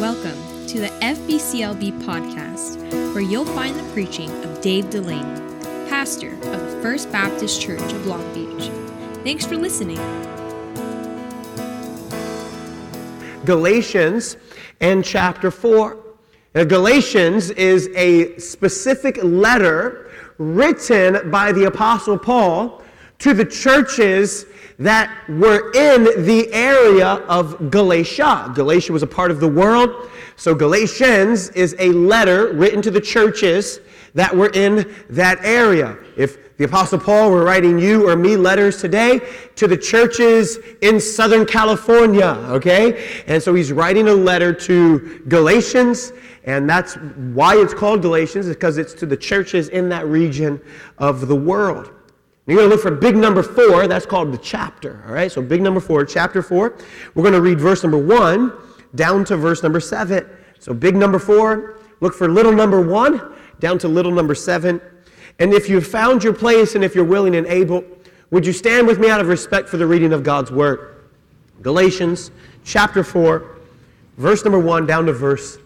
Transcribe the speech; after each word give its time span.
Welcome 0.00 0.66
to 0.66 0.78
the 0.78 0.88
FBCLB 1.00 2.02
podcast, 2.02 2.76
where 3.14 3.22
you'll 3.22 3.46
find 3.46 3.74
the 3.74 3.92
preaching 3.94 4.30
of 4.44 4.60
Dave 4.60 4.90
Delaney, 4.90 5.22
pastor 5.88 6.34
of 6.34 6.70
the 6.70 6.78
First 6.82 7.10
Baptist 7.10 7.62
Church 7.62 7.80
of 7.80 8.06
Long 8.06 8.22
Beach. 8.34 8.68
Thanks 9.24 9.46
for 9.46 9.56
listening. 9.56 9.96
Galatians 13.46 14.36
and 14.82 15.02
chapter 15.02 15.50
4. 15.50 15.96
Now, 16.54 16.64
Galatians 16.64 17.48
is 17.52 17.88
a 17.96 18.36
specific 18.36 19.18
letter 19.22 20.10
written 20.36 21.30
by 21.30 21.52
the 21.52 21.64
Apostle 21.64 22.18
Paul 22.18 22.82
to 23.18 23.34
the 23.34 23.44
churches 23.44 24.46
that 24.78 25.10
were 25.28 25.72
in 25.72 26.24
the 26.26 26.52
area 26.52 27.06
of 27.06 27.70
Galatia. 27.70 28.52
Galatia 28.54 28.92
was 28.92 29.02
a 29.02 29.06
part 29.06 29.30
of 29.30 29.40
the 29.40 29.48
world, 29.48 30.10
so 30.36 30.54
Galatians 30.54 31.48
is 31.50 31.74
a 31.78 31.88
letter 31.90 32.52
written 32.52 32.82
to 32.82 32.90
the 32.90 33.00
churches 33.00 33.80
that 34.14 34.34
were 34.34 34.50
in 34.50 34.94
that 35.10 35.38
area. 35.42 35.96
If 36.16 36.56
the 36.56 36.64
Apostle 36.64 36.98
Paul 36.98 37.30
were 37.30 37.44
writing 37.44 37.78
you 37.78 38.08
or 38.08 38.16
me 38.16 38.36
letters 38.36 38.80
today 38.80 39.20
to 39.56 39.66
the 39.66 39.76
churches 39.76 40.58
in 40.80 41.00
Southern 41.00 41.44
California, 41.44 42.24
okay? 42.48 43.22
And 43.26 43.42
so 43.42 43.54
he's 43.54 43.72
writing 43.72 44.08
a 44.08 44.14
letter 44.14 44.54
to 44.54 45.22
Galatians, 45.28 46.12
and 46.44 46.68
that's 46.68 46.94
why 47.34 47.56
it's 47.56 47.74
called 47.74 48.00
Galatians, 48.00 48.46
because 48.46 48.78
it's 48.78 48.94
to 48.94 49.06
the 49.06 49.16
churches 49.16 49.68
in 49.68 49.88
that 49.90 50.06
region 50.06 50.60
of 50.98 51.28
the 51.28 51.36
world. 51.36 51.92
You're 52.46 52.58
going 52.58 52.70
to 52.70 52.74
look 52.74 52.82
for 52.82 52.92
big 52.92 53.16
number 53.16 53.42
four. 53.42 53.88
That's 53.88 54.06
called 54.06 54.32
the 54.32 54.38
chapter. 54.38 55.02
All 55.06 55.12
right. 55.12 55.30
So 55.30 55.42
big 55.42 55.62
number 55.62 55.80
four, 55.80 56.04
chapter 56.04 56.42
four. 56.42 56.78
We're 57.14 57.22
going 57.22 57.34
to 57.34 57.40
read 57.40 57.58
verse 57.58 57.82
number 57.82 57.98
one 57.98 58.52
down 58.94 59.24
to 59.26 59.36
verse 59.36 59.62
number 59.62 59.80
seven. 59.80 60.28
So 60.60 60.72
big 60.72 60.94
number 60.94 61.18
four. 61.18 61.80
Look 62.00 62.14
for 62.14 62.28
little 62.28 62.52
number 62.52 62.80
one 62.80 63.34
down 63.58 63.78
to 63.80 63.88
little 63.88 64.12
number 64.12 64.34
seven. 64.34 64.80
And 65.38 65.52
if 65.52 65.68
you've 65.68 65.86
found 65.86 66.22
your 66.22 66.32
place 66.32 66.74
and 66.74 66.84
if 66.84 66.94
you're 66.94 67.04
willing 67.04 67.34
and 67.34 67.46
able, 67.46 67.84
would 68.30 68.46
you 68.46 68.52
stand 68.52 68.86
with 68.86 68.98
me 68.98 69.08
out 69.08 69.20
of 69.20 69.28
respect 69.28 69.68
for 69.68 69.76
the 69.76 69.86
reading 69.86 70.12
of 70.12 70.22
God's 70.22 70.50
word? 70.50 71.04
Galatians 71.62 72.30
chapter 72.64 73.02
4, 73.02 73.56
verse 74.18 74.44
number 74.44 74.58
1 74.58 74.86
down 74.86 75.06
to 75.06 75.12
verse 75.12 75.58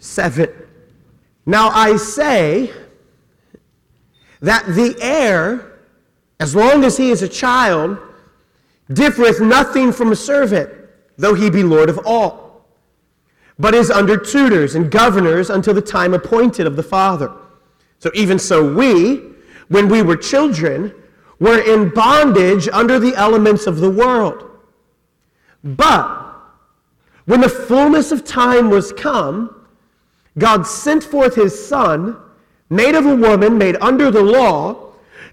7. 0.00 0.48
Now 1.44 1.68
I 1.68 1.96
say 1.96 2.72
that 4.40 4.66
the 4.66 4.96
heir 5.00 5.75
as 6.38 6.54
long 6.54 6.84
as 6.84 6.96
he 6.96 7.10
is 7.10 7.22
a 7.22 7.28
child, 7.28 7.98
differeth 8.92 9.40
nothing 9.40 9.92
from 9.92 10.12
a 10.12 10.16
servant, 10.16 10.70
though 11.16 11.34
he 11.34 11.50
be 11.50 11.62
Lord 11.62 11.88
of 11.88 12.00
all, 12.04 12.66
but 13.58 13.74
is 13.74 13.90
under 13.90 14.16
tutors 14.16 14.74
and 14.74 14.90
governors 14.90 15.50
until 15.50 15.74
the 15.74 15.82
time 15.82 16.14
appointed 16.14 16.66
of 16.66 16.76
the 16.76 16.82
Father. 16.82 17.32
So 17.98 18.10
even 18.14 18.38
so, 18.38 18.74
we, 18.74 19.22
when 19.68 19.88
we 19.88 20.02
were 20.02 20.16
children, 20.16 20.94
were 21.40 21.60
in 21.60 21.88
bondage 21.90 22.68
under 22.68 22.98
the 22.98 23.14
elements 23.16 23.66
of 23.66 23.78
the 23.78 23.90
world. 23.90 24.50
But 25.64 26.24
when 27.24 27.40
the 27.40 27.48
fullness 27.48 28.12
of 28.12 28.24
time 28.24 28.70
was 28.70 28.92
come, 28.92 29.66
God 30.38 30.66
sent 30.66 31.02
forth 31.02 31.34
his 31.34 31.66
Son, 31.66 32.16
made 32.68 32.94
of 32.94 33.06
a 33.06 33.16
woman, 33.16 33.58
made 33.58 33.76
under 33.80 34.10
the 34.10 34.22
law, 34.22 34.85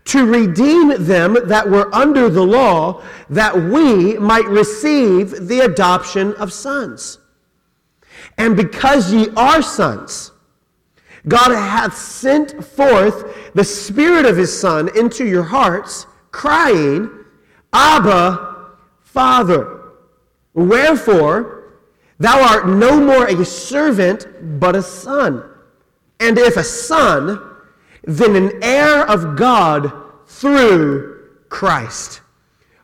to 0.06 0.26
redeem 0.26 1.06
them 1.06 1.38
that 1.46 1.70
were 1.70 1.94
under 1.94 2.30
the 2.30 2.44
law, 2.44 3.02
that 3.30 3.56
we 3.56 4.18
might 4.18 4.46
receive 4.46 5.48
the 5.48 5.62
adoption 5.62 6.34
of 6.34 6.52
sons. 6.52 7.20
And 8.38 8.58
because 8.58 9.14
ye 9.14 9.30
are 9.38 9.62
sons, 9.62 10.32
God 11.28 11.52
hath 11.52 11.96
sent 11.96 12.64
forth 12.64 13.54
the 13.54 13.64
Spirit 13.64 14.26
of 14.26 14.36
his 14.36 14.58
Son 14.58 14.90
into 14.98 15.26
your 15.26 15.44
hearts, 15.44 16.06
crying, 16.32 17.10
Abba, 17.72 18.72
Father. 19.00 19.92
Wherefore, 20.54 21.80
thou 22.20 22.42
art 22.42 22.68
no 22.68 23.00
more 23.00 23.26
a 23.26 23.46
servant, 23.46 24.28
but 24.60 24.76
a 24.76 24.82
son. 24.84 25.50
And 26.20 26.38
if 26.38 26.58
a 26.58 26.64
son, 26.64 27.53
then 28.04 28.36
an 28.36 28.64
heir 28.64 29.06
of 29.10 29.36
God 29.36 29.92
through 30.28 31.30
Christ. 31.50 32.22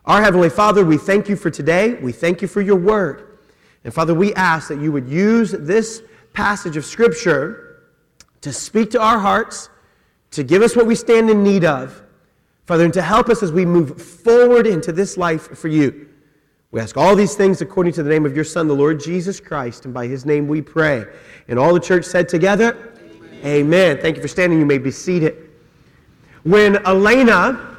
Our 0.04 0.22
Heavenly 0.22 0.50
Father, 0.50 0.84
we 0.84 0.96
thank 0.96 1.28
you 1.28 1.36
for 1.36 1.50
today. 1.50 1.94
We 1.94 2.12
thank 2.12 2.42
you 2.42 2.48
for 2.48 2.60
your 2.60 2.76
word. 2.76 3.38
And 3.84 3.92
Father, 3.92 4.14
we 4.14 4.34
ask 4.34 4.68
that 4.68 4.80
you 4.80 4.92
would 4.92 5.08
use 5.08 5.52
this 5.52 6.02
passage 6.32 6.76
of 6.76 6.84
Scripture 6.84 7.82
to 8.40 8.52
speak 8.52 8.90
to 8.90 9.00
our 9.00 9.18
hearts, 9.18 9.68
to 10.32 10.42
give 10.42 10.62
us 10.62 10.74
what 10.74 10.86
we 10.86 10.94
stand 10.94 11.28
in 11.28 11.42
need 11.42 11.64
of, 11.64 12.02
Father, 12.66 12.84
and 12.84 12.94
to 12.94 13.02
help 13.02 13.28
us 13.28 13.42
as 13.42 13.52
we 13.52 13.66
move 13.66 14.00
forward 14.00 14.66
into 14.66 14.92
this 14.92 15.16
life 15.16 15.56
for 15.58 15.68
you. 15.68 16.08
We 16.72 16.80
ask 16.80 16.96
all 16.96 17.16
these 17.16 17.34
things 17.34 17.60
according 17.60 17.94
to 17.94 18.02
the 18.02 18.10
name 18.10 18.24
of 18.24 18.34
your 18.34 18.44
Son, 18.44 18.68
the 18.68 18.74
Lord 18.74 19.00
Jesus 19.00 19.40
Christ, 19.40 19.86
and 19.86 19.92
by 19.92 20.06
his 20.06 20.24
name 20.24 20.46
we 20.46 20.62
pray. 20.62 21.04
And 21.48 21.58
all 21.58 21.74
the 21.74 21.80
church 21.80 22.04
said 22.04 22.28
together, 22.28 22.89
Amen. 23.44 23.98
Thank 24.00 24.16
you 24.16 24.22
for 24.22 24.28
standing. 24.28 24.58
You 24.58 24.66
may 24.66 24.78
be 24.78 24.90
seated. 24.90 25.50
When 26.42 26.76
Elena, 26.86 27.76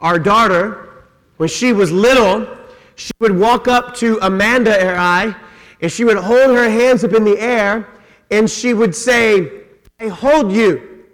our 0.00 0.18
daughter, 0.18 1.04
when 1.38 1.48
she 1.48 1.72
was 1.72 1.90
little, 1.90 2.46
she 2.94 3.12
would 3.18 3.36
walk 3.36 3.68
up 3.68 3.94
to 3.96 4.18
Amanda 4.22 4.80
and 4.80 4.90
I, 4.90 5.34
and 5.80 5.90
she 5.90 6.04
would 6.04 6.18
hold 6.18 6.56
her 6.56 6.68
hands 6.68 7.02
up 7.02 7.12
in 7.14 7.24
the 7.24 7.38
air, 7.38 7.88
and 8.30 8.48
she 8.48 8.74
would 8.74 8.94
say, 8.94 9.62
I 9.98 10.08
hold 10.08 10.52
you. 10.52 11.04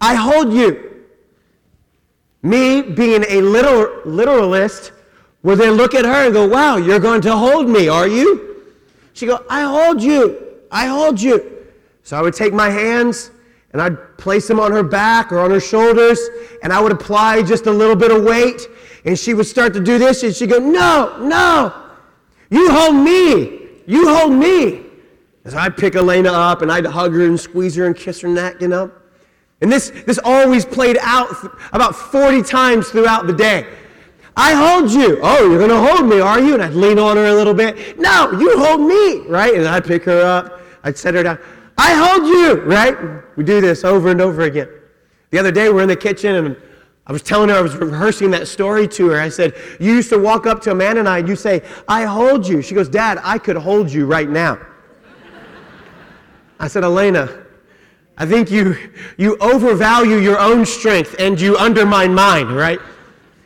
I 0.00 0.14
hold 0.14 0.52
you. 0.52 1.04
Me, 2.42 2.82
being 2.82 3.24
a 3.28 3.40
literal, 3.42 4.02
literalist, 4.04 4.92
would 5.42 5.58
then 5.58 5.72
look 5.72 5.94
at 5.94 6.04
her 6.04 6.26
and 6.26 6.32
go, 6.32 6.46
Wow, 6.46 6.76
you're 6.76 7.00
going 7.00 7.20
to 7.22 7.36
hold 7.36 7.68
me, 7.68 7.88
are 7.88 8.08
you? 8.08 8.64
She'd 9.12 9.26
go, 9.26 9.44
I 9.50 9.62
hold 9.62 10.02
you. 10.02 10.38
I 10.70 10.86
hold 10.86 11.20
you. 11.20 11.57
So 12.08 12.16
I 12.16 12.22
would 12.22 12.32
take 12.32 12.54
my 12.54 12.70
hands 12.70 13.32
and 13.74 13.82
I'd 13.82 14.16
place 14.16 14.48
them 14.48 14.58
on 14.58 14.72
her 14.72 14.82
back 14.82 15.30
or 15.30 15.40
on 15.40 15.50
her 15.50 15.60
shoulders, 15.60 16.18
and 16.62 16.72
I 16.72 16.80
would 16.80 16.90
apply 16.90 17.42
just 17.42 17.66
a 17.66 17.70
little 17.70 17.94
bit 17.94 18.10
of 18.10 18.24
weight, 18.24 18.66
and 19.04 19.18
she 19.18 19.34
would 19.34 19.44
start 19.44 19.74
to 19.74 19.80
do 19.80 19.98
this, 19.98 20.22
and 20.22 20.34
she'd 20.34 20.48
go, 20.48 20.58
No, 20.58 21.18
no, 21.20 21.70
you 22.48 22.72
hold 22.72 22.96
me, 22.96 23.68
you 23.86 24.08
hold 24.08 24.32
me. 24.32 24.86
And 25.44 25.52
so 25.52 25.58
I'd 25.58 25.76
pick 25.76 25.96
Elena 25.96 26.32
up, 26.32 26.62
and 26.62 26.72
I'd 26.72 26.86
hug 26.86 27.12
her 27.12 27.26
and 27.26 27.38
squeeze 27.38 27.74
her 27.74 27.84
and 27.84 27.94
kiss 27.94 28.22
her 28.22 28.28
neck, 28.28 28.62
you 28.62 28.68
know. 28.68 28.90
And 29.60 29.70
this, 29.70 29.90
this 30.06 30.18
always 30.24 30.64
played 30.64 30.96
out 31.02 31.28
about 31.74 31.94
40 31.94 32.42
times 32.42 32.88
throughout 32.88 33.26
the 33.26 33.34
day. 33.34 33.66
I 34.34 34.54
hold 34.54 34.90
you. 34.90 35.20
Oh, 35.22 35.46
you're 35.46 35.58
going 35.58 35.68
to 35.68 35.76
hold 35.76 36.08
me, 36.08 36.20
are 36.20 36.40
you? 36.40 36.54
And 36.54 36.62
I'd 36.62 36.72
lean 36.72 36.98
on 36.98 37.18
her 37.18 37.26
a 37.26 37.34
little 37.34 37.52
bit. 37.52 37.98
No, 37.98 38.32
you 38.32 38.58
hold 38.64 38.80
me, 38.80 39.26
right? 39.28 39.52
And 39.52 39.68
I'd 39.68 39.84
pick 39.84 40.04
her 40.04 40.22
up. 40.22 40.62
I'd 40.84 40.96
set 40.96 41.12
her 41.12 41.22
down. 41.22 41.38
I 41.78 41.94
hold 41.94 42.26
you, 42.26 42.54
right? 42.62 42.96
We 43.36 43.44
do 43.44 43.60
this 43.60 43.84
over 43.84 44.10
and 44.10 44.20
over 44.20 44.42
again. 44.42 44.68
The 45.30 45.38
other 45.38 45.52
day, 45.52 45.70
we're 45.70 45.82
in 45.82 45.88
the 45.88 45.96
kitchen 45.96 46.34
and 46.34 46.56
I 47.06 47.12
was 47.12 47.22
telling 47.22 47.48
her, 47.48 47.54
I 47.54 47.60
was 47.60 47.76
rehearsing 47.76 48.30
that 48.32 48.48
story 48.48 48.86
to 48.88 49.08
her. 49.10 49.20
I 49.20 49.28
said, 49.28 49.54
You 49.80 49.94
used 49.94 50.10
to 50.10 50.18
walk 50.18 50.46
up 50.46 50.60
to 50.62 50.72
Amanda 50.72 51.00
and 51.00 51.08
I 51.08 51.18
and 51.20 51.28
you 51.28 51.36
say, 51.36 51.62
I 51.86 52.04
hold 52.04 52.46
you. 52.46 52.60
She 52.60 52.74
goes, 52.74 52.88
Dad, 52.88 53.18
I 53.22 53.38
could 53.38 53.56
hold 53.56 53.90
you 53.90 54.04
right 54.04 54.28
now. 54.28 54.58
I 56.60 56.66
said, 56.66 56.82
Elena, 56.82 57.46
I 58.18 58.26
think 58.26 58.50
you, 58.50 58.76
you 59.16 59.36
overvalue 59.38 60.16
your 60.16 60.40
own 60.40 60.66
strength 60.66 61.14
and 61.20 61.40
you 61.40 61.56
undermine 61.56 62.12
mine, 62.12 62.48
right? 62.48 62.80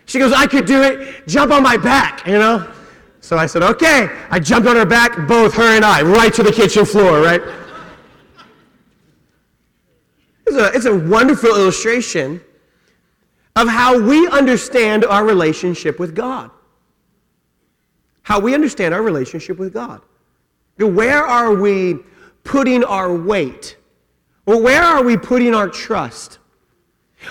She 0.06 0.18
goes, 0.18 0.32
I 0.32 0.46
could 0.46 0.64
do 0.64 0.82
it. 0.82 1.28
Jump 1.28 1.52
on 1.52 1.62
my 1.62 1.76
back, 1.76 2.26
you 2.26 2.38
know? 2.38 2.72
So 3.20 3.36
I 3.36 3.46
said, 3.46 3.62
Okay. 3.62 4.08
I 4.30 4.40
jumped 4.40 4.66
on 4.66 4.76
her 4.76 4.86
back, 4.86 5.28
both 5.28 5.54
her 5.54 5.76
and 5.76 5.84
I, 5.84 6.02
right 6.02 6.32
to 6.34 6.42
the 6.42 6.52
kitchen 6.52 6.84
floor, 6.86 7.20
right? 7.20 7.42
It's 10.52 10.60
a, 10.60 10.76
it's 10.76 10.86
a 10.86 11.08
wonderful 11.08 11.48
illustration 11.48 12.42
of 13.56 13.68
how 13.68 13.98
we 13.98 14.28
understand 14.28 15.02
our 15.04 15.24
relationship 15.24 15.98
with 15.98 16.14
God. 16.14 16.50
How 18.22 18.38
we 18.38 18.54
understand 18.54 18.92
our 18.92 19.02
relationship 19.02 19.58
with 19.58 19.72
God. 19.72 20.02
Where 20.78 21.24
are 21.24 21.54
we 21.54 22.00
putting 22.44 22.84
our 22.84 23.14
weight? 23.14 23.78
Or 24.44 24.60
where 24.60 24.82
are 24.82 25.02
we 25.02 25.16
putting 25.16 25.54
our 25.54 25.68
trust? 25.68 26.38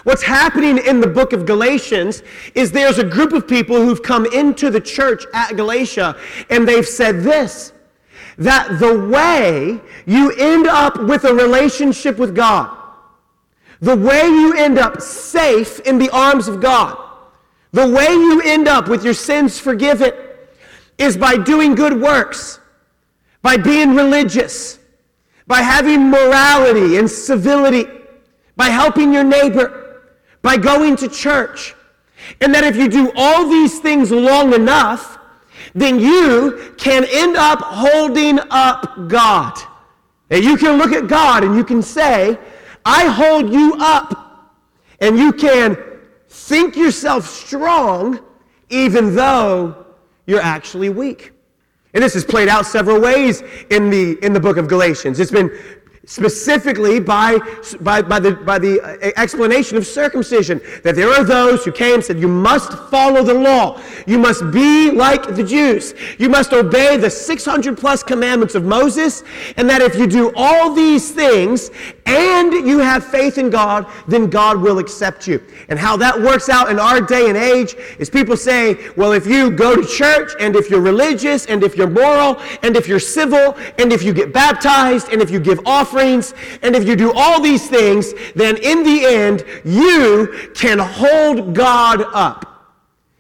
What's 0.04 0.24
happening 0.24 0.80
in 0.80 1.00
the 1.00 1.08
book 1.08 1.32
of 1.32 1.46
Galatians 1.46 2.24
is 2.56 2.72
there's 2.72 2.98
a 2.98 3.04
group 3.04 3.34
of 3.34 3.48
people 3.48 3.76
who've 3.76 4.02
come 4.02 4.26
into 4.26 4.72
the 4.72 4.82
church 4.82 5.26
at 5.34 5.56
Galatia 5.58 6.18
and 6.50 6.68
they've 6.68 6.88
said 6.88 7.22
this 7.22 7.74
that 8.38 8.80
the 8.80 9.08
way 9.08 9.80
you 10.08 10.32
end 10.40 10.66
up 10.66 10.98
with 11.04 11.26
a 11.26 11.34
relationship 11.34 12.18
with 12.18 12.34
God 12.34 12.81
the 13.82 13.96
way 13.96 14.26
you 14.26 14.54
end 14.54 14.78
up 14.78 15.02
safe 15.02 15.80
in 15.82 15.98
the 15.98 16.10
arms 16.12 16.48
of 16.48 16.62
God, 16.62 16.98
the 17.72 17.88
way 17.88 18.10
you 18.10 18.42
end 18.46 18.68
up 18.68 18.88
with 18.88 19.04
your 19.04 19.14
sins 19.14 19.60
forgiven, 19.60 20.14
is 20.98 21.18
by 21.18 21.36
doing 21.36 21.74
good 21.74 22.00
works, 22.00 22.60
by 23.42 23.58
being 23.58 23.96
religious, 23.96 24.78
by 25.48 25.62
having 25.62 26.10
morality 26.10 26.98
and 26.98 27.10
civility, 27.10 27.86
by 28.56 28.68
helping 28.68 29.12
your 29.12 29.24
neighbor, 29.24 30.12
by 30.44 30.58
going 30.58 30.96
to 30.98 31.10
church. 31.10 31.74
And 32.40 32.54
that 32.54 32.64
if 32.64 32.76
you 32.76 32.88
do 32.88 33.12
all 33.16 33.50
these 33.50 33.80
things 33.80 34.12
long 34.12 34.54
enough, 34.54 35.18
then 35.74 36.00
you 36.00 36.74
can 36.78 37.06
end 37.10 37.36
up 37.36 37.60
holding 37.62 38.40
up 38.52 39.08
God. 39.08 39.58
And 40.30 40.44
you 40.44 40.56
can 40.56 40.78
look 40.78 40.92
at 40.92 41.08
God 41.08 41.44
and 41.44 41.56
you 41.56 41.64
can 41.64 41.82
say, 41.82 42.38
I 42.86 43.06
hold 43.06 43.52
you 43.52 43.76
up. 43.80 44.28
And 45.00 45.18
you 45.18 45.34
can 45.34 45.78
think 46.30 46.76
yourself 46.76 47.28
strong 47.28 48.20
even 48.70 49.16
though 49.16 49.86
you're 50.26 50.42
actually 50.42 50.90
weak. 50.90 51.34
And 51.94 52.02
this 52.02 52.16
is 52.16 52.24
played 52.24 52.48
out 52.48 52.66
several 52.66 53.02
ways 53.02 53.44
in 53.70 53.90
the, 53.90 54.18
in 54.24 54.32
the 54.32 54.40
book 54.40 54.58
of 54.58 54.68
Galatians. 54.68 55.20
It's 55.20 55.32
been 55.32 55.52
specifically 56.12 57.00
by, 57.00 57.40
by, 57.80 58.02
by, 58.02 58.20
the, 58.20 58.34
by 58.34 58.60
the 58.60 58.82
uh, 58.82 59.12
explanation 59.16 59.78
of 59.78 59.88
circumcision. 59.88 60.60
That 60.84 60.96
there 60.96 61.10
are 61.10 61.24
those 61.24 61.64
who 61.64 61.72
came 61.72 61.96
and 61.96 62.04
said, 62.04 62.20
You 62.20 62.28
must 62.28 62.74
follow 62.90 63.24
the 63.24 63.34
law. 63.34 63.82
You 64.06 64.20
must 64.20 64.52
be 64.52 64.92
like 64.92 65.36
the 65.36 65.44
Jews. 65.44 65.94
You 66.18 66.28
must 66.28 66.52
obey 66.52 66.98
the 66.98 67.10
600 67.10 67.78
plus 67.78 68.04
commandments 68.04 68.56
of 68.56 68.66
Moses. 68.66 69.24
And 69.56 69.70
that 69.70 69.82
if 69.82 69.96
you 69.96 70.06
do 70.06 70.34
all 70.36 70.74
these 70.74 71.12
things 71.12 71.72
and 72.06 72.52
you 72.52 72.80
have 72.80 73.06
faith 73.06 73.38
in 73.38 73.50
God, 73.50 73.88
then 74.06 74.30
God 74.30 74.60
will 74.60 74.80
accept 74.80 75.30
you. 75.30 75.42
And 75.70 75.80
how 75.80 75.96
that 75.96 76.20
works 76.20 76.50
out 76.50 76.70
in 76.70 76.78
our 76.78 77.00
day 77.00 77.30
and 77.30 77.38
age 77.38 77.76
is 78.00 78.10
people 78.10 78.36
say, 78.36 78.90
Well, 78.98 79.14
if 79.14 79.26
you 79.26 79.50
go 79.50 79.78
to 79.78 79.88
church 79.88 80.32
and 80.42 80.58
if 80.58 80.70
you're 80.70 80.82
religious 80.82 81.46
and 81.46 81.64
if 81.64 81.78
you're 81.78 81.90
moral 81.90 82.42
and 82.64 82.76
if 82.76 82.86
you're 82.86 83.00
civil 83.00 83.56
and 83.80 83.94
if 83.94 84.04
you 84.04 84.14
get 84.14 84.34
baptized 84.34 85.08
and 85.14 85.22
if 85.22 85.32
you 85.32 85.40
give 85.40 85.62
offerings, 85.66 86.01
and 86.02 86.76
if 86.76 86.88
you 86.88 86.96
do 86.96 87.12
all 87.14 87.42
these 87.42 87.68
things, 87.68 88.14
then 88.36 88.58
in 88.58 88.84
the 88.84 89.06
end, 89.06 89.44
you 89.64 90.50
can 90.56 90.80
hold 90.80 91.54
God 91.54 92.04
up. 92.14 92.48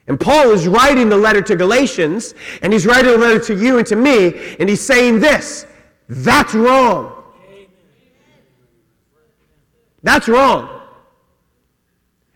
And 0.07 0.19
Paul 0.19 0.51
is 0.51 0.67
writing 0.67 1.09
the 1.09 1.17
letter 1.17 1.41
to 1.41 1.55
Galatians, 1.55 2.33
and 2.61 2.73
he's 2.73 2.85
writing 2.85 3.13
a 3.13 3.17
letter 3.17 3.39
to 3.39 3.55
you 3.55 3.77
and 3.77 3.87
to 3.87 3.95
me, 3.95 4.55
and 4.59 4.67
he's 4.67 4.81
saying 4.81 5.19
this 5.19 5.65
that's 6.09 6.53
wrong. 6.53 7.23
That's 10.03 10.27
wrong. 10.27 10.81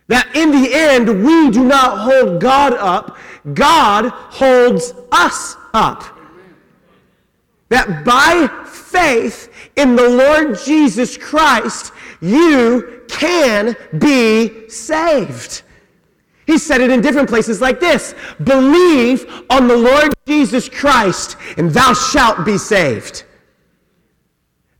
That 0.08 0.36
in 0.36 0.52
the 0.52 0.70
end, 0.72 1.26
we 1.26 1.50
do 1.50 1.64
not 1.64 1.98
hold 2.00 2.40
God 2.40 2.74
up, 2.74 3.18
God 3.54 4.10
holds 4.10 4.94
us 5.12 5.58
up. 5.74 6.04
That 7.70 8.06
by 8.06 8.48
faith 8.66 9.52
in 9.76 9.96
the 9.96 10.10
Lord 10.10 10.58
Jesus 10.58 11.18
Christ, 11.18 11.92
you 12.22 13.04
can 13.08 13.76
be 13.98 14.70
saved. 14.70 15.64
He 16.48 16.58
said 16.58 16.82
it 16.82 16.92
in 16.92 17.02
different 17.02 17.30
places 17.30 17.62
like 17.62 17.80
this 17.80 18.14
Believe 18.44 19.26
on 19.50 19.68
the 19.68 19.78
Lord 19.78 20.14
Jesus 20.28 20.70
Christ, 20.70 21.38
and 21.58 21.72
thou 21.72 21.94
shalt 21.94 22.46
be 22.46 22.58
saved. 22.58 23.24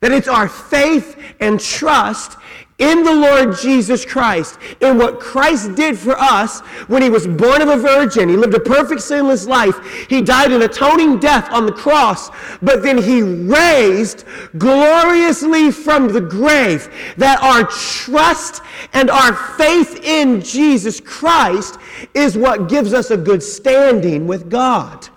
That 0.02 0.12
it's 0.12 0.28
our 0.28 0.48
faith 0.48 1.18
and 1.40 1.60
trust 1.60 2.38
in 2.78 3.04
the 3.04 3.14
Lord 3.14 3.58
Jesus 3.58 4.04
Christ, 4.04 4.60
in 4.82 4.98
what 4.98 5.20
Christ 5.22 5.76
did 5.76 5.98
for 5.98 6.20
us 6.20 6.60
when 6.88 7.02
he 7.02 7.10
was 7.10 7.26
born 7.26 7.62
of 7.62 7.70
a 7.70 7.78
virgin. 7.78 8.28
He 8.28 8.36
lived 8.36 8.54
a 8.54 8.60
perfect 8.60 9.02
sinless 9.02 9.48
life. 9.48 10.08
He 10.10 10.22
died 10.22 10.52
an 10.52 10.62
atoning 10.62 11.20
death 11.20 11.50
on 11.52 11.66
the 11.66 11.72
cross, 11.72 12.30
but 12.62 12.84
then 12.84 13.02
he 13.02 13.22
raised 13.22 14.26
gloriously 14.58 15.72
from 15.72 16.10
the 16.10 16.20
grave. 16.20 16.94
That 17.16 17.42
our 17.42 17.64
trust 17.64 18.62
and 18.92 19.10
our 19.10 19.34
faith 19.34 20.04
in 20.04 20.42
Jesus 20.42 21.00
Christ 21.00 21.78
is 22.14 22.38
what 22.38 22.68
gives 22.68 22.94
us 22.94 23.10
a 23.10 23.18
good 23.18 23.42
standing 23.42 24.28
with 24.28 24.50
God. 24.50 25.08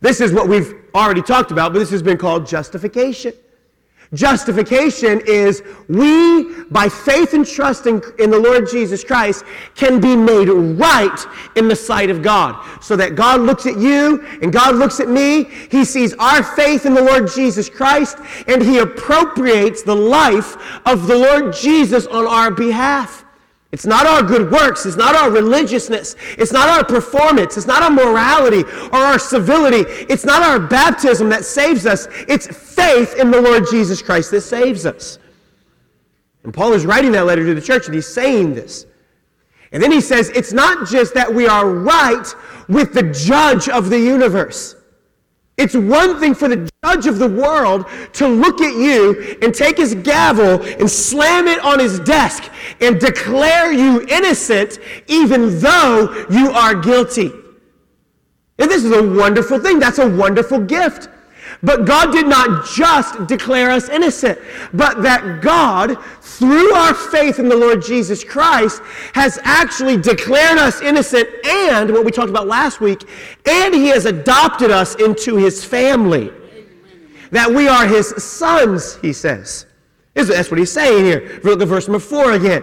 This 0.00 0.22
is 0.22 0.32
what 0.32 0.48
we've 0.48 0.74
already 0.94 1.22
talked 1.22 1.50
about, 1.50 1.74
but 1.74 1.80
this 1.80 1.90
has 1.90 2.02
been 2.02 2.18
called 2.18 2.46
justification. 2.46 3.34
Justification 4.14 5.20
is 5.26 5.62
we, 5.88 6.64
by 6.64 6.88
faith 6.88 7.34
and 7.34 7.46
trust 7.46 7.86
in, 7.86 8.02
in, 8.18 8.30
the 8.30 8.38
Lord 8.38 8.68
Jesus 8.68 9.02
Christ, 9.02 9.44
can 9.74 10.00
be 10.00 10.16
made 10.16 10.48
right 10.48 11.26
in 11.56 11.68
the 11.68 11.76
sight 11.76 12.10
of 12.10 12.22
God. 12.22 12.64
So 12.82 12.96
that 12.96 13.16
God 13.16 13.40
looks 13.40 13.66
at 13.66 13.78
you 13.78 14.24
and 14.40 14.52
God 14.52 14.76
looks 14.76 15.00
at 15.00 15.08
me. 15.08 15.44
He 15.44 15.84
sees 15.84 16.14
our 16.14 16.42
faith 16.42 16.86
in 16.86 16.94
the 16.94 17.02
Lord 17.02 17.28
Jesus 17.30 17.68
Christ 17.68 18.18
and 18.46 18.62
He 18.62 18.78
appropriates 18.78 19.82
the 19.82 19.96
life 19.96 20.56
of 20.86 21.06
the 21.06 21.18
Lord 21.18 21.52
Jesus 21.52 22.06
on 22.06 22.26
our 22.26 22.50
behalf. 22.50 23.23
It's 23.74 23.86
not 23.86 24.06
our 24.06 24.22
good 24.22 24.52
works. 24.52 24.86
It's 24.86 24.94
not 24.96 25.16
our 25.16 25.32
religiousness. 25.32 26.14
It's 26.38 26.52
not 26.52 26.68
our 26.68 26.84
performance. 26.84 27.56
It's 27.56 27.66
not 27.66 27.82
our 27.82 27.90
morality 27.90 28.62
or 28.92 28.98
our 28.98 29.18
civility. 29.18 29.80
It's 30.08 30.24
not 30.24 30.42
our 30.42 30.60
baptism 30.60 31.28
that 31.30 31.44
saves 31.44 31.84
us. 31.84 32.06
It's 32.28 32.46
faith 32.46 33.16
in 33.18 33.32
the 33.32 33.40
Lord 33.42 33.64
Jesus 33.68 34.00
Christ 34.00 34.30
that 34.30 34.42
saves 34.42 34.86
us. 34.86 35.18
And 36.44 36.54
Paul 36.54 36.72
is 36.74 36.86
writing 36.86 37.10
that 37.12 37.26
letter 37.26 37.44
to 37.44 37.52
the 37.52 37.60
church 37.60 37.86
and 37.86 37.94
he's 37.96 38.06
saying 38.06 38.54
this. 38.54 38.86
And 39.72 39.82
then 39.82 39.90
he 39.90 40.00
says, 40.00 40.28
it's 40.28 40.52
not 40.52 40.86
just 40.86 41.12
that 41.14 41.34
we 41.34 41.48
are 41.48 41.68
right 41.68 42.32
with 42.68 42.94
the 42.94 43.02
judge 43.02 43.68
of 43.68 43.90
the 43.90 43.98
universe. 43.98 44.76
It's 45.56 45.74
one 45.74 46.18
thing 46.18 46.34
for 46.34 46.48
the 46.48 46.68
judge 46.84 47.06
of 47.06 47.18
the 47.18 47.28
world 47.28 47.86
to 48.14 48.26
look 48.26 48.60
at 48.60 48.74
you 48.74 49.36
and 49.40 49.54
take 49.54 49.76
his 49.76 49.94
gavel 49.94 50.62
and 50.62 50.90
slam 50.90 51.46
it 51.46 51.60
on 51.60 51.78
his 51.78 52.00
desk 52.00 52.50
and 52.80 52.98
declare 52.98 53.72
you 53.72 54.04
innocent 54.08 54.80
even 55.06 55.60
though 55.60 56.26
you 56.28 56.50
are 56.50 56.74
guilty. 56.74 57.30
And 58.58 58.70
this 58.70 58.84
is 58.84 58.92
a 58.92 59.02
wonderful 59.02 59.60
thing. 59.60 59.78
That's 59.78 59.98
a 59.98 60.08
wonderful 60.08 60.60
gift. 60.60 61.08
But 61.64 61.86
God 61.86 62.12
did 62.12 62.26
not 62.26 62.66
just 62.66 63.26
declare 63.26 63.70
us 63.70 63.88
innocent, 63.88 64.38
but 64.74 65.02
that 65.02 65.40
God, 65.40 65.96
through 66.20 66.74
our 66.74 66.92
faith 66.92 67.38
in 67.38 67.48
the 67.48 67.56
Lord 67.56 67.82
Jesus 67.82 68.22
Christ, 68.22 68.82
has 69.14 69.38
actually 69.44 69.96
declared 69.96 70.58
us 70.58 70.82
innocent 70.82 71.28
and, 71.46 71.90
what 71.90 72.04
we 72.04 72.10
talked 72.10 72.28
about 72.28 72.46
last 72.46 72.80
week, 72.80 73.08
and 73.48 73.74
He 73.74 73.88
has 73.88 74.04
adopted 74.04 74.70
us 74.70 74.94
into 74.96 75.36
His 75.36 75.64
family. 75.64 76.30
That 77.30 77.50
we 77.50 77.66
are 77.66 77.86
His 77.86 78.08
sons, 78.22 78.96
He 78.96 79.14
says. 79.14 79.64
That's 80.12 80.50
what 80.50 80.58
He's 80.58 80.70
saying 80.70 81.04
here. 81.04 81.40
Look 81.44 81.62
at 81.62 81.68
verse 81.68 81.88
number 81.88 81.98
four 81.98 82.32
again. 82.32 82.62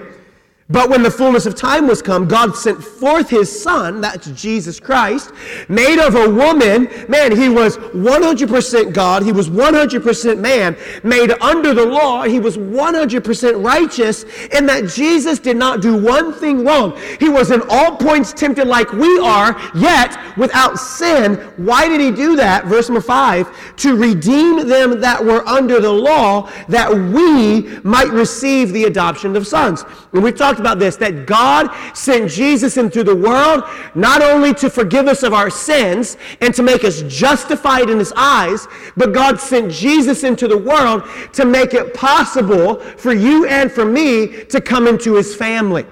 But 0.72 0.90
when 0.90 1.04
the 1.04 1.12
fullness 1.12 1.46
of 1.46 1.56
time 1.56 1.88
was 1.88 2.02
come, 2.02 2.28
God 2.28 2.56
sent 2.56 2.82
forth 2.84 3.30
his 3.30 3.62
son, 3.62 4.00
that's 4.00 4.32
Jesus 4.32 4.80
Christ, 4.80 5.32
made 5.68 6.00
of 6.00 6.16
a 6.16 6.30
woman. 6.30 6.90
Man, 7.10 7.36
he 7.36 7.50
was 7.50 7.78
100% 7.78 8.94
God, 8.94 9.24
he 9.24 9.32
was 9.32 9.50
100% 9.50 10.40
man, 10.40 10.78
made 11.04 11.32
under 11.42 11.74
the 11.74 11.86
law, 11.86 12.24
he 12.24 12.40
was 12.40 12.58
100% 12.58 13.64
righteous, 13.64 14.24
in 14.54 14.66
that 14.68 14.88
Jesus 14.88 15.40
did 15.40 15.58
not 15.58 15.82
do 15.82 16.02
one 16.02 16.34
thing 16.34 16.64
wrong. 16.64 16.98
He 17.20 17.28
was 17.28 17.52
in 17.52 17.62
all 17.70 17.98
points 17.98 18.32
tempted 18.32 18.68
like 18.68 18.94
we 18.94 19.20
are, 19.20 19.60
yet 19.76 20.18
without 20.38 20.80
sin. 20.80 21.36
Why 21.58 21.88
did 21.88 22.00
he 22.00 22.12
do 22.12 22.36
that? 22.38 22.66
Verse 22.66 22.88
number 22.88 23.02
5 23.02 23.76
to 23.78 23.96
redeem 23.96 24.68
them 24.68 25.02
that 25.02 25.24
were 25.24 25.46
under 25.48 25.80
the 25.80 25.92
law, 25.92 26.50
that 26.70 26.90
we 26.92 27.80
might 27.80 28.10
receive 28.10 28.72
the 28.72 28.86
adoption 28.86 29.36
of 29.36 29.48
sons. 29.48 29.84
And 30.14 30.24
we 30.24 30.32
talked 30.32 30.60
about 30.62 30.80
this 30.80 30.96
that 30.98 31.26
God 31.26 31.70
sent 31.94 32.32
Jesus 32.32 32.78
into 32.78 33.04
the 33.04 33.16
world 33.16 33.64
not 33.96 34.22
only 34.22 34.54
to 34.56 34.70
forgive 34.70 35.08
us 35.08 35.24
of 35.24 35.34
our 35.34 35.50
sins 35.50 36.18
and 36.40 36.54
to 36.56 36.64
make 36.64 36.84
us 36.84 37.02
justified 37.04 37.90
in 37.90 38.00
His 38.00 38.14
eyes, 38.16 38.68
but 38.96 39.14
God 39.14 39.40
sent 39.40 39.72
Jesus 39.72 40.24
into 40.24 40.48
the 40.48 40.58
world 40.58 41.04
to 41.34 41.44
make 41.44 41.74
it 41.74 41.94
possible 41.94 42.76
for 42.76 43.14
you 43.14 43.46
and 43.48 43.70
for 43.70 43.84
me 43.84 44.46
to 44.46 44.62
come 44.62 44.88
into 44.88 45.16
His 45.16 45.36
family. 45.36 45.86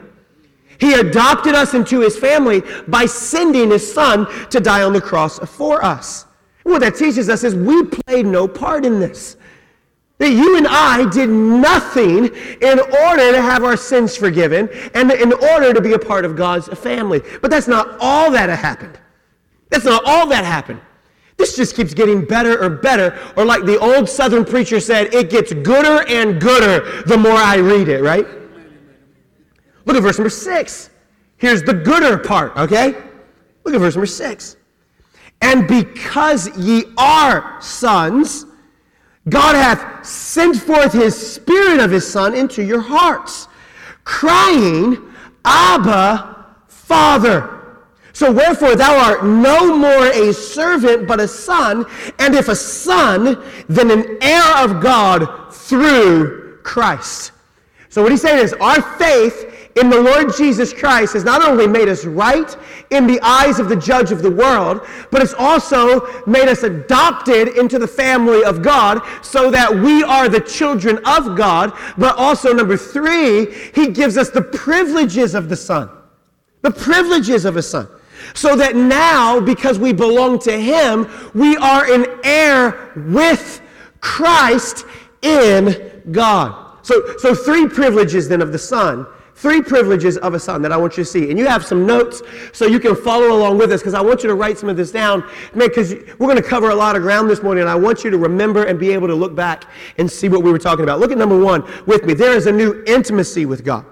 He 0.79 0.93
adopted 0.93 1.55
us 1.55 1.73
into 1.73 1.99
His 1.99 2.17
family 2.17 2.63
by 2.88 3.05
sending 3.05 3.71
His 3.71 3.93
Son 3.93 4.27
to 4.49 4.59
die 4.59 4.83
on 4.83 4.93
the 4.93 5.01
cross 5.01 5.38
for 5.39 5.83
us. 5.83 6.25
What 6.63 6.79
that 6.79 6.95
teaches 6.95 7.29
us 7.29 7.43
is 7.43 7.55
we 7.55 7.83
played 7.83 8.25
no 8.25 8.47
part 8.47 8.85
in 8.85 8.99
this. 8.99 9.38
That 10.19 10.31
you 10.31 10.57
and 10.57 10.67
I 10.67 11.09
did 11.09 11.29
nothing 11.29 12.25
in 12.25 12.79
order 12.79 13.31
to 13.31 13.41
have 13.41 13.63
our 13.63 13.77
sins 13.77 14.15
forgiven 14.15 14.69
and 14.93 15.11
in 15.11 15.33
order 15.33 15.73
to 15.73 15.81
be 15.81 15.93
a 15.93 15.99
part 15.99 16.25
of 16.25 16.35
God's 16.35 16.67
family. 16.67 17.21
But 17.41 17.49
that's 17.49 17.67
not 17.67 17.97
all 17.99 18.29
that 18.31 18.49
happened. 18.49 18.99
That's 19.69 19.85
not 19.85 20.03
all 20.05 20.27
that 20.27 20.43
happened. 20.43 20.81
This 21.38 21.55
just 21.55 21.73
keeps 21.73 21.93
getting 21.93 22.25
better 22.25 22.61
or 22.61 22.69
better. 22.69 23.17
Or 23.38 23.45
like 23.45 23.63
the 23.63 23.79
old 23.79 24.09
Southern 24.09 24.43
preacher 24.43 24.81
said, 24.81 25.13
it 25.13 25.29
gets 25.29 25.53
gooder 25.53 26.05
and 26.09 26.41
gooder 26.41 27.01
the 27.03 27.17
more 27.17 27.31
I 27.31 27.55
read 27.55 27.88
it, 27.88 28.03
right? 28.03 28.27
Look 29.85 29.95
at 29.95 30.03
verse 30.03 30.17
number 30.17 30.29
six. 30.29 30.89
Here's 31.38 31.63
the 31.63 31.73
gooder 31.73 32.17
part, 32.17 32.57
okay? 32.57 32.91
Look 33.63 33.73
at 33.73 33.79
verse 33.79 33.95
number 33.95 34.05
six. 34.05 34.57
And 35.41 35.65
because 35.65 36.55
ye 36.57 36.83
are 36.97 37.55
sons, 37.61 38.45
God 39.29 39.55
hath 39.55 40.05
sent 40.05 40.57
forth 40.57 40.93
his 40.93 41.15
Spirit 41.15 41.79
of 41.79 41.91
his 41.91 42.09
Son 42.09 42.33
into 42.33 42.63
your 42.63 42.81
hearts, 42.81 43.48
crying, 44.03 44.98
Abba, 45.45 46.45
Father. 46.67 47.59
So 48.13 48.31
wherefore 48.31 48.75
thou 48.75 48.98
art 48.98 49.24
no 49.25 49.77
more 49.77 50.07
a 50.07 50.33
servant, 50.33 51.07
but 51.07 51.19
a 51.19 51.27
son, 51.27 51.86
and 52.19 52.36
if 52.36 52.50
a 52.50 52.55
son, 52.55 53.41
then 53.69 53.91
an 53.91 54.17
heir 54.21 54.57
of 54.57 54.81
God 54.81 55.53
through 55.53 56.57
Christ. 56.63 57.31
So 57.88 58.01
what 58.01 58.12
he's 58.12 58.21
saying 58.21 58.43
is 58.43 58.53
our 58.53 58.81
faith 58.98 59.58
in 59.75 59.89
the 59.89 60.01
Lord 60.01 60.33
Jesus 60.35 60.73
Christ 60.73 61.13
has 61.13 61.23
not 61.23 61.47
only 61.47 61.67
made 61.67 61.88
us 61.88 62.03
right 62.05 62.55
in 62.89 63.05
the 63.05 63.19
eyes 63.21 63.59
of 63.59 63.69
the 63.69 63.75
judge 63.75 64.11
of 64.11 64.21
the 64.21 64.31
world, 64.31 64.81
but 65.11 65.21
it's 65.21 65.33
also 65.33 66.25
made 66.25 66.47
us 66.47 66.63
adopted 66.63 67.49
into 67.49 67.77
the 67.77 67.88
family 67.88 68.43
of 68.43 68.61
God 68.61 69.01
so 69.21 69.51
that 69.51 69.73
we 69.73 70.03
are 70.03 70.27
the 70.27 70.39
children 70.39 70.97
of 71.05 71.38
God. 71.38 71.71
But 71.97 72.17
also, 72.17 72.51
number 72.51 72.77
three, 72.77 73.53
he 73.75 73.89
gives 73.89 74.17
us 74.17 74.29
the 74.29 74.41
privileges 74.41 75.35
of 75.35 75.49
the 75.49 75.55
Son. 75.55 75.89
The 76.61 76.71
privileges 76.71 77.45
of 77.45 77.55
a 77.55 77.61
son. 77.61 77.88
So 78.33 78.55
that 78.57 78.75
now, 78.75 79.39
because 79.39 79.79
we 79.79 79.93
belong 79.93 80.39
to 80.39 80.59
him, 80.59 81.07
we 81.33 81.55
are 81.57 81.89
an 81.89 82.05
heir 82.23 82.91
with 82.95 83.61
Christ 84.01 84.85
in 85.21 86.03
God. 86.11 86.79
So, 86.81 87.17
so 87.17 87.33
three 87.33 87.67
privileges 87.67 88.27
then 88.27 88.41
of 88.41 88.51
the 88.51 88.59
Son 88.59 89.07
Three 89.39 89.62
privileges 89.62 90.17
of 90.17 90.34
a 90.34 90.39
son 90.39 90.62
that 90.63 90.74
I 90.74 90.75
want 90.75 90.98
you 90.98 91.05
to 91.05 91.10
see. 91.10 91.29
And 91.29 91.39
you 91.39 91.48
have 91.48 91.65
some 91.65 91.86
notes 91.86 92.22
so 92.51 92.65
you 92.65 92.77
can 92.77 92.93
follow 92.93 93.38
along 93.38 93.58
with 93.58 93.72
us 93.72 93.79
because 93.79 93.93
I 93.93 94.01
want 94.01 94.22
you 94.22 94.27
to 94.27 94.36
write 94.36 94.58
some 94.58 94.67
of 94.67 94.75
this 94.75 94.91
down. 94.91 95.22
man, 95.55 95.69
because 95.69 95.93
we're 95.93 96.27
going 96.27 96.36
to 96.36 96.43
cover 96.43 96.72
a 96.72 96.75
lot 96.75 96.98
of 96.98 97.03
ground 97.03 97.29
this 97.29 97.41
morning 97.41 97.62
and 97.62 97.69
I 97.69 97.75
want 97.75 98.03
you 98.03 98.10
to 98.10 98.17
remember 98.17 98.65
and 98.65 98.77
be 98.77 98.91
able 98.91 99.08
to 99.08 99.15
look 99.15 99.36
back 99.36 99.63
and 99.98 100.12
see 100.12 100.27
what 100.27 100.43
we 100.43 100.51
were 100.51 100.60
talking 100.60 100.84
about. 100.84 101.00
Look 101.00 101.13
at 101.13 101.17
number 101.17 101.39
one 101.39 101.63
with 101.86 102.03
me. 102.03 102.13
There 102.13 102.34
is 102.34 102.48
a 102.48 102.51
new 102.51 102.84
intimacy 102.86 103.46
with 103.46 103.63
God. 103.63 103.86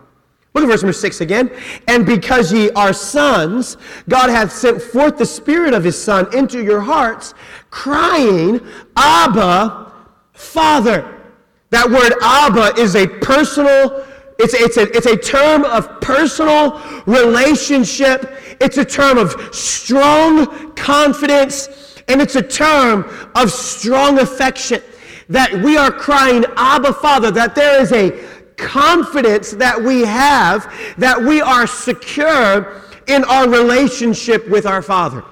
Look 0.54 0.66
at 0.66 0.68
verse 0.68 0.84
number 0.84 0.92
six 0.92 1.22
again. 1.22 1.50
And 1.88 2.06
because 2.06 2.52
ye 2.52 2.70
are 2.72 2.92
sons, 2.92 3.78
God 4.10 4.30
hath 4.30 4.52
sent 4.52 4.82
forth 4.82 5.18
the 5.18 5.26
Spirit 5.26 5.74
of 5.74 5.82
his 5.82 5.98
Son 5.98 6.28
into 6.36 6.62
your 6.62 6.82
hearts, 6.82 7.34
crying, 7.70 8.60
Abba, 8.98 9.94
Father. 10.34 11.22
That 11.70 11.90
word 11.90 12.16
Abba 12.22 12.82
is 12.82 12.98
a 12.98 13.08
personal 13.08 14.06
it's, 14.40 14.54
it's, 14.54 14.78
a, 14.78 14.84
it's 14.96 15.06
a 15.06 15.18
term 15.18 15.64
of 15.66 16.00
personal 16.02 16.82
relationship. 17.06 18.32
It's 18.62 18.78
a 18.78 18.86
term 18.86 19.18
of 19.18 19.54
strong 19.54 20.74
confidence. 20.76 22.02
And 22.08 22.22
it's 22.22 22.36
a 22.36 22.42
term 22.42 23.06
of 23.36 23.52
strong 23.52 24.20
affection. 24.20 24.82
That 25.30 25.52
we 25.54 25.76
are 25.76 25.92
crying, 25.92 26.46
Abba, 26.56 26.94
Father, 26.94 27.32
that 27.32 27.54
there 27.54 27.82
is 27.82 27.92
a 27.92 28.12
confidence 28.56 29.52
that 29.52 29.80
we 29.80 30.02
have 30.02 30.74
that 30.98 31.22
we 31.22 31.42
are 31.42 31.68
secure 31.68 32.82
in 33.08 33.24
our 33.26 33.48
relationship 33.48 34.48
with 34.50 34.66
our 34.66 34.82
Father. 34.82 35.24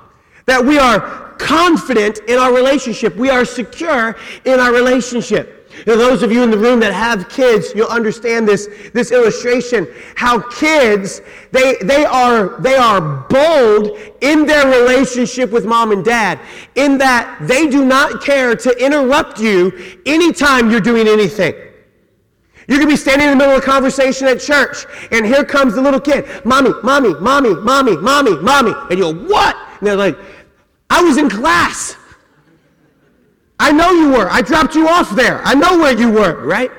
That 0.46 0.64
we 0.64 0.78
are 0.78 1.00
confident 1.38 2.20
in 2.28 2.38
our 2.38 2.54
relationship. 2.54 3.16
We 3.16 3.30
are 3.30 3.46
secure 3.46 4.16
in 4.46 4.60
our 4.60 4.74
relationship. 4.74 5.55
Now, 5.86 5.96
those 5.96 6.24
of 6.24 6.32
you 6.32 6.44
in 6.44 6.52
the 6.52 6.58
room 6.58 6.80
that 6.80 6.94
have 6.94 7.30
kids, 7.30 7.74
you'll 7.76 7.88
understand 7.88 8.48
this, 8.48 8.68
this 8.94 9.12
illustration. 9.12 9.88
How 10.16 10.40
kids, 10.40 11.22
they, 11.52 11.76
they, 11.84 12.06
are, 12.06 12.60
they 12.62 12.76
are 12.76 13.02
bold 13.30 13.98
in 14.22 14.46
their 14.46 14.68
relationship 14.68 15.52
with 15.52 15.66
mom 15.66 15.92
and 15.92 16.04
dad, 16.04 16.40
in 16.76 16.98
that 17.00 17.38
they 17.42 17.68
do 17.68 17.86
not 17.86 18.24
care 18.24 18.56
to 18.56 18.84
interrupt 18.84 19.40
you 19.40 20.00
anytime 20.06 20.72
you're 20.72 20.82
doing 20.82 21.08
anything. 21.08 21.54
You 22.68 22.80
could 22.80 22.90
be 22.90 22.96
standing 22.96 23.28
in 23.28 23.38
the 23.38 23.38
middle 23.38 23.56
of 23.56 23.62
a 23.62 23.66
conversation 23.66 24.28
at 24.28 24.40
church, 24.40 24.86
and 25.12 25.26
here 25.26 25.44
comes 25.44 25.76
the 25.76 25.82
little 25.82 26.00
kid, 26.00 26.26
Mommy, 26.46 26.72
mommy, 26.84 27.14
mommy, 27.16 27.54
mommy, 27.56 27.96
mommy, 27.98 28.38
mommy. 28.38 28.74
And 28.90 28.98
you're, 28.98 29.14
what? 29.14 29.56
And 29.80 29.88
they're 29.88 29.96
like, 29.96 30.18
I 30.90 31.04
was 31.04 31.18
in 31.18 31.30
class. 31.30 31.96
I 33.60 33.72
know 33.72 33.92
you 33.92 34.10
were. 34.10 34.30
I 34.30 34.42
dropped 34.42 34.76
you 34.76 34.88
off 34.88 35.12
there. 35.12 35.42
I 35.44 35.54
know 35.54 35.78
where 35.78 35.98
you 35.98 36.12
were, 36.12 36.46
right? 36.46 36.72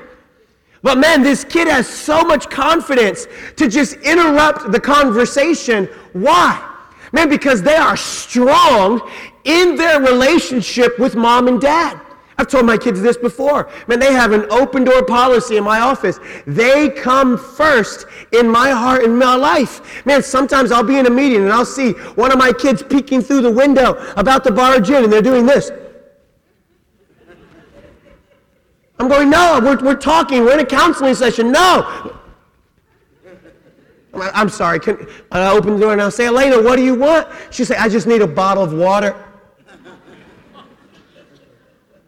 But 0.83 0.99
man, 0.99 1.23
this 1.23 1.43
kid 1.43 1.67
has 1.67 1.87
so 1.87 2.21
much 2.21 2.49
confidence 2.49 3.27
to 3.55 3.67
just 3.67 3.95
interrupt 3.97 4.71
the 4.71 4.79
conversation. 4.79 5.85
Why? 6.13 6.63
Man, 7.11 7.29
because 7.29 7.61
they 7.61 7.75
are 7.75 7.97
strong 7.97 9.01
in 9.43 9.75
their 9.75 10.01
relationship 10.01 10.99
with 10.99 11.15
mom 11.15 11.47
and 11.47 11.59
dad. 11.59 11.99
I've 12.39 12.47
told 12.47 12.67
my 12.67 12.77
kids 12.77 13.01
this 13.01 13.17
before. 13.17 13.67
Man, 13.87 13.99
they 13.99 14.13
have 14.13 14.31
an 14.31 14.45
open 14.51 14.83
door 14.83 15.03
policy 15.03 15.57
in 15.57 15.63
my 15.63 15.79
office. 15.79 16.19
They 16.45 16.89
come 16.89 17.35
first 17.37 18.05
in 18.31 18.47
my 18.47 18.69
heart 18.69 19.03
and 19.03 19.17
my 19.17 19.35
life. 19.35 20.05
Man, 20.05 20.21
sometimes 20.21 20.71
I'll 20.71 20.83
be 20.83 20.99
in 20.99 21.07
a 21.07 21.09
meeting 21.09 21.43
and 21.43 21.51
I'll 21.51 21.65
see 21.65 21.93
one 22.13 22.31
of 22.31 22.37
my 22.37 22.51
kids 22.51 22.83
peeking 22.83 23.21
through 23.21 23.41
the 23.41 23.51
window 23.51 23.93
about 24.17 24.43
to 24.43 24.51
barge 24.51 24.91
in 24.91 25.03
and 25.03 25.11
they're 25.11 25.21
doing 25.23 25.47
this. 25.47 25.71
I'm 28.99 29.07
going, 29.07 29.29
no, 29.29 29.59
we're, 29.63 29.77
we're 29.83 29.95
talking. 29.95 30.43
We're 30.43 30.53
in 30.53 30.59
a 30.59 30.65
counseling 30.65 31.13
session. 31.13 31.51
No. 31.51 32.17
I'm 34.13 34.49
sorry. 34.49 34.79
Can, 34.79 35.07
I 35.31 35.51
open 35.51 35.75
the 35.75 35.79
door 35.79 35.93
and 35.93 36.01
I'll 36.01 36.09
say, 36.09 36.25
Elena, 36.25 36.61
what 36.61 36.77
do 36.77 36.83
you 36.83 36.95
want? 36.95 37.27
She'll 37.51 37.65
say, 37.65 37.75
I 37.75 37.87
just 37.87 38.07
need 38.07 38.21
a 38.21 38.27
bottle 38.27 38.63
of 38.63 38.73
water. 38.73 39.15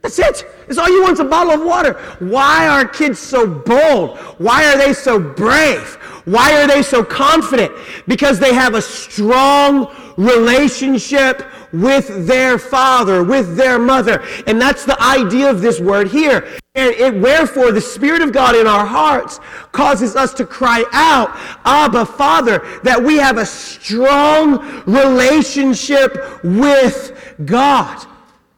That's 0.01 0.17
it. 0.17 0.45
It's 0.67 0.77
all 0.77 0.89
you 0.89 1.01
want 1.01 1.13
is 1.13 1.19
a 1.19 1.25
bottle 1.25 1.53
of 1.53 1.61
water. 1.61 1.93
Why 2.19 2.67
are 2.67 2.87
kids 2.87 3.19
so 3.19 3.45
bold? 3.45 4.17
Why 4.37 4.65
are 4.65 4.77
they 4.77 4.93
so 4.93 5.19
brave? 5.19 5.95
Why 6.25 6.61
are 6.61 6.67
they 6.67 6.81
so 6.81 7.03
confident? 7.03 7.71
Because 8.07 8.39
they 8.39 8.53
have 8.53 8.75
a 8.75 8.81
strong 8.81 9.93
relationship 10.17 11.45
with 11.73 12.27
their 12.27 12.57
father, 12.57 13.23
with 13.23 13.55
their 13.55 13.77
mother. 13.77 14.23
And 14.47 14.59
that's 14.59 14.85
the 14.85 14.99
idea 15.01 15.49
of 15.49 15.61
this 15.61 15.79
word 15.79 16.07
here. 16.07 16.58
And 16.75 16.93
it, 16.95 17.15
wherefore 17.15 17.71
the 17.71 17.81
Spirit 17.81 18.21
of 18.21 18.31
God 18.31 18.55
in 18.55 18.67
our 18.67 18.85
hearts 18.85 19.39
causes 19.71 20.15
us 20.15 20.33
to 20.35 20.45
cry 20.45 20.83
out, 20.93 21.29
Abba, 21.65 22.05
Father, 22.05 22.59
that 22.83 23.01
we 23.01 23.17
have 23.17 23.37
a 23.37 23.45
strong 23.45 24.83
relationship 24.85 26.43
with 26.43 27.35
God. 27.45 28.05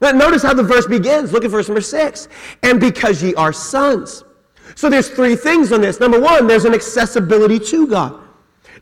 Now, 0.01 0.11
notice 0.11 0.43
how 0.43 0.53
the 0.53 0.63
verse 0.63 0.87
begins. 0.87 1.31
Look 1.31 1.45
at 1.45 1.51
verse 1.51 1.67
number 1.67 1.81
six. 1.81 2.27
And 2.63 2.79
because 2.79 3.23
ye 3.23 3.33
are 3.35 3.53
sons. 3.53 4.23
So 4.75 4.89
there's 4.89 5.09
three 5.09 5.35
things 5.35 5.71
on 5.71 5.81
this. 5.81 5.99
Number 5.99 6.19
one, 6.19 6.47
there's 6.47 6.65
an 6.65 6.73
accessibility 6.73 7.59
to 7.59 7.87
God. 7.87 8.19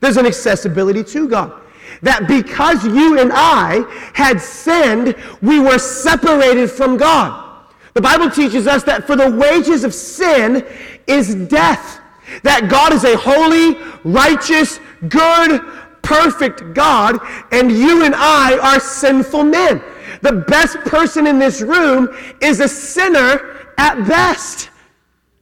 There's 0.00 0.16
an 0.16 0.26
accessibility 0.26 1.04
to 1.04 1.28
God 1.28 1.60
that 2.02 2.26
because 2.26 2.84
you 2.84 3.18
and 3.18 3.30
I 3.34 3.84
had 4.14 4.40
sinned, 4.40 5.14
we 5.42 5.60
were 5.60 5.78
separated 5.78 6.70
from 6.70 6.96
God. 6.96 7.49
The 7.94 8.00
Bible 8.00 8.30
teaches 8.30 8.66
us 8.66 8.82
that 8.84 9.06
for 9.06 9.16
the 9.16 9.30
wages 9.30 9.84
of 9.84 9.92
sin 9.94 10.66
is 11.06 11.34
death. 11.34 12.00
That 12.44 12.68
God 12.70 12.92
is 12.92 13.04
a 13.04 13.16
holy, 13.16 13.76
righteous, 14.04 14.78
good, 15.08 15.60
perfect 16.02 16.74
God, 16.74 17.18
and 17.52 17.70
you 17.70 18.04
and 18.04 18.14
I 18.14 18.58
are 18.58 18.80
sinful 18.80 19.44
men. 19.44 19.82
The 20.22 20.44
best 20.48 20.76
person 20.80 21.26
in 21.26 21.38
this 21.38 21.60
room 21.60 22.08
is 22.40 22.60
a 22.60 22.68
sinner 22.68 23.56
at 23.78 24.06
best. 24.06 24.70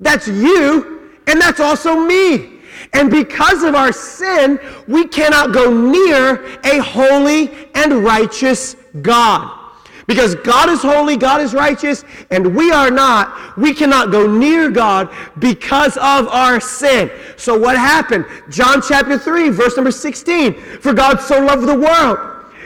That's 0.00 0.28
you, 0.28 1.11
and 1.26 1.40
that's 1.40 1.61
also 1.61 2.00
me. 2.00 2.61
And 2.93 3.11
because 3.11 3.62
of 3.64 3.75
our 3.75 3.93
sin, 3.93 4.59
we 4.87 5.07
cannot 5.09 5.52
go 5.52 5.73
near 5.73 6.59
a 6.64 6.78
holy 6.78 7.69
and 7.75 8.05
righteous 8.05 8.76
God. 9.02 9.57
Because 10.08 10.34
God 10.36 10.70
is 10.70 10.80
holy, 10.80 11.18
God 11.18 11.42
is 11.42 11.52
righteous, 11.52 12.02
and 12.30 12.56
we 12.56 12.72
are 12.72 12.90
not. 12.90 13.58
We 13.58 13.74
cannot 13.74 14.10
go 14.10 14.26
near 14.26 14.70
God 14.70 15.14
because 15.38 15.98
of 15.98 16.26
our 16.28 16.60
sin. 16.60 17.10
So 17.36 17.58
what 17.58 17.76
happened? 17.76 18.24
John 18.48 18.80
chapter 18.80 19.18
3, 19.18 19.50
verse 19.50 19.76
number 19.76 19.90
16. 19.90 20.54
For 20.80 20.94
God 20.94 21.20
so 21.20 21.38
loved 21.44 21.68
the 21.68 21.78
world 21.78 22.18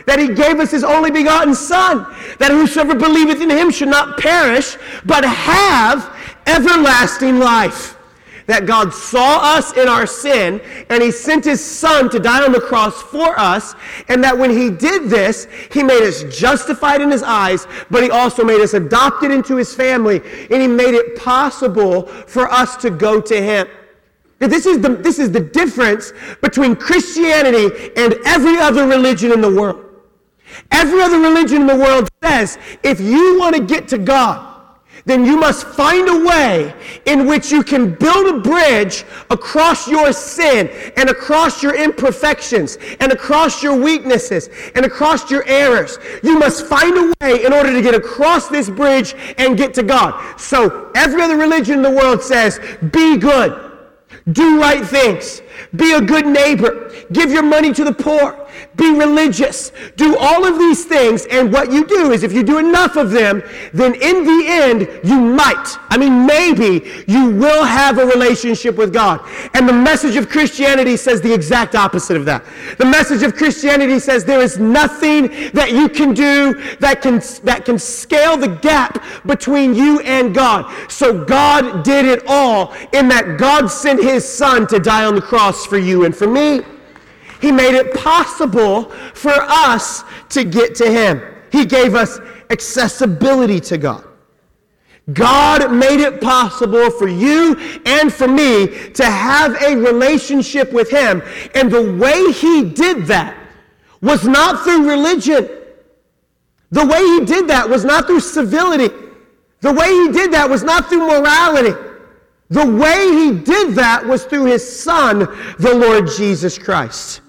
that 0.06 0.20
he 0.20 0.28
gave 0.28 0.60
us 0.60 0.70
his 0.70 0.84
only 0.84 1.10
begotten 1.10 1.52
Son, 1.52 2.06
that 2.38 2.52
whosoever 2.52 2.94
believeth 2.94 3.40
in 3.40 3.50
him 3.50 3.72
should 3.72 3.88
not 3.88 4.18
perish, 4.18 4.76
but 5.04 5.24
have 5.24 6.16
everlasting 6.46 7.40
life 7.40 7.96
that 8.46 8.66
God 8.66 8.92
saw 8.92 9.56
us 9.56 9.76
in 9.76 9.88
our 9.88 10.06
sin 10.06 10.60
and 10.90 11.02
he 11.02 11.10
sent 11.10 11.44
his 11.44 11.64
son 11.64 12.10
to 12.10 12.18
die 12.18 12.44
on 12.44 12.52
the 12.52 12.60
cross 12.60 13.02
for 13.02 13.38
us 13.38 13.74
and 14.08 14.22
that 14.24 14.36
when 14.36 14.50
he 14.50 14.70
did 14.70 15.08
this 15.08 15.46
he 15.72 15.82
made 15.82 16.02
us 16.02 16.24
justified 16.24 17.00
in 17.00 17.10
his 17.10 17.22
eyes 17.22 17.66
but 17.90 18.02
he 18.02 18.10
also 18.10 18.44
made 18.44 18.60
us 18.60 18.74
adopted 18.74 19.30
into 19.30 19.56
his 19.56 19.74
family 19.74 20.20
and 20.50 20.62
he 20.62 20.68
made 20.68 20.94
it 20.94 21.16
possible 21.16 22.06
for 22.06 22.50
us 22.50 22.76
to 22.76 22.90
go 22.90 23.20
to 23.20 23.40
him. 23.40 23.68
This 24.38 24.66
is 24.66 24.80
the, 24.80 24.88
this 24.88 25.18
is 25.18 25.30
the 25.30 25.40
difference 25.40 26.12
between 26.40 26.74
Christianity 26.74 27.92
and 27.96 28.14
every 28.24 28.58
other 28.58 28.86
religion 28.86 29.32
in 29.32 29.40
the 29.40 29.52
world. 29.52 29.84
Every 30.70 31.00
other 31.00 31.20
religion 31.20 31.62
in 31.62 31.66
the 31.66 31.76
world 31.76 32.08
says 32.22 32.58
if 32.82 33.00
you 33.00 33.38
want 33.38 33.56
to 33.56 33.62
get 33.62 33.88
to 33.88 33.98
God, 33.98 34.51
then 35.04 35.24
you 35.24 35.36
must 35.36 35.66
find 35.66 36.08
a 36.08 36.24
way 36.24 36.74
in 37.06 37.26
which 37.26 37.50
you 37.50 37.62
can 37.62 37.94
build 37.94 38.36
a 38.36 38.40
bridge 38.40 39.04
across 39.30 39.88
your 39.88 40.12
sin 40.12 40.68
and 40.96 41.10
across 41.10 41.62
your 41.62 41.74
imperfections 41.74 42.78
and 43.00 43.12
across 43.12 43.62
your 43.62 43.76
weaknesses 43.76 44.48
and 44.74 44.84
across 44.84 45.30
your 45.30 45.44
errors. 45.46 45.98
You 46.22 46.38
must 46.38 46.66
find 46.66 46.96
a 46.96 47.12
way 47.20 47.44
in 47.44 47.52
order 47.52 47.72
to 47.72 47.82
get 47.82 47.94
across 47.94 48.48
this 48.48 48.70
bridge 48.70 49.14
and 49.38 49.56
get 49.56 49.74
to 49.74 49.82
God. 49.82 50.38
So 50.38 50.90
every 50.94 51.22
other 51.22 51.36
religion 51.36 51.76
in 51.76 51.82
the 51.82 51.90
world 51.90 52.22
says, 52.22 52.60
be 52.92 53.16
good. 53.16 53.70
Do 54.30 54.60
right 54.60 54.86
things. 54.86 55.42
Be 55.74 55.94
a 55.94 56.00
good 56.00 56.26
neighbor. 56.26 56.92
Give 57.12 57.32
your 57.32 57.42
money 57.42 57.72
to 57.72 57.82
the 57.82 57.92
poor. 57.92 58.48
Be 58.76 58.90
religious. 58.90 59.70
Do 59.96 60.16
all 60.16 60.46
of 60.46 60.58
these 60.58 60.86
things. 60.86 61.26
And 61.26 61.52
what 61.52 61.70
you 61.70 61.86
do 61.86 62.12
is 62.12 62.22
if 62.22 62.32
you 62.32 62.42
do 62.42 62.58
enough 62.58 62.96
of 62.96 63.10
them, 63.10 63.42
then 63.74 63.94
in 63.94 64.24
the 64.24 64.44
end, 64.48 64.88
you 65.04 65.20
might, 65.20 65.76
I 65.90 65.98
mean, 65.98 66.24
maybe 66.24 67.04
you 67.06 67.30
will 67.30 67.64
have 67.64 67.98
a 67.98 68.06
relationship 68.06 68.76
with 68.76 68.92
God. 68.92 69.20
And 69.52 69.68
the 69.68 69.74
message 69.74 70.16
of 70.16 70.30
Christianity 70.30 70.96
says 70.96 71.20
the 71.20 71.32
exact 71.32 71.74
opposite 71.74 72.16
of 72.16 72.24
that. 72.24 72.44
The 72.78 72.86
message 72.86 73.22
of 73.22 73.34
Christianity 73.34 73.98
says 73.98 74.24
there 74.24 74.40
is 74.40 74.58
nothing 74.58 75.28
that 75.52 75.72
you 75.72 75.88
can 75.88 76.14
do 76.14 76.54
that 76.80 77.02
can, 77.02 77.20
that 77.44 77.64
can 77.66 77.78
scale 77.78 78.38
the 78.38 78.48
gap 78.48 79.04
between 79.26 79.74
you 79.74 80.00
and 80.00 80.34
God. 80.34 80.72
So 80.90 81.24
God 81.24 81.84
did 81.84 82.06
it 82.06 82.22
all 82.26 82.72
in 82.92 83.08
that 83.08 83.36
God 83.38 83.66
sent 83.66 84.02
his 84.02 84.26
son 84.26 84.66
to 84.68 84.78
die 84.78 85.04
on 85.04 85.14
the 85.14 85.20
cross 85.20 85.66
for 85.66 85.78
you 85.78 86.04
and 86.04 86.16
for 86.16 86.26
me. 86.26 86.62
He 87.42 87.50
made 87.50 87.74
it 87.74 87.92
possible 87.92 88.84
for 89.14 89.34
us 89.34 90.04
to 90.30 90.44
get 90.44 90.76
to 90.76 90.88
Him. 90.88 91.20
He 91.50 91.66
gave 91.66 91.96
us 91.96 92.20
accessibility 92.50 93.58
to 93.60 93.76
God. 93.76 94.04
God 95.12 95.72
made 95.72 95.98
it 95.98 96.20
possible 96.20 96.88
for 96.92 97.08
you 97.08 97.56
and 97.84 98.12
for 98.12 98.28
me 98.28 98.68
to 98.90 99.04
have 99.04 99.60
a 99.60 99.74
relationship 99.74 100.72
with 100.72 100.88
Him. 100.88 101.20
And 101.56 101.68
the 101.68 101.92
way 101.94 102.30
He 102.30 102.70
did 102.70 103.06
that 103.06 103.36
was 104.00 104.24
not 104.24 104.62
through 104.62 104.88
religion. 104.88 105.50
The 106.70 106.86
way 106.86 107.00
He 107.00 107.24
did 107.24 107.48
that 107.48 107.68
was 107.68 107.84
not 107.84 108.06
through 108.06 108.20
civility. 108.20 108.94
The 109.62 109.72
way 109.72 109.88
He 109.88 110.12
did 110.12 110.32
that 110.32 110.48
was 110.48 110.62
not 110.62 110.88
through 110.88 111.08
morality. 111.08 111.74
The 112.50 112.66
way 112.66 113.08
He 113.08 113.32
did 113.32 113.74
that 113.74 114.06
was 114.06 114.24
through 114.26 114.44
His 114.44 114.80
Son, 114.80 115.18
the 115.58 115.74
Lord 115.74 116.06
Jesus 116.06 116.56
Christ. 116.56 117.20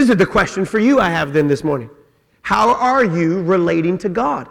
This 0.00 0.08
is 0.08 0.16
the 0.16 0.24
question 0.24 0.64
for 0.64 0.78
you 0.78 0.98
I 0.98 1.10
have 1.10 1.34
then 1.34 1.46
this 1.46 1.62
morning. 1.62 1.90
How 2.40 2.74
are 2.74 3.04
you 3.04 3.42
relating 3.42 3.98
to 3.98 4.08
God? 4.08 4.48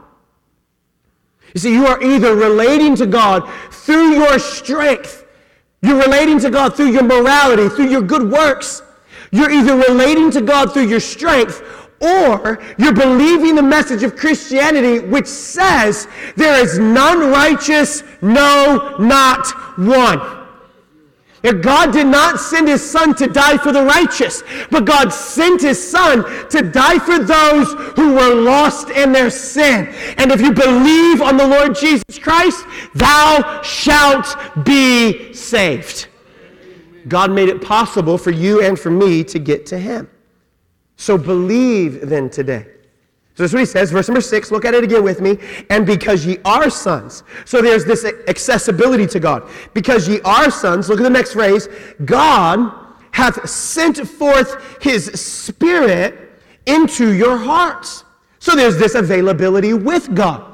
You 1.56 1.60
see, 1.60 1.74
you 1.74 1.88
are 1.88 2.00
either 2.04 2.36
relating 2.36 2.96
to 2.98 3.08
God 3.08 3.52
through 3.72 4.12
your 4.12 4.38
strength, 4.38 5.26
you're 5.82 6.00
relating 6.00 6.38
to 6.42 6.52
God 6.52 6.76
through 6.76 6.92
your 6.92 7.02
morality, 7.02 7.68
through 7.68 7.90
your 7.90 8.04
good 8.04 8.32
works. 8.32 8.84
You're 9.32 9.50
either 9.50 9.76
relating 9.76 10.30
to 10.34 10.42
God 10.42 10.72
through 10.72 10.88
your 10.88 11.00
strength 11.00 11.64
or 12.00 12.62
you're 12.78 12.94
believing 12.94 13.56
the 13.56 13.64
message 13.64 14.04
of 14.04 14.16
Christianity, 14.16 15.00
which 15.00 15.26
says 15.26 16.08
there 16.36 16.64
is 16.64 16.78
none 16.78 17.32
righteous, 17.32 18.04
no, 18.22 18.98
not 19.00 19.48
one. 19.80 20.39
If 21.42 21.62
God 21.62 21.94
did 21.94 22.08
not 22.08 22.40
send 22.40 22.68
his 22.68 22.88
son 22.88 23.16
to 23.16 23.28
die 23.28 23.58
for 23.58 23.72
the 23.72 23.84
righteous, 23.84 24.44
but 24.70 24.86
God 24.86 25.10
sent 25.10 25.62
his 25.62 25.82
son 25.82 26.24
to 26.50 26.62
die 26.62 27.00
for 27.00 27.20
those 27.20 27.72
who 27.96 28.14
were 28.14 28.36
lost 28.36 28.90
in 28.90 29.12
their 29.12 29.30
sin. 29.30 29.88
And 30.18 30.32
if 30.32 30.42
you 30.42 30.52
believe 30.52 31.22
on 31.22 31.38
the 31.38 31.48
Lord 31.48 31.76
Jesus 31.76 32.20
Christ, 32.22 32.66
thou 32.94 33.62
shalt 33.62 34.36
be 34.66 35.34
saved. 35.34 36.08
God 37.08 37.32
made 37.32 37.50
it 37.50 37.62
possible 37.62 38.18
for 38.18 38.32
you 38.32 38.62
and 38.62 38.78
for 38.78 38.92
me 38.92 39.24
to 39.24 39.40
get 39.40 39.66
to 39.68 39.78
him. 39.78 40.10
So 40.98 41.18
believe 41.18 42.10
then 42.10 42.30
today. 42.30 42.68
So 43.40 43.44
that's 43.44 43.54
what 43.54 43.60
he 43.60 43.66
says, 43.66 43.90
verse 43.90 44.10
number 44.10 44.20
six. 44.20 44.52
Look 44.52 44.66
at 44.66 44.74
it 44.74 44.84
again 44.84 45.02
with 45.02 45.22
me. 45.22 45.40
And 45.70 45.86
because 45.86 46.26
ye 46.26 46.40
are 46.44 46.70
sons. 46.70 47.24
So 47.46 47.62
there's 47.62 47.86
this 47.86 48.04
accessibility 48.28 49.08
to 49.08 49.18
God. 49.18 49.50
Because 49.74 50.10
ye 50.10 50.20
are 50.26 50.52
sons, 50.52 50.90
look 50.90 51.00
at 51.00 51.04
the 51.04 51.10
next 51.10 51.32
phrase. 51.32 51.70
God 52.04 52.70
hath 53.12 53.50
sent 53.50 54.06
forth 54.06 54.84
his 54.84 55.06
spirit 55.06 56.42
into 56.66 57.14
your 57.14 57.38
hearts. 57.38 58.04
So 58.40 58.58
there's 58.58 58.78
this 58.78 58.96
availability 58.96 59.72
with 59.72 60.14
God. 60.14 60.49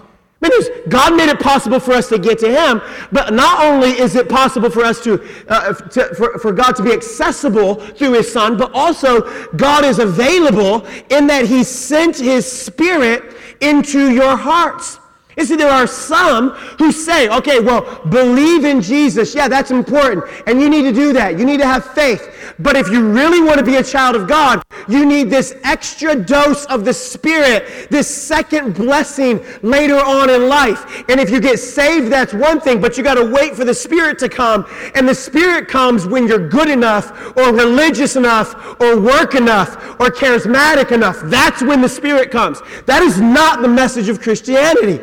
God 0.89 1.15
made 1.15 1.29
it 1.29 1.39
possible 1.39 1.79
for 1.79 1.93
us 1.93 2.09
to 2.09 2.19
get 2.19 2.39
to 2.39 2.49
Him, 2.49 2.81
but 3.11 3.33
not 3.33 3.63
only 3.63 3.89
is 3.89 4.15
it 4.15 4.29
possible 4.29 4.69
for 4.69 4.83
us 4.83 5.01
to, 5.03 5.23
uh, 5.47 5.73
to 5.73 6.15
for, 6.15 6.37
for 6.39 6.51
God 6.51 6.73
to 6.73 6.83
be 6.83 6.91
accessible 6.91 7.75
through 7.75 8.13
His 8.13 8.31
Son, 8.31 8.57
but 8.57 8.71
also 8.73 9.21
God 9.55 9.85
is 9.85 9.99
available 9.99 10.85
in 11.09 11.27
that 11.27 11.45
He 11.45 11.63
sent 11.63 12.17
His 12.17 12.49
Spirit 12.49 13.35
into 13.61 14.11
your 14.11 14.35
hearts. 14.35 14.99
You 15.37 15.45
see, 15.45 15.55
there 15.55 15.71
are 15.71 15.87
some 15.87 16.51
who 16.79 16.91
say, 16.91 17.27
okay, 17.27 17.59
well, 17.59 18.05
believe 18.05 18.63
in 18.63 18.81
Jesus. 18.81 19.35
Yeah, 19.35 19.47
that's 19.47 19.69
important. 19.69 20.23
And 20.47 20.61
you 20.61 20.69
need 20.69 20.83
to 20.83 20.93
do 20.93 21.11
that. 21.13 21.37
You 21.37 21.45
need 21.45 21.59
to 21.59 21.67
have 21.67 21.85
faith. 21.93 22.34
But 22.59 22.75
if 22.75 22.89
you 22.89 23.11
really 23.11 23.41
want 23.41 23.59
to 23.59 23.65
be 23.65 23.75
a 23.75 23.83
child 23.83 24.15
of 24.15 24.27
God, 24.27 24.61
you 24.87 25.05
need 25.05 25.29
this 25.29 25.55
extra 25.63 26.15
dose 26.15 26.65
of 26.65 26.85
the 26.85 26.93
Spirit, 26.93 27.89
this 27.89 28.07
second 28.07 28.75
blessing 28.75 29.43
later 29.61 29.97
on 29.97 30.29
in 30.29 30.47
life. 30.47 31.03
And 31.09 31.19
if 31.19 31.29
you 31.29 31.39
get 31.39 31.59
saved, 31.59 32.11
that's 32.11 32.33
one 32.33 32.59
thing, 32.59 32.79
but 32.81 32.97
you 32.97 33.03
got 33.03 33.15
to 33.15 33.25
wait 33.25 33.55
for 33.55 33.65
the 33.65 33.73
Spirit 33.73 34.19
to 34.19 34.29
come. 34.29 34.65
And 34.93 35.07
the 35.07 35.15
Spirit 35.15 35.67
comes 35.67 36.05
when 36.05 36.27
you're 36.27 36.47
good 36.47 36.69
enough, 36.69 37.35
or 37.37 37.53
religious 37.53 38.15
enough, 38.15 38.79
or 38.79 38.99
work 38.99 39.35
enough, 39.35 39.75
or 39.99 40.09
charismatic 40.09 40.91
enough. 40.91 41.19
That's 41.23 41.61
when 41.61 41.81
the 41.81 41.89
Spirit 41.89 42.31
comes. 42.31 42.61
That 42.85 43.01
is 43.01 43.19
not 43.19 43.61
the 43.61 43.67
message 43.67 44.09
of 44.09 44.21
Christianity. 44.21 45.01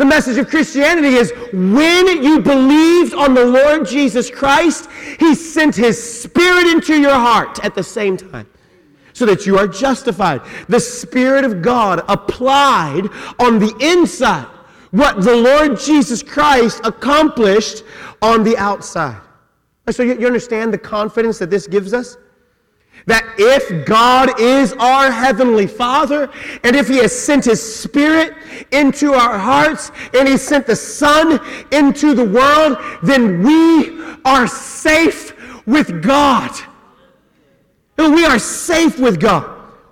The 0.00 0.06
message 0.06 0.38
of 0.38 0.48
Christianity 0.48 1.08
is 1.08 1.30
when 1.52 2.22
you 2.22 2.40
believed 2.40 3.12
on 3.12 3.34
the 3.34 3.44
Lord 3.44 3.86
Jesus 3.86 4.30
Christ, 4.30 4.88
He 5.18 5.34
sent 5.34 5.76
His 5.76 6.22
Spirit 6.22 6.68
into 6.68 6.98
your 6.98 7.12
heart 7.12 7.62
at 7.62 7.74
the 7.74 7.82
same 7.82 8.16
time 8.16 8.48
so 9.12 9.26
that 9.26 9.44
you 9.44 9.58
are 9.58 9.68
justified. 9.68 10.40
The 10.70 10.80
Spirit 10.80 11.44
of 11.44 11.60
God 11.60 12.02
applied 12.08 13.10
on 13.38 13.58
the 13.58 13.76
inside 13.78 14.46
what 14.90 15.20
the 15.20 15.36
Lord 15.36 15.78
Jesus 15.78 16.22
Christ 16.22 16.80
accomplished 16.82 17.84
on 18.22 18.42
the 18.42 18.56
outside. 18.56 19.20
So 19.90 20.02
you 20.02 20.26
understand 20.26 20.72
the 20.72 20.78
confidence 20.78 21.38
that 21.40 21.50
this 21.50 21.66
gives 21.66 21.92
us? 21.92 22.16
That 23.06 23.34
if 23.38 23.86
God 23.86 24.38
is 24.40 24.72
our 24.74 25.10
Heavenly 25.10 25.66
Father, 25.66 26.30
and 26.64 26.76
if 26.76 26.88
He 26.88 26.98
has 26.98 27.18
sent 27.18 27.44
His 27.44 27.60
Spirit 27.60 28.34
into 28.72 29.14
our 29.14 29.38
hearts, 29.38 29.90
and 30.14 30.28
He 30.28 30.36
sent 30.36 30.66
the 30.66 30.76
Son 30.76 31.40
into 31.72 32.14
the 32.14 32.24
world, 32.24 32.78
then 33.02 33.42
we 33.42 34.00
are 34.24 34.46
safe 34.46 35.34
with 35.66 36.02
God. 36.02 36.50
We 37.96 38.24
are 38.24 38.38
safe 38.38 38.98
with 38.98 39.20
God. 39.20 39.44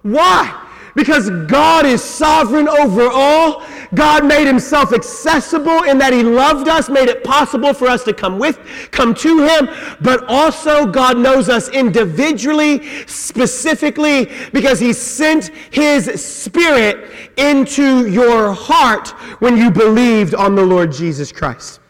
Why? 0.02 0.66
Because 0.94 1.30
God 1.46 1.86
is 1.86 2.02
sovereign 2.02 2.68
over 2.68 3.08
all. 3.12 3.62
God 3.94 4.26
made 4.26 4.46
himself 4.46 4.92
accessible 4.92 5.84
in 5.84 5.98
that 5.98 6.12
he 6.12 6.22
loved 6.22 6.68
us, 6.68 6.88
made 6.88 7.08
it 7.08 7.24
possible 7.24 7.72
for 7.72 7.86
us 7.86 8.04
to 8.04 8.12
come 8.12 8.38
with, 8.38 8.58
come 8.90 9.14
to 9.14 9.46
him, 9.46 9.68
but 10.00 10.24
also 10.28 10.86
God 10.86 11.18
knows 11.18 11.48
us 11.48 11.68
individually, 11.70 13.06
specifically, 13.06 14.30
because 14.52 14.78
he 14.78 14.92
sent 14.92 15.48
his 15.70 16.22
spirit 16.24 17.32
into 17.36 18.08
your 18.10 18.52
heart 18.52 19.08
when 19.40 19.56
you 19.56 19.70
believed 19.70 20.34
on 20.34 20.54
the 20.54 20.64
Lord 20.64 20.92
Jesus 20.92 21.32
Christ. 21.32 21.80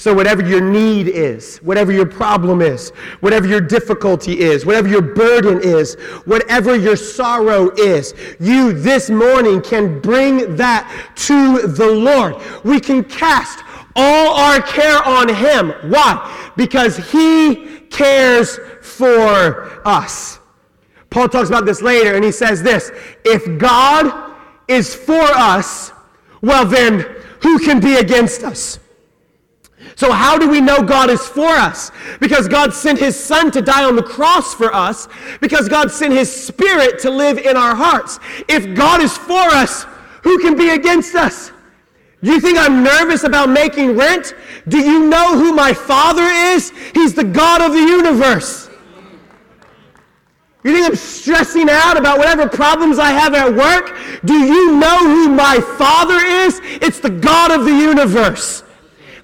So, 0.00 0.14
whatever 0.14 0.42
your 0.42 0.62
need 0.62 1.08
is, 1.08 1.58
whatever 1.58 1.92
your 1.92 2.06
problem 2.06 2.62
is, 2.62 2.88
whatever 3.20 3.46
your 3.46 3.60
difficulty 3.60 4.40
is, 4.40 4.64
whatever 4.64 4.88
your 4.88 5.02
burden 5.02 5.60
is, 5.62 5.92
whatever 6.24 6.74
your 6.74 6.96
sorrow 6.96 7.70
is, 7.72 8.14
you 8.40 8.72
this 8.72 9.10
morning 9.10 9.60
can 9.60 10.00
bring 10.00 10.56
that 10.56 10.88
to 11.16 11.66
the 11.66 11.86
Lord. 11.86 12.36
We 12.64 12.80
can 12.80 13.04
cast 13.04 13.62
all 13.94 14.36
our 14.36 14.62
care 14.62 15.06
on 15.06 15.28
Him. 15.28 15.74
Why? 15.90 16.52
Because 16.56 16.96
He 16.96 17.80
cares 17.90 18.58
for 18.80 19.86
us. 19.86 20.38
Paul 21.10 21.28
talks 21.28 21.50
about 21.50 21.66
this 21.66 21.82
later, 21.82 22.14
and 22.14 22.24
he 22.24 22.32
says 22.32 22.62
this 22.62 22.90
If 23.22 23.58
God 23.58 24.34
is 24.66 24.94
for 24.94 25.20
us, 25.20 25.92
well, 26.40 26.64
then 26.64 27.00
who 27.42 27.58
can 27.58 27.80
be 27.80 27.96
against 27.96 28.44
us? 28.44 28.78
So, 29.96 30.12
how 30.12 30.38
do 30.38 30.48
we 30.48 30.60
know 30.60 30.82
God 30.82 31.10
is 31.10 31.26
for 31.26 31.48
us? 31.48 31.90
Because 32.20 32.48
God 32.48 32.72
sent 32.72 32.98
His 32.98 33.18
Son 33.18 33.50
to 33.50 33.60
die 33.60 33.84
on 33.84 33.96
the 33.96 34.02
cross 34.02 34.54
for 34.54 34.74
us, 34.74 35.08
because 35.40 35.68
God 35.68 35.90
sent 35.90 36.12
His 36.12 36.34
Spirit 36.34 36.98
to 37.00 37.10
live 37.10 37.38
in 37.38 37.56
our 37.56 37.74
hearts. 37.74 38.18
If 38.48 38.74
God 38.74 39.02
is 39.02 39.16
for 39.16 39.34
us, 39.34 39.84
who 40.22 40.38
can 40.38 40.56
be 40.56 40.70
against 40.70 41.14
us? 41.14 41.52
Do 42.22 42.32
you 42.32 42.40
think 42.40 42.58
I'm 42.58 42.82
nervous 42.82 43.24
about 43.24 43.48
making 43.48 43.96
rent? 43.96 44.34
Do 44.68 44.78
you 44.78 45.08
know 45.08 45.38
who 45.38 45.52
my 45.52 45.72
Father 45.72 46.24
is? 46.24 46.70
He's 46.94 47.14
the 47.14 47.24
God 47.24 47.62
of 47.62 47.72
the 47.72 47.80
universe. 47.80 48.68
You 50.62 50.74
think 50.74 50.86
I'm 50.86 50.96
stressing 50.96 51.70
out 51.70 51.96
about 51.96 52.18
whatever 52.18 52.46
problems 52.46 52.98
I 52.98 53.10
have 53.12 53.34
at 53.34 53.54
work? 53.54 53.96
Do 54.26 54.34
you 54.34 54.76
know 54.76 54.98
who 54.98 55.30
my 55.30 55.58
Father 55.78 56.18
is? 56.18 56.60
It's 56.62 57.00
the 57.00 57.08
God 57.08 57.50
of 57.50 57.64
the 57.64 57.72
universe. 57.72 58.62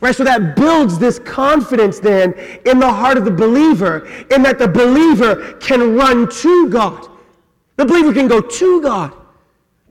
Right? 0.01 0.15
So 0.15 0.25
that 0.25 0.57
builds 0.57 0.99
this 0.99 1.19
confidence 1.19 1.99
then 2.01 2.35
in 2.65 2.79
the 2.79 2.93
heart 2.93 3.17
of 3.17 3.25
the 3.25 3.31
believer, 3.31 4.07
in 4.31 4.43
that 4.43 4.59
the 4.59 4.69
believer 4.69 5.55
can 5.55 5.97
run 5.97 6.29
to 6.29 6.69
God. 6.69 7.09
The 7.77 7.85
believer 7.85 8.13
can 8.13 8.29
go 8.29 8.41
to 8.41 8.83
God. 8.83 9.13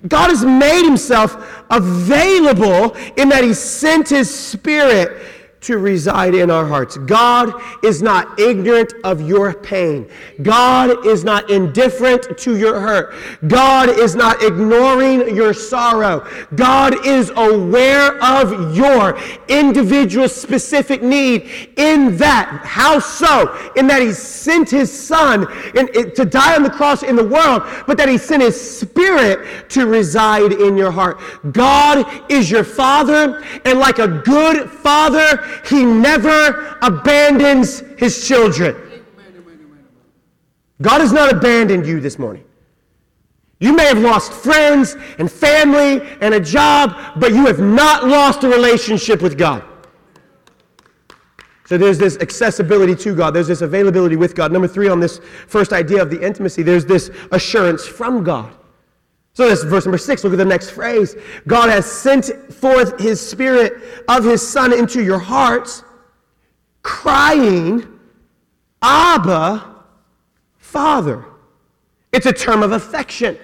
God 0.08 0.30
has 0.30 0.46
made 0.46 0.84
himself 0.84 1.64
available 1.70 2.96
in 3.18 3.30
that 3.30 3.44
he 3.44 3.54
sent 3.54 4.10
his 4.10 4.34
spirit 4.34 5.22
to 5.62 5.78
reside 5.78 6.36
in 6.36 6.52
our 6.52 6.66
hearts. 6.66 6.98
God 6.98 7.54
is 7.84 8.02
not 8.02 8.40
ignorant 8.40 8.94
of 9.04 9.22
your 9.22 9.54
pain. 9.54 10.08
God 10.44 11.06
is 11.08 11.24
not 11.24 11.50
indifferent 11.50 12.38
to 12.38 12.56
your 12.56 12.80
hurt. 12.80 13.16
God 13.48 13.90
is 13.90 14.16
not 14.16 14.44
ignoring 14.44 15.36
your 15.36 15.54
sorrow. 15.54 16.28
God 16.56 17.06
is 17.06 17.32
aware 17.36 18.24
of 18.24 18.78
your 18.78 19.20
individual 19.48 20.30
specific 20.30 21.02
need 21.02 21.50
in 21.78 22.16
that. 22.18 22.62
How 22.64 23.00
so? 23.00 23.72
In 23.76 23.88
that 23.88 24.02
He 24.02 24.12
sent 24.12 24.70
His 24.70 24.92
Son 24.92 25.48
in, 25.76 25.88
in, 25.96 26.14
to 26.14 26.26
die 26.26 26.56
on 26.56 26.64
the 26.64 26.70
cross 26.70 27.02
in 27.02 27.16
the 27.16 27.28
world, 27.28 27.64
but 27.88 27.98
that 27.98 28.08
He 28.08 28.18
sent 28.18 28.44
His 28.44 28.80
Spirit 28.80 29.70
to 29.72 29.88
reside 29.88 30.54
in 30.54 30.78
your 30.78 30.92
heart. 30.92 31.20
God 31.52 32.06
is 32.32 32.52
your 32.52 32.64
Father, 32.64 33.44
and 33.66 33.80
like 33.80 34.00
a 34.00 34.08
good 34.08 34.70
Father, 34.70 35.55
he 35.68 35.84
never 35.84 36.78
abandons 36.82 37.82
his 37.98 38.28
children. 38.28 38.76
God 40.82 41.02
has 41.02 41.14
not 41.14 41.32
abandoned 41.32 41.86
you 41.86 42.00
this 42.00 42.20
morning. 42.20 42.44
You 43.60 43.74
may 43.74 43.86
have 43.86 44.00
lost 44.00 44.34
friends 44.34 44.98
and 45.18 45.32
family 45.32 46.02
and 46.22 46.34
a 46.34 46.40
job, 46.40 47.20
but 47.20 47.32
you 47.32 47.46
have 47.46 47.60
not 47.60 48.06
lost 48.06 48.44
a 48.44 48.50
relationship 48.50 49.22
with 49.22 49.38
God. 49.38 49.64
So 51.66 51.78
there's 51.78 51.98
this 51.98 52.18
accessibility 52.18 52.96
to 52.96 53.16
God, 53.16 53.34
there's 53.34 53.48
this 53.48 53.62
availability 53.62 54.18
with 54.18 54.36
God. 54.36 54.52
Number 54.52 54.68
three, 54.68 54.88
on 54.88 55.00
this 55.00 55.20
first 55.48 55.74
idea 55.74 56.02
of 56.02 56.12
the 56.12 56.22
intimacy, 56.22 56.62
there's 56.62 56.86
this 56.86 57.10
assurance 57.32 57.86
from 57.86 58.24
God. 58.24 58.54
So 59.36 59.48
that's 59.48 59.64
verse 59.64 59.86
number 59.86 59.98
six. 59.98 60.24
Look 60.24 60.34
at 60.34 60.38
the 60.38 60.46
next 60.46 60.72
phrase. 60.72 61.16
God 61.46 61.70
has 61.70 61.86
sent 61.86 62.26
forth 62.54 63.00
his 63.00 63.20
spirit 63.20 64.04
of 64.08 64.24
his 64.24 64.46
son 64.46 64.74
into 64.74 65.04
your 65.04 65.20
hearts, 65.20 65.84
crying, 66.82 68.00
Abba, 68.82 69.84
Father. 70.58 71.26
It's 72.14 72.26
a 72.26 72.34
term 72.34 72.64
of 72.64 72.72
affection. 72.72 73.38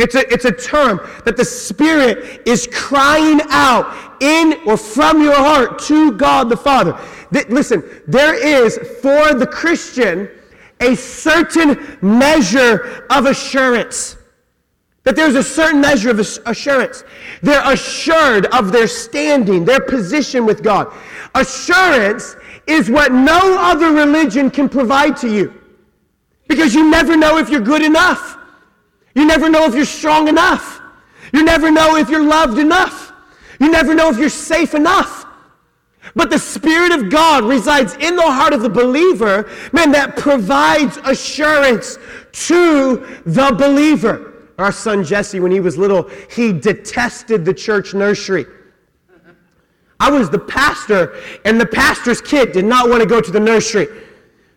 It's 0.00 0.14
a, 0.14 0.32
it's 0.32 0.46
a 0.46 0.52
term 0.52 0.98
that 1.26 1.36
the 1.36 1.44
Spirit 1.44 2.42
is 2.48 2.66
crying 2.72 3.40
out 3.50 4.16
in 4.22 4.58
or 4.66 4.78
from 4.78 5.22
your 5.22 5.34
heart 5.34 5.78
to 5.82 6.12
God 6.12 6.48
the 6.48 6.56
Father. 6.56 6.98
Th- 7.32 7.46
listen, 7.48 7.84
there 8.08 8.34
is 8.34 8.78
for 9.02 9.34
the 9.34 9.46
Christian 9.46 10.30
a 10.80 10.96
certain 10.96 11.98
measure 12.00 13.06
of 13.10 13.26
assurance. 13.26 14.16
That 15.04 15.16
there's 15.16 15.34
a 15.34 15.42
certain 15.42 15.80
measure 15.80 16.10
of 16.10 16.18
assurance. 16.18 17.04
They're 17.42 17.72
assured 17.72 18.46
of 18.46 18.70
their 18.70 18.86
standing, 18.86 19.64
their 19.64 19.80
position 19.80 20.44
with 20.44 20.62
God. 20.62 20.92
Assurance 21.34 22.36
is 22.66 22.90
what 22.90 23.12
no 23.12 23.56
other 23.58 23.92
religion 23.92 24.50
can 24.50 24.68
provide 24.68 25.16
to 25.18 25.32
you. 25.32 25.54
Because 26.48 26.74
you 26.74 26.90
never 26.90 27.16
know 27.16 27.38
if 27.38 27.48
you're 27.48 27.60
good 27.60 27.82
enough. 27.82 28.36
You 29.14 29.26
never 29.26 29.48
know 29.48 29.64
if 29.64 29.74
you're 29.74 29.84
strong 29.84 30.28
enough. 30.28 30.80
You 31.32 31.44
never 31.44 31.70
know 31.70 31.96
if 31.96 32.10
you're 32.10 32.24
loved 32.24 32.58
enough. 32.58 33.12
You 33.58 33.70
never 33.70 33.94
know 33.94 34.10
if 34.10 34.18
you're 34.18 34.28
safe 34.28 34.74
enough. 34.74 35.26
But 36.14 36.30
the 36.30 36.38
Spirit 36.38 36.92
of 36.92 37.10
God 37.10 37.44
resides 37.44 37.94
in 37.96 38.16
the 38.16 38.22
heart 38.22 38.52
of 38.52 38.62
the 38.62 38.68
believer, 38.68 39.48
man, 39.72 39.92
that 39.92 40.16
provides 40.16 40.98
assurance 41.04 41.98
to 42.32 42.96
the 43.24 43.54
believer. 43.56 44.29
Our 44.60 44.72
son 44.72 45.02
Jesse, 45.04 45.40
when 45.40 45.50
he 45.50 45.58
was 45.58 45.78
little, 45.78 46.08
he 46.30 46.52
detested 46.52 47.46
the 47.46 47.54
church 47.54 47.94
nursery. 47.94 48.44
I 49.98 50.10
was 50.10 50.28
the 50.28 50.38
pastor, 50.38 51.16
and 51.46 51.58
the 51.58 51.64
pastor's 51.64 52.20
kid 52.20 52.52
did 52.52 52.66
not 52.66 52.90
want 52.90 53.02
to 53.02 53.08
go 53.08 53.22
to 53.22 53.30
the 53.30 53.40
nursery. 53.40 53.88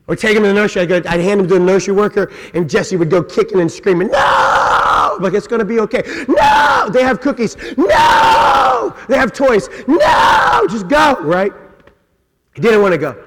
Or 0.08 0.18
take 0.18 0.36
him 0.36 0.44
to 0.44 0.50
the 0.50 0.54
nursery, 0.54 0.82
I'd, 0.82 0.90
go, 0.90 0.98
I'd 0.98 1.22
hand 1.22 1.40
him 1.40 1.48
to 1.48 1.54
the 1.54 1.60
nursery 1.62 1.96
worker, 1.96 2.34
and 2.54 2.70
Jesse 2.70 2.98
would 2.98 3.10
go 3.10 3.24
kicking 3.24 3.62
and 3.62 3.72
screaming, 3.72 4.10
No! 4.10 5.18
Like, 5.22 5.34
it's 5.34 5.48
going 5.48 5.60
to 5.60 5.66
be 5.66 5.80
okay. 5.80 6.04
No! 6.28 6.90
They 6.92 7.04
have 7.04 7.22
cookies. 7.22 7.56
No! 7.78 8.94
They 9.08 9.18
have 9.18 9.32
toys. 9.32 9.70
No! 9.88 10.68
Just 10.70 10.90
go, 10.90 11.16
right? 11.22 11.54
He 12.56 12.62
didn't 12.62 12.82
want 12.82 12.92
to 12.92 12.98
go. 12.98 13.24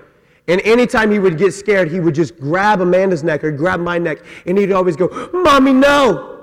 And 0.47 0.61
anytime 0.61 1.11
he 1.11 1.19
would 1.19 1.39
get 1.39 1.55
scared, 1.55 1.91
he 1.91 2.01
would 2.01 2.15
just 2.15 2.39
grab 2.39 2.83
Amanda's 2.83 3.25
neck 3.25 3.45
or 3.45 3.51
grab 3.51 3.81
my 3.81 3.97
neck, 3.97 4.19
and 4.45 4.59
he'd 4.59 4.73
always 4.73 4.95
go, 4.95 5.31
Mommy, 5.33 5.73
no! 5.73 6.36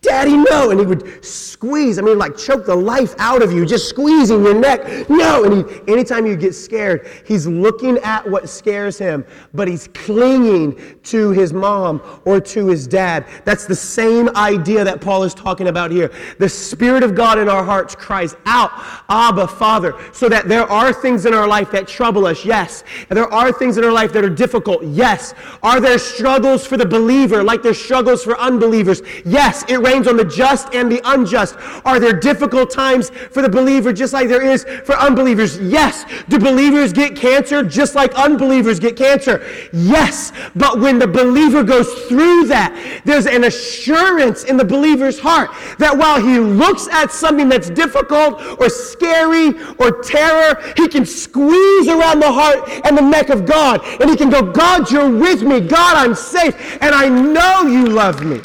Daddy, 0.00 0.36
no. 0.36 0.70
And 0.70 0.78
he 0.78 0.86
would 0.86 1.24
squeeze, 1.24 1.98
I 1.98 2.02
mean, 2.02 2.18
like 2.18 2.36
choke 2.36 2.64
the 2.64 2.74
life 2.74 3.16
out 3.18 3.42
of 3.42 3.52
you, 3.52 3.66
just 3.66 3.88
squeezing 3.88 4.44
your 4.44 4.54
neck. 4.54 5.10
No. 5.10 5.42
And 5.44 5.68
he, 5.68 5.92
anytime 5.92 6.24
you 6.24 6.36
get 6.36 6.54
scared, 6.54 7.08
he's 7.26 7.48
looking 7.48 7.98
at 7.98 8.28
what 8.28 8.48
scares 8.48 8.96
him, 8.96 9.24
but 9.54 9.66
he's 9.66 9.88
clinging 9.88 10.80
to 11.02 11.30
his 11.30 11.52
mom 11.52 12.00
or 12.24 12.40
to 12.40 12.68
his 12.68 12.86
dad. 12.86 13.26
That's 13.44 13.66
the 13.66 13.74
same 13.74 14.28
idea 14.36 14.84
that 14.84 15.00
Paul 15.00 15.24
is 15.24 15.34
talking 15.34 15.66
about 15.66 15.90
here. 15.90 16.12
The 16.38 16.48
Spirit 16.48 17.02
of 17.02 17.16
God 17.16 17.38
in 17.38 17.48
our 17.48 17.64
hearts 17.64 17.96
cries 17.96 18.36
out, 18.46 18.70
Abba, 19.08 19.48
Father, 19.48 19.94
so 20.12 20.28
that 20.28 20.48
there 20.48 20.70
are 20.70 20.92
things 20.92 21.26
in 21.26 21.34
our 21.34 21.48
life 21.48 21.72
that 21.72 21.88
trouble 21.88 22.26
us, 22.26 22.44
yes. 22.44 22.84
And 23.10 23.16
there 23.16 23.32
are 23.32 23.50
things 23.50 23.78
in 23.78 23.84
our 23.84 23.92
life 23.92 24.12
that 24.12 24.24
are 24.24 24.30
difficult, 24.30 24.84
yes. 24.84 25.34
Are 25.64 25.80
there 25.80 25.98
struggles 25.98 26.64
for 26.64 26.76
the 26.76 26.86
believer 26.86 27.42
like 27.42 27.62
there's 27.62 27.82
struggles 27.82 28.22
for 28.22 28.38
unbelievers? 28.38 29.02
Yes. 29.24 29.64
It 29.68 29.87
rains 29.88 30.06
on 30.06 30.16
the 30.16 30.24
just 30.24 30.74
and 30.74 30.90
the 30.90 31.00
unjust. 31.04 31.56
Are 31.84 31.98
there 31.98 32.12
difficult 32.12 32.70
times 32.70 33.10
for 33.10 33.42
the 33.42 33.48
believer 33.48 33.92
just 33.92 34.12
like 34.12 34.28
there 34.28 34.42
is 34.42 34.64
for 34.84 34.94
unbelievers? 34.96 35.58
Yes. 35.58 36.04
Do 36.28 36.38
believers 36.38 36.92
get 36.92 37.16
cancer 37.16 37.62
just 37.62 37.94
like 37.94 38.12
unbelievers 38.14 38.78
get 38.78 38.96
cancer? 38.96 39.46
Yes. 39.72 40.32
But 40.54 40.80
when 40.80 40.98
the 40.98 41.06
believer 41.06 41.62
goes 41.62 41.88
through 42.08 42.46
that, 42.46 43.00
there's 43.04 43.26
an 43.26 43.44
assurance 43.44 44.44
in 44.44 44.56
the 44.56 44.64
believer's 44.64 45.18
heart 45.18 45.50
that 45.78 45.96
while 45.96 46.20
he 46.20 46.38
looks 46.38 46.88
at 46.88 47.10
something 47.10 47.48
that's 47.48 47.70
difficult 47.70 48.42
or 48.60 48.68
scary 48.68 49.54
or 49.78 50.02
terror, 50.02 50.62
he 50.76 50.88
can 50.88 51.06
squeeze 51.06 51.88
around 51.88 52.20
the 52.20 52.30
heart 52.30 52.68
and 52.84 52.96
the 52.96 53.02
neck 53.02 53.30
of 53.30 53.46
God 53.46 53.80
and 54.00 54.10
he 54.10 54.16
can 54.16 54.30
go, 54.30 54.42
God, 54.42 54.90
you're 54.90 55.10
with 55.10 55.42
me. 55.42 55.60
God, 55.60 55.96
I'm 55.96 56.14
safe. 56.14 56.54
And 56.82 56.94
I 56.94 57.08
know 57.08 57.62
you 57.62 57.86
love 57.86 58.24
me. 58.24 58.40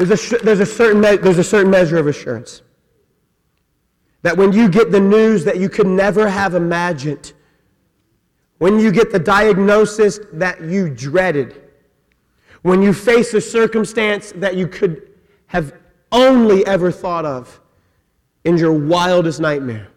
There's 0.00 0.32
a, 0.32 0.38
there's, 0.38 0.60
a 0.60 0.66
certain 0.66 0.98
me- 1.02 1.18
there's 1.18 1.36
a 1.36 1.44
certain 1.44 1.70
measure 1.70 1.98
of 1.98 2.06
assurance. 2.06 2.62
That 4.22 4.34
when 4.34 4.50
you 4.50 4.66
get 4.70 4.90
the 4.90 5.00
news 5.00 5.44
that 5.44 5.58
you 5.58 5.68
could 5.68 5.86
never 5.86 6.26
have 6.26 6.54
imagined, 6.54 7.34
when 8.56 8.78
you 8.78 8.92
get 8.92 9.12
the 9.12 9.18
diagnosis 9.18 10.18
that 10.32 10.62
you 10.62 10.88
dreaded, 10.88 11.60
when 12.62 12.80
you 12.80 12.94
face 12.94 13.34
a 13.34 13.42
circumstance 13.42 14.32
that 14.36 14.56
you 14.56 14.66
could 14.66 15.10
have 15.48 15.74
only 16.10 16.66
ever 16.66 16.90
thought 16.90 17.26
of 17.26 17.60
in 18.44 18.56
your 18.56 18.72
wildest 18.72 19.38
nightmare, 19.38 19.88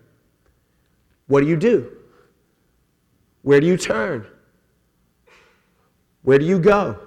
what 1.28 1.40
do 1.40 1.48
you 1.48 1.56
do? 1.56 1.96
Where 3.44 3.62
do 3.62 3.68
you 3.68 3.78
turn? 3.78 4.28
Where 6.24 6.40
do 6.40 6.46
you 6.46 6.60
go? 6.60 7.00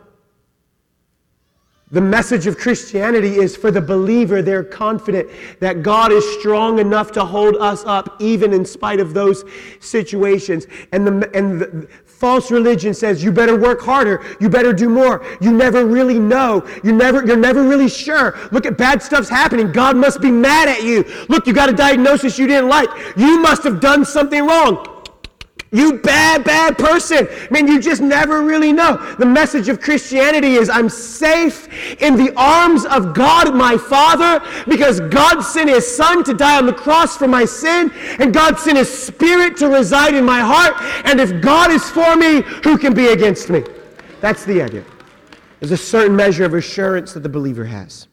The 1.93 2.01
message 2.01 2.49
of 2.49 2.59
Christianity 2.59 3.37
is 3.37 3.57
for 3.57 3.71
the 3.71 3.81
believer, 3.81 4.43
they're 4.43 4.65
confident 4.65 5.31
that 5.61 5.85
God 5.85 6.11
is 6.11 6.25
strong 6.41 6.81
enough 6.81 7.13
to 7.13 7.25
hold 7.25 7.57
us 7.57 7.85
up 7.85 8.17
even 8.21 8.53
in 8.53 8.65
spite 8.65 8.99
of 8.99 9.15
those 9.15 9.45
situations. 9.79 10.67
And, 10.91 11.07
the, 11.07 11.31
and 11.33 11.61
the, 11.61 11.89
False 12.17 12.51
religion 12.51 12.95
says 12.95 13.23
you 13.23 13.31
better 13.31 13.61
work 13.61 13.83
harder, 13.83 14.25
you 14.41 14.49
better 14.49 14.73
do 14.73 14.89
more. 14.89 15.23
You 15.39 15.53
never 15.53 15.85
really 15.85 16.19
know. 16.19 16.67
You 16.83 16.93
never, 16.93 17.27
you're 17.27 17.37
never 17.37 17.63
really 17.63 17.91
sure. 17.91 18.39
Look 18.53 18.65
at 18.65 18.79
bad 18.79 19.03
stuff's 19.03 19.29
happening. 19.29 19.71
God 19.71 19.99
must 19.99 20.23
be 20.23 20.31
mad 20.31 20.67
at 20.67 20.83
you. 20.83 21.05
Look, 21.29 21.47
you 21.47 21.53
got 21.53 21.69
a 21.69 21.75
diagnosis 21.75 22.39
you 22.39 22.47
didn't 22.47 22.71
like. 22.71 22.89
You 23.19 23.39
must 23.43 23.65
have 23.65 23.81
done 23.81 24.07
something 24.07 24.47
wrong. 24.47 24.96
You 25.73 25.99
bad, 25.99 26.45
bad 26.45 26.79
person. 26.79 27.27
Man, 27.51 27.67
you 27.67 27.81
just 27.81 28.01
never 28.01 28.43
really 28.43 28.73
know. 28.73 28.97
The 29.19 29.27
message 29.27 29.69
of 29.69 29.81
Christianity 29.81 30.55
is 30.55 30.71
I'm 30.71 30.89
safe 30.89 31.69
in 32.01 32.17
the 32.17 32.33
arms 32.37 32.85
of 32.87 33.15
God, 33.15 33.55
my 33.55 33.77
Father, 33.77 34.45
because 34.69 35.01
God 35.01 35.41
sent 35.41 35.69
His 35.69 35.97
Son 35.97 36.23
to 36.25 36.35
die 36.35 36.59
on 36.59 36.67
the 36.67 36.73
cross 36.73 37.17
for 37.17 37.27
my 37.27 37.45
sin, 37.45 37.91
and 38.21 38.33
God 38.33 38.59
sent 38.59 38.79
His 38.79 38.93
Spirit 38.93 39.57
to 39.59 39.69
reside 39.69 40.15
in 40.15 40.25
my 40.25 40.41
heart. 40.41 40.75
And 41.05 41.21
if 41.21 41.41
God 41.43 41.73
is 41.73 41.89
for 41.91 42.15
me, 42.15 42.43
who 42.63 42.79
can 42.79 42.95
be 42.95 43.09
against 43.09 43.51
me? 43.51 43.65
That's 44.21 44.45
the 44.45 44.63
idea. 44.63 44.85
There's 45.59 45.73
a 45.73 45.77
certain 45.77 46.15
measure 46.15 46.45
of 46.45 46.55
assurance 46.55 47.13
that 47.15 47.21
the 47.21 47.29
believer 47.29 47.65
has. 47.65 48.07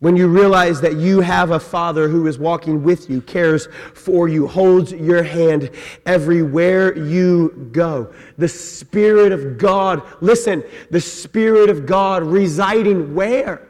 When 0.00 0.16
you 0.16 0.28
realize 0.28 0.80
that 0.82 0.96
you 0.96 1.20
have 1.20 1.50
a 1.50 1.58
Father 1.58 2.08
who 2.08 2.28
is 2.28 2.38
walking 2.38 2.84
with 2.84 3.10
you, 3.10 3.20
cares 3.20 3.66
for 3.94 4.28
you, 4.28 4.46
holds 4.46 4.92
your 4.92 5.24
hand 5.24 5.70
everywhere 6.06 6.96
you 6.96 7.68
go. 7.72 8.12
The 8.36 8.48
Spirit 8.48 9.32
of 9.32 9.58
God, 9.58 10.02
listen, 10.20 10.62
the 10.90 11.00
Spirit 11.00 11.68
of 11.68 11.84
God 11.84 12.22
residing 12.22 13.12
where? 13.12 13.68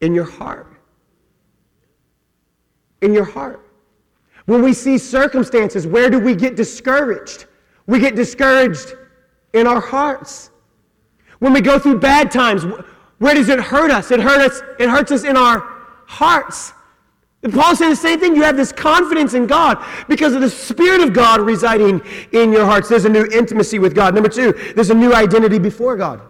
In 0.00 0.14
your 0.14 0.30
heart. 0.30 0.72
In 3.02 3.12
your 3.12 3.24
heart. 3.24 3.68
When 4.44 4.62
we 4.62 4.72
see 4.72 4.96
circumstances, 4.96 5.88
where 5.88 6.08
do 6.08 6.20
we 6.20 6.36
get 6.36 6.54
discouraged? 6.54 7.46
We 7.88 7.98
get 7.98 8.14
discouraged 8.14 8.94
in 9.52 9.66
our 9.66 9.80
hearts. 9.80 10.50
When 11.40 11.52
we 11.52 11.60
go 11.60 11.80
through 11.80 11.98
bad 11.98 12.30
times, 12.30 12.64
where 13.18 13.34
does 13.34 13.48
it 13.48 13.60
hurt 13.60 13.90
us? 13.90 14.10
It 14.10 14.20
hurt 14.20 14.40
us, 14.40 14.60
it 14.78 14.88
hurts 14.88 15.12
us 15.12 15.24
in 15.24 15.36
our 15.36 15.60
hearts. 16.06 16.72
And 17.42 17.52
Paul 17.52 17.76
saying 17.76 17.90
the 17.90 17.96
same 17.96 18.18
thing. 18.18 18.34
You 18.34 18.42
have 18.42 18.56
this 18.56 18.72
confidence 18.72 19.34
in 19.34 19.46
God 19.46 19.78
because 20.08 20.34
of 20.34 20.40
the 20.40 20.50
Spirit 20.50 21.00
of 21.00 21.12
God 21.12 21.40
residing 21.40 22.02
in 22.32 22.52
your 22.52 22.64
hearts. 22.64 22.88
There's 22.88 23.04
a 23.04 23.08
new 23.08 23.26
intimacy 23.26 23.78
with 23.78 23.94
God. 23.94 24.14
Number 24.14 24.28
two, 24.28 24.52
there's 24.74 24.90
a 24.90 24.94
new 24.94 25.14
identity 25.14 25.58
before 25.58 25.96
God. 25.96 26.22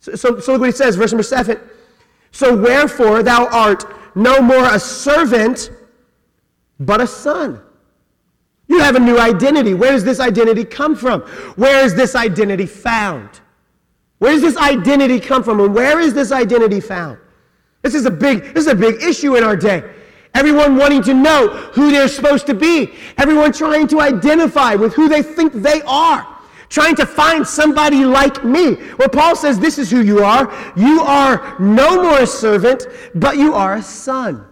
So, 0.00 0.14
so, 0.14 0.40
so 0.40 0.52
look 0.52 0.60
what 0.60 0.66
he 0.66 0.72
says, 0.72 0.96
verse 0.96 1.12
number 1.12 1.22
seven. 1.22 1.60
So 2.32 2.56
wherefore 2.56 3.22
thou 3.22 3.46
art 3.48 3.84
no 4.16 4.40
more 4.40 4.64
a 4.64 4.80
servant, 4.80 5.70
but 6.78 7.00
a 7.00 7.06
son. 7.06 7.60
You 8.66 8.78
have 8.78 8.96
a 8.96 9.00
new 9.00 9.18
identity. 9.18 9.74
Where 9.74 9.92
does 9.92 10.04
this 10.04 10.20
identity 10.20 10.64
come 10.64 10.94
from? 10.94 11.22
Where 11.56 11.84
is 11.84 11.94
this 11.94 12.14
identity 12.14 12.66
found? 12.66 13.40
Where 14.20 14.32
does 14.32 14.42
this 14.42 14.56
identity 14.58 15.18
come 15.18 15.42
from? 15.42 15.60
And 15.60 15.74
where 15.74 15.98
is 15.98 16.12
this 16.12 16.30
identity 16.30 16.78
found? 16.78 17.18
This 17.82 17.94
is 17.94 18.04
a 18.04 18.10
big, 18.10 18.54
this 18.54 18.66
is 18.66 18.72
a 18.72 18.74
big 18.74 19.02
issue 19.02 19.36
in 19.36 19.42
our 19.42 19.56
day. 19.56 19.82
Everyone 20.34 20.76
wanting 20.76 21.02
to 21.04 21.14
know 21.14 21.48
who 21.72 21.90
they're 21.90 22.06
supposed 22.06 22.46
to 22.46 22.54
be. 22.54 22.92
Everyone 23.16 23.50
trying 23.50 23.88
to 23.88 24.00
identify 24.02 24.74
with 24.74 24.92
who 24.92 25.08
they 25.08 25.22
think 25.22 25.54
they 25.54 25.80
are. 25.86 26.26
Trying 26.68 26.96
to 26.96 27.06
find 27.06 27.46
somebody 27.46 28.04
like 28.04 28.44
me. 28.44 28.76
Well, 28.98 29.08
Paul 29.08 29.34
says 29.34 29.58
this 29.58 29.78
is 29.78 29.90
who 29.90 30.02
you 30.02 30.22
are. 30.22 30.52
You 30.76 31.00
are 31.00 31.58
no 31.58 32.02
more 32.02 32.20
a 32.20 32.26
servant, 32.26 32.86
but 33.14 33.38
you 33.38 33.54
are 33.54 33.76
a 33.76 33.82
son. 33.82 34.46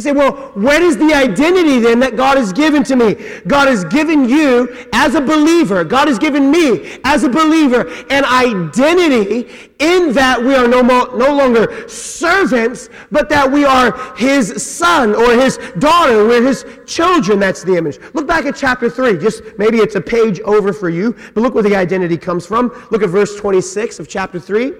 You 0.00 0.04
say, 0.04 0.12
well, 0.12 0.32
where 0.54 0.80
is 0.80 0.96
the 0.96 1.12
identity 1.12 1.78
then 1.78 2.00
that 2.00 2.16
God 2.16 2.38
has 2.38 2.54
given 2.54 2.82
to 2.84 2.96
me? 2.96 3.16
God 3.46 3.68
has 3.68 3.84
given 3.84 4.26
you 4.26 4.86
as 4.94 5.14
a 5.14 5.20
believer. 5.20 5.84
God 5.84 6.08
has 6.08 6.18
given 6.18 6.50
me 6.50 6.98
as 7.04 7.22
a 7.22 7.28
believer 7.28 7.86
an 8.08 8.24
identity 8.24 9.70
in 9.78 10.14
that 10.14 10.42
we 10.42 10.54
are 10.54 10.66
no, 10.66 10.82
more, 10.82 11.14
no 11.18 11.36
longer 11.36 11.86
servants, 11.86 12.88
but 13.12 13.28
that 13.28 13.52
we 13.52 13.66
are 13.66 14.16
his 14.16 14.66
son 14.66 15.14
or 15.14 15.34
his 15.34 15.58
daughter. 15.78 16.26
We're 16.26 16.46
his 16.46 16.64
children. 16.86 17.38
That's 17.38 17.62
the 17.62 17.76
image. 17.76 17.98
Look 18.14 18.26
back 18.26 18.46
at 18.46 18.56
chapter 18.56 18.88
3. 18.88 19.18
Just 19.18 19.42
maybe 19.58 19.80
it's 19.80 19.96
a 19.96 20.00
page 20.00 20.40
over 20.40 20.72
for 20.72 20.88
you, 20.88 21.14
but 21.34 21.42
look 21.42 21.52
where 21.52 21.62
the 21.62 21.76
identity 21.76 22.16
comes 22.16 22.46
from. 22.46 22.68
Look 22.90 23.02
at 23.02 23.10
verse 23.10 23.36
26 23.36 23.98
of 23.98 24.08
chapter 24.08 24.40
3. 24.40 24.72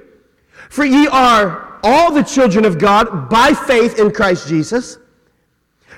For 0.71 0.87
ye 0.87 1.09
are 1.09 1.79
all 1.83 2.11
the 2.11 2.23
children 2.23 2.65
of 2.65 2.79
God 2.79 3.29
by 3.29 3.53
faith 3.53 3.99
in 3.99 4.11
Christ 4.13 4.49
Jesus. 4.49 4.97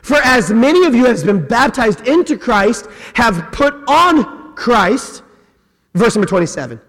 For 0.03 0.17
as 0.25 0.51
many 0.51 0.85
of 0.85 0.95
you 0.95 1.07
as 1.07 1.23
been 1.25 1.47
baptized 1.47 2.07
into 2.07 2.37
Christ 2.37 2.89
have 3.15 3.51
put 3.53 3.75
on 3.89 4.55
Christ. 4.55 5.23
Verse 5.95 6.17
number 6.17 6.29
27. 6.29 6.81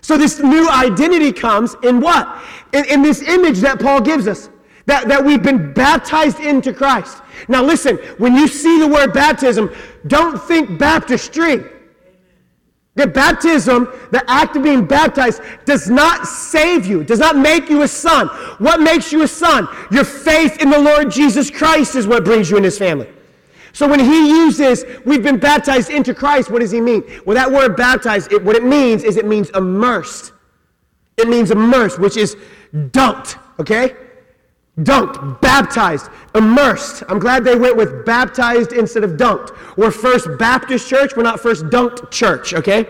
So 0.00 0.16
this 0.16 0.40
new 0.40 0.68
identity 0.68 1.32
comes 1.32 1.76
in 1.84 2.00
what? 2.00 2.42
In, 2.72 2.84
in 2.86 3.02
this 3.02 3.22
image 3.22 3.58
that 3.60 3.78
Paul 3.78 4.00
gives 4.00 4.26
us. 4.26 4.48
That, 4.86 5.06
that 5.06 5.24
we've 5.24 5.42
been 5.42 5.72
baptized 5.72 6.40
into 6.40 6.72
Christ. 6.72 7.22
Now 7.46 7.62
listen, 7.62 7.98
when 8.18 8.34
you 8.34 8.48
see 8.48 8.80
the 8.80 8.88
word 8.88 9.12
baptism, 9.12 9.72
don't 10.08 10.42
think 10.42 10.76
baptistry. 10.76 11.64
The 12.94 13.06
baptism, 13.06 13.88
the 14.10 14.22
act 14.30 14.54
of 14.56 14.62
being 14.62 14.84
baptized, 14.84 15.40
does 15.64 15.88
not 15.88 16.26
save 16.26 16.84
you, 16.84 17.02
does 17.02 17.20
not 17.20 17.36
make 17.36 17.70
you 17.70 17.82
a 17.82 17.88
son. 17.88 18.28
What 18.58 18.80
makes 18.80 19.12
you 19.12 19.22
a 19.22 19.28
son? 19.28 19.66
Your 19.90 20.04
faith 20.04 20.60
in 20.60 20.68
the 20.68 20.78
Lord 20.78 21.10
Jesus 21.10 21.50
Christ 21.50 21.96
is 21.96 22.06
what 22.06 22.24
brings 22.24 22.50
you 22.50 22.58
in 22.58 22.64
his 22.64 22.78
family. 22.78 23.08
So 23.72 23.88
when 23.88 24.00
he 24.00 24.28
uses, 24.28 24.84
we've 25.06 25.22
been 25.22 25.38
baptized 25.38 25.88
into 25.88 26.12
Christ, 26.12 26.50
what 26.50 26.60
does 26.60 26.70
he 26.70 26.82
mean? 26.82 27.02
Well, 27.24 27.34
that 27.34 27.50
word 27.50 27.76
baptized, 27.76 28.30
it, 28.30 28.44
what 28.44 28.56
it 28.56 28.64
means 28.64 29.04
is 29.04 29.16
it 29.16 29.24
means 29.24 29.48
immersed. 29.50 30.32
It 31.16 31.28
means 31.28 31.50
immersed, 31.50 31.98
which 31.98 32.18
is 32.18 32.36
dunked, 32.74 33.38
okay? 33.58 33.96
Dunked, 34.78 35.40
baptized, 35.42 36.08
immersed. 36.34 37.02
I'm 37.08 37.18
glad 37.18 37.44
they 37.44 37.56
went 37.56 37.76
with 37.76 38.06
baptized 38.06 38.72
instead 38.72 39.04
of 39.04 39.12
dunked. 39.12 39.50
We're 39.76 39.90
First 39.90 40.28
Baptist 40.38 40.88
Church, 40.88 41.12
we're 41.14 41.22
not 41.24 41.40
First 41.40 41.66
Dunked 41.66 42.10
Church, 42.10 42.54
okay? 42.54 42.86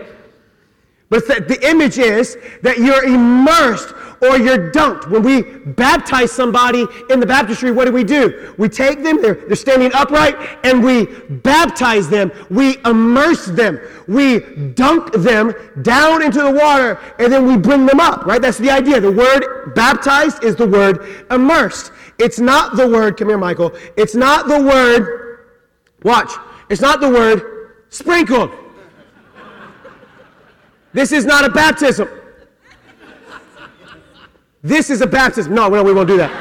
But 1.09 1.27
the, 1.27 1.45
the 1.45 1.69
image 1.69 1.97
is 1.97 2.37
that 2.61 2.77
you're 2.77 3.03
immersed 3.03 3.93
or 4.23 4.37
you're 4.37 4.71
dunked. 4.71 5.09
When 5.09 5.21
we 5.21 5.41
baptize 5.41 6.31
somebody 6.31 6.85
in 7.09 7.19
the 7.19 7.25
baptistry, 7.25 7.71
what 7.71 7.85
do 7.85 7.91
we 7.91 8.03
do? 8.03 8.53
We 8.57 8.69
take 8.69 9.03
them, 9.03 9.21
they're, 9.21 9.35
they're 9.35 9.55
standing 9.55 9.91
upright, 9.93 10.35
and 10.63 10.83
we 10.83 11.05
baptize 11.29 12.07
them. 12.07 12.31
We 12.49 12.77
immerse 12.85 13.45
them. 13.47 13.79
We 14.07 14.39
dunk 14.75 15.11
them 15.11 15.53
down 15.81 16.21
into 16.21 16.39
the 16.39 16.51
water, 16.51 16.99
and 17.19 17.31
then 17.31 17.45
we 17.45 17.57
bring 17.57 17.85
them 17.85 17.99
up, 17.99 18.25
right? 18.25 18.41
That's 18.41 18.57
the 18.57 18.71
idea. 18.71 19.01
The 19.01 19.11
word 19.11 19.73
baptized 19.75 20.43
is 20.43 20.55
the 20.55 20.67
word 20.67 21.25
immersed. 21.29 21.91
It's 22.17 22.39
not 22.39 22.77
the 22.77 22.87
word, 22.87 23.17
come 23.17 23.27
here, 23.27 23.37
Michael. 23.37 23.73
It's 23.97 24.15
not 24.15 24.47
the 24.47 24.61
word, 24.61 25.39
watch, 26.03 26.31
it's 26.69 26.81
not 26.81 27.01
the 27.01 27.09
word 27.09 27.73
sprinkled. 27.89 28.51
This 30.93 31.11
is 31.11 31.25
not 31.25 31.43
a 31.43 31.49
baptism. 31.49 32.07
This 34.63 34.89
is 34.89 35.01
a 35.01 35.07
baptism. 35.07 35.53
No, 35.53 35.67
no, 35.67 35.83
we 35.83 35.93
won't 35.93 36.07
do 36.07 36.17
that. 36.17 36.31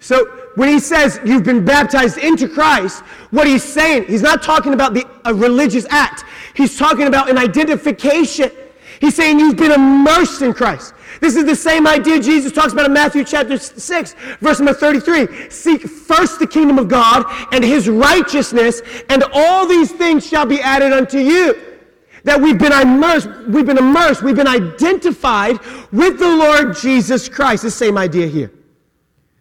So 0.00 0.24
when 0.56 0.68
he 0.68 0.80
says 0.80 1.20
you've 1.24 1.44
been 1.44 1.64
baptized 1.64 2.18
into 2.18 2.48
Christ, 2.48 3.02
what 3.30 3.46
he's 3.46 3.62
saying, 3.62 4.06
he's 4.06 4.22
not 4.22 4.42
talking 4.42 4.72
about 4.72 4.94
the, 4.94 5.06
a 5.26 5.32
religious 5.32 5.86
act. 5.90 6.24
He's 6.54 6.76
talking 6.76 7.06
about 7.06 7.30
an 7.30 7.38
identification. 7.38 8.50
He's 8.98 9.14
saying 9.14 9.38
you've 9.38 9.56
been 9.56 9.72
immersed 9.72 10.42
in 10.42 10.54
Christ. 10.54 10.94
This 11.20 11.36
is 11.36 11.44
the 11.44 11.54
same 11.54 11.86
idea 11.86 12.18
Jesus 12.18 12.50
talks 12.50 12.72
about 12.72 12.86
in 12.86 12.92
Matthew 12.94 13.24
chapter 13.24 13.58
6, 13.58 14.14
verse 14.40 14.58
number 14.58 14.72
33. 14.72 15.50
Seek 15.50 15.82
first 15.82 16.38
the 16.38 16.46
kingdom 16.46 16.78
of 16.78 16.88
God 16.88 17.24
and 17.52 17.62
his 17.62 17.88
righteousness, 17.88 18.80
and 19.10 19.22
all 19.34 19.66
these 19.66 19.92
things 19.92 20.26
shall 20.26 20.46
be 20.46 20.60
added 20.60 20.92
unto 20.92 21.18
you. 21.18 21.69
That 22.24 22.40
we've 22.40 22.58
been 22.58 22.72
immersed, 22.72 23.28
we've 23.48 23.66
been 23.66 23.78
immersed, 23.78 24.22
we've 24.22 24.36
been 24.36 24.46
identified 24.46 25.58
with 25.92 26.18
the 26.18 26.28
Lord 26.28 26.76
Jesus 26.76 27.28
Christ. 27.28 27.62
The 27.62 27.70
same 27.70 27.96
idea 27.96 28.26
here. 28.26 28.52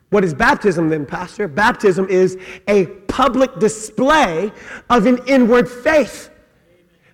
What 0.10 0.24
is 0.24 0.34
baptism 0.34 0.90
then, 0.90 1.06
Pastor? 1.06 1.48
Baptism 1.48 2.08
is 2.10 2.38
a 2.68 2.86
public 3.08 3.60
display 3.60 4.52
of 4.90 5.06
an 5.06 5.20
inward 5.28 5.70
faith. 5.70 6.32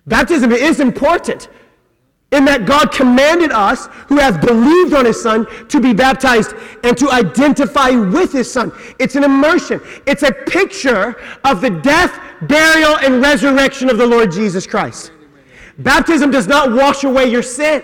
Baptism 0.06 0.52
is 0.52 0.80
important 0.80 1.48
in 2.32 2.44
that 2.44 2.66
God 2.66 2.90
commanded 2.92 3.52
us 3.52 3.86
who 4.08 4.18
have 4.18 4.40
believed 4.40 4.94
on 4.94 5.04
his 5.04 5.20
son 5.20 5.46
to 5.68 5.80
be 5.80 5.92
baptized 5.92 6.54
and 6.84 6.96
to 6.96 7.10
identify 7.10 7.90
with 7.90 8.32
his 8.32 8.50
son. 8.50 8.72
It's 8.98 9.14
an 9.14 9.24
immersion. 9.24 9.80
It's 10.06 10.22
a 10.22 10.32
picture 10.32 11.16
of 11.44 11.60
the 11.60 11.70
death, 11.70 12.18
burial, 12.42 12.96
and 12.98 13.22
resurrection 13.22 13.90
of 13.90 13.98
the 13.98 14.06
Lord 14.06 14.32
Jesus 14.32 14.66
Christ. 14.66 15.12
Baptism 15.78 16.30
does 16.30 16.46
not 16.46 16.72
wash 16.72 17.04
away 17.04 17.26
your 17.26 17.42
sin. 17.42 17.82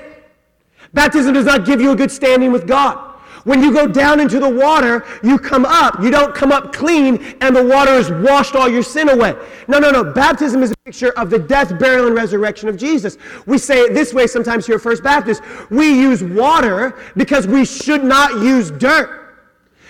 Baptism 0.95 1.35
does 1.35 1.47
not 1.47 1.65
give 1.65 1.81
you 1.81 1.93
a 1.93 1.97
good 1.97 2.11
standing 2.11 2.53
with 2.53 2.67
God. 2.67 3.13
When 3.45 3.61
you 3.61 3.73
go 3.73 3.89
down 3.89 4.21
into 4.21 4.39
the 4.39 4.49
water, 4.49 5.05
you 5.23 5.37
come 5.39 5.65
up. 5.65 6.01
You 6.01 6.11
don't 6.11 6.35
come 6.35 6.53
up 6.53 6.73
clean 6.73 7.37
and 7.41 7.57
the 7.57 7.65
water 7.65 7.91
has 7.91 8.11
washed 8.11 8.55
all 8.55 8.69
your 8.69 8.85
sin 8.85 9.09
away. 9.09 9.35
No, 9.67 9.79
no, 9.79 9.91
no. 9.91 10.05
Baptism 10.05 10.63
is 10.63 10.71
a 10.71 10.77
picture 10.85 11.11
of 11.19 11.29
the 11.29 11.39
death, 11.39 11.77
burial, 11.79 12.07
and 12.07 12.15
resurrection 12.15 12.69
of 12.69 12.77
Jesus. 12.77 13.19
We 13.47 13.59
say 13.59 13.81
it 13.81 13.95
this 13.95 14.15
way 14.15 14.27
sometimes 14.27 14.67
here 14.67 14.77
at 14.77 14.83
First 14.83 15.03
Baptist. 15.03 15.43
We 15.71 15.89
use 15.89 16.23
water 16.23 16.97
because 17.17 17.47
we 17.47 17.65
should 17.65 18.05
not 18.05 18.43
use 18.43 18.71
dirt. 18.71 19.19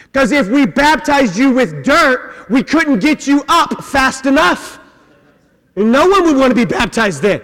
Because 0.04 0.32
if 0.32 0.48
we 0.48 0.66
baptized 0.66 1.36
you 1.36 1.52
with 1.52 1.84
dirt, 1.84 2.48
we 2.48 2.62
couldn't 2.62 3.00
get 3.00 3.26
you 3.26 3.44
up 3.48 3.84
fast 3.84 4.24
enough. 4.24 4.78
And 5.76 5.92
no 5.92 6.08
one 6.08 6.24
would 6.24 6.36
want 6.36 6.50
to 6.50 6.54
be 6.54 6.66
baptized 6.66 7.22
then. 7.22 7.42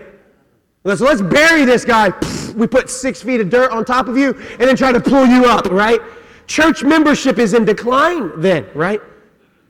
So 0.96 1.04
let's 1.04 1.22
bury 1.22 1.64
this 1.64 1.84
guy. 1.84 2.12
We 2.56 2.66
put 2.66 2.88
six 2.88 3.22
feet 3.22 3.40
of 3.40 3.50
dirt 3.50 3.70
on 3.70 3.84
top 3.84 4.08
of 4.08 4.16
you 4.16 4.34
and 4.52 4.60
then 4.60 4.76
try 4.76 4.92
to 4.92 5.00
pull 5.00 5.26
you 5.26 5.44
up, 5.44 5.66
right? 5.66 6.00
Church 6.46 6.82
membership 6.82 7.38
is 7.38 7.52
in 7.54 7.64
decline 7.64 8.40
then, 8.40 8.66
right? 8.74 9.00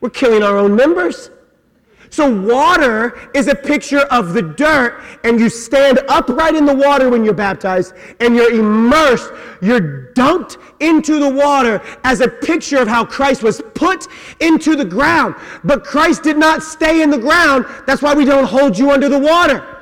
We're 0.00 0.10
killing 0.10 0.42
our 0.42 0.56
own 0.56 0.76
members. 0.76 1.30
So 2.10 2.40
water 2.40 3.30
is 3.34 3.48
a 3.48 3.54
picture 3.54 4.00
of 4.10 4.32
the 4.32 4.40
dirt, 4.40 5.02
and 5.24 5.38
you 5.38 5.50
stand 5.50 6.00
upright 6.08 6.54
in 6.54 6.64
the 6.64 6.74
water 6.74 7.10
when 7.10 7.24
you're 7.24 7.34
baptized, 7.34 7.94
and 8.20 8.34
you're 8.34 8.50
immersed, 8.50 9.30
you're 9.60 10.12
dunked 10.14 10.56
into 10.80 11.18
the 11.18 11.28
water 11.28 11.82
as 12.04 12.20
a 12.20 12.28
picture 12.28 12.78
of 12.78 12.88
how 12.88 13.04
Christ 13.04 13.42
was 13.42 13.60
put 13.74 14.06
into 14.40 14.74
the 14.74 14.84
ground. 14.84 15.34
But 15.64 15.84
Christ 15.84 16.22
did 16.22 16.38
not 16.38 16.62
stay 16.62 17.02
in 17.02 17.10
the 17.10 17.18
ground. 17.18 17.66
That's 17.86 18.00
why 18.00 18.14
we 18.14 18.24
don't 18.24 18.46
hold 18.46 18.78
you 18.78 18.90
under 18.90 19.08
the 19.08 19.18
water. 19.18 19.77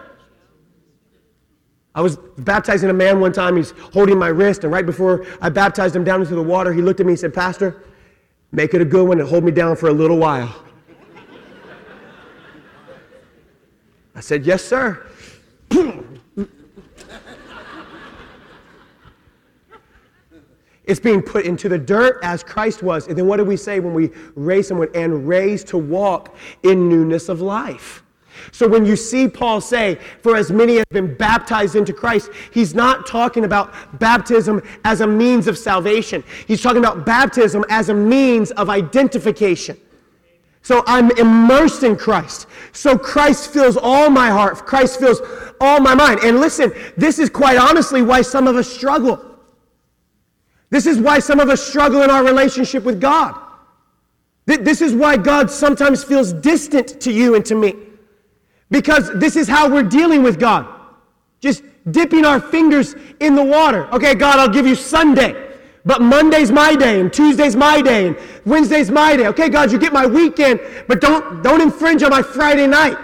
I 1.96 2.02
was 2.02 2.18
baptizing 2.36 2.90
a 2.90 2.92
man 2.92 3.20
one 3.20 3.32
time. 3.32 3.56
He's 3.56 3.70
holding 3.94 4.18
my 4.18 4.28
wrist, 4.28 4.64
and 4.64 4.72
right 4.72 4.84
before 4.84 5.26
I 5.40 5.48
baptized 5.48 5.96
him 5.96 6.04
down 6.04 6.20
into 6.20 6.34
the 6.34 6.42
water, 6.42 6.70
he 6.74 6.82
looked 6.82 7.00
at 7.00 7.06
me 7.06 7.12
and 7.12 7.18
said, 7.18 7.32
Pastor, 7.32 7.82
make 8.52 8.74
it 8.74 8.82
a 8.82 8.84
good 8.84 9.08
one 9.08 9.18
and 9.18 9.26
hold 9.26 9.42
me 9.42 9.50
down 9.50 9.76
for 9.76 9.88
a 9.88 9.92
little 9.92 10.18
while. 10.18 10.54
I 14.14 14.20
said, 14.20 14.44
Yes, 14.44 14.62
sir. 14.62 15.06
it's 20.84 21.00
being 21.00 21.22
put 21.22 21.46
into 21.46 21.68
the 21.70 21.78
dirt 21.78 22.18
as 22.22 22.42
Christ 22.42 22.82
was. 22.82 23.08
And 23.08 23.16
then 23.16 23.26
what 23.26 23.38
do 23.38 23.44
we 23.44 23.56
say 23.56 23.80
when 23.80 23.94
we 23.94 24.10
raise 24.34 24.68
someone 24.68 24.88
and 24.94 25.26
raise 25.26 25.64
to 25.64 25.78
walk 25.78 26.36
in 26.62 26.90
newness 26.90 27.30
of 27.30 27.40
life? 27.40 28.02
So 28.52 28.68
when 28.68 28.84
you 28.86 28.96
see 28.96 29.28
Paul 29.28 29.60
say, 29.60 29.96
for 30.22 30.36
as 30.36 30.50
many 30.50 30.76
have 30.76 30.88
been 30.90 31.14
baptized 31.14 31.76
into 31.76 31.92
Christ, 31.92 32.30
he's 32.52 32.74
not 32.74 33.06
talking 33.06 33.44
about 33.44 33.98
baptism 33.98 34.62
as 34.84 35.00
a 35.00 35.06
means 35.06 35.46
of 35.46 35.58
salvation. 35.58 36.24
He's 36.46 36.62
talking 36.62 36.78
about 36.78 37.06
baptism 37.06 37.64
as 37.68 37.88
a 37.88 37.94
means 37.94 38.50
of 38.52 38.70
identification. 38.70 39.78
So 40.62 40.82
I'm 40.86 41.12
immersed 41.12 41.84
in 41.84 41.96
Christ. 41.96 42.48
So 42.72 42.98
Christ 42.98 43.52
fills 43.52 43.76
all 43.76 44.10
my 44.10 44.30
heart. 44.30 44.66
Christ 44.66 44.98
fills 44.98 45.20
all 45.60 45.80
my 45.80 45.94
mind. 45.94 46.20
And 46.24 46.40
listen, 46.40 46.72
this 46.96 47.20
is 47.20 47.30
quite 47.30 47.56
honestly 47.56 48.02
why 48.02 48.22
some 48.22 48.48
of 48.48 48.56
us 48.56 48.68
struggle. 48.68 49.24
This 50.70 50.86
is 50.86 50.98
why 50.98 51.20
some 51.20 51.38
of 51.38 51.48
us 51.48 51.64
struggle 51.64 52.02
in 52.02 52.10
our 52.10 52.24
relationship 52.24 52.82
with 52.82 53.00
God. 53.00 53.40
This 54.46 54.80
is 54.80 54.92
why 54.92 55.16
God 55.16 55.50
sometimes 55.50 56.02
feels 56.02 56.32
distant 56.32 57.00
to 57.00 57.12
you 57.12 57.36
and 57.36 57.44
to 57.46 57.54
me. 57.54 57.74
Because 58.70 59.10
this 59.14 59.36
is 59.36 59.48
how 59.48 59.68
we're 59.68 59.82
dealing 59.82 60.22
with 60.22 60.38
God. 60.38 60.66
Just 61.40 61.62
dipping 61.90 62.24
our 62.24 62.40
fingers 62.40 62.96
in 63.20 63.34
the 63.34 63.44
water. 63.44 63.86
Okay, 63.94 64.14
God, 64.14 64.38
I'll 64.38 64.48
give 64.48 64.66
you 64.66 64.74
Sunday. 64.74 65.42
But 65.84 66.02
Monday's 66.02 66.50
my 66.50 66.74
day, 66.74 67.00
and 67.00 67.12
Tuesday's 67.12 67.54
my 67.54 67.80
day, 67.80 68.08
and 68.08 68.18
Wednesday's 68.44 68.90
my 68.90 69.16
day. 69.16 69.28
Okay, 69.28 69.48
God, 69.48 69.70
you 69.70 69.78
get 69.78 69.92
my 69.92 70.04
weekend, 70.04 70.58
but 70.88 71.00
don't, 71.00 71.44
don't 71.44 71.60
infringe 71.60 72.02
on 72.02 72.10
my 72.10 72.22
Friday 72.22 72.66
night. 72.66 72.98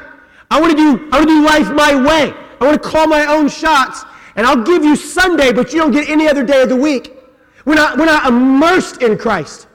I 0.50 0.60
want 0.60 0.76
to 0.76 0.76
do 0.76 1.08
I 1.12 1.18
want 1.18 1.28
to 1.28 1.34
do 1.34 1.44
life 1.44 1.70
my 1.72 1.94
way. 1.94 2.34
I 2.60 2.64
want 2.64 2.82
to 2.82 2.88
call 2.88 3.06
my 3.06 3.24
own 3.26 3.48
shots, 3.48 4.04
and 4.34 4.46
I'll 4.46 4.62
give 4.62 4.84
you 4.84 4.96
Sunday, 4.96 5.52
but 5.52 5.72
you 5.72 5.78
don't 5.78 5.92
get 5.92 6.08
any 6.08 6.28
other 6.28 6.44
day 6.44 6.62
of 6.62 6.68
the 6.68 6.76
week. 6.76 7.16
We're 7.64 7.74
not, 7.74 7.96
we're 7.96 8.06
not 8.06 8.26
immersed 8.26 9.02
in 9.02 9.16
Christ. 9.16 9.68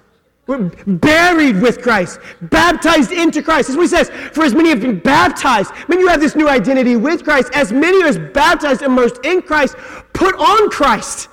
We're 0.48 0.70
buried 0.88 1.62
with 1.62 1.82
Christ, 1.82 2.20
baptized 2.44 3.12
into 3.12 3.44
Christ. 3.44 3.68
That's 3.68 3.78
what 3.78 3.84
he 3.84 3.90
says. 3.90 4.10
For 4.34 4.46
as 4.46 4.56
many 4.56 4.70
have 4.70 4.80
been 4.80 5.00
baptized, 5.00 5.72
when 5.88 6.00
you 6.00 6.08
have 6.08 6.22
this 6.22 6.36
new 6.36 6.48
identity 6.48 6.96
with 6.96 7.26
Christ, 7.26 7.52
as 7.54 7.74
many 7.74 8.02
as 8.08 8.18
baptized, 8.18 8.82
immersed 8.82 9.20
in 9.26 9.42
Christ, 9.42 9.76
put 10.14 10.36
on 10.36 10.70
Christ. 10.70 11.28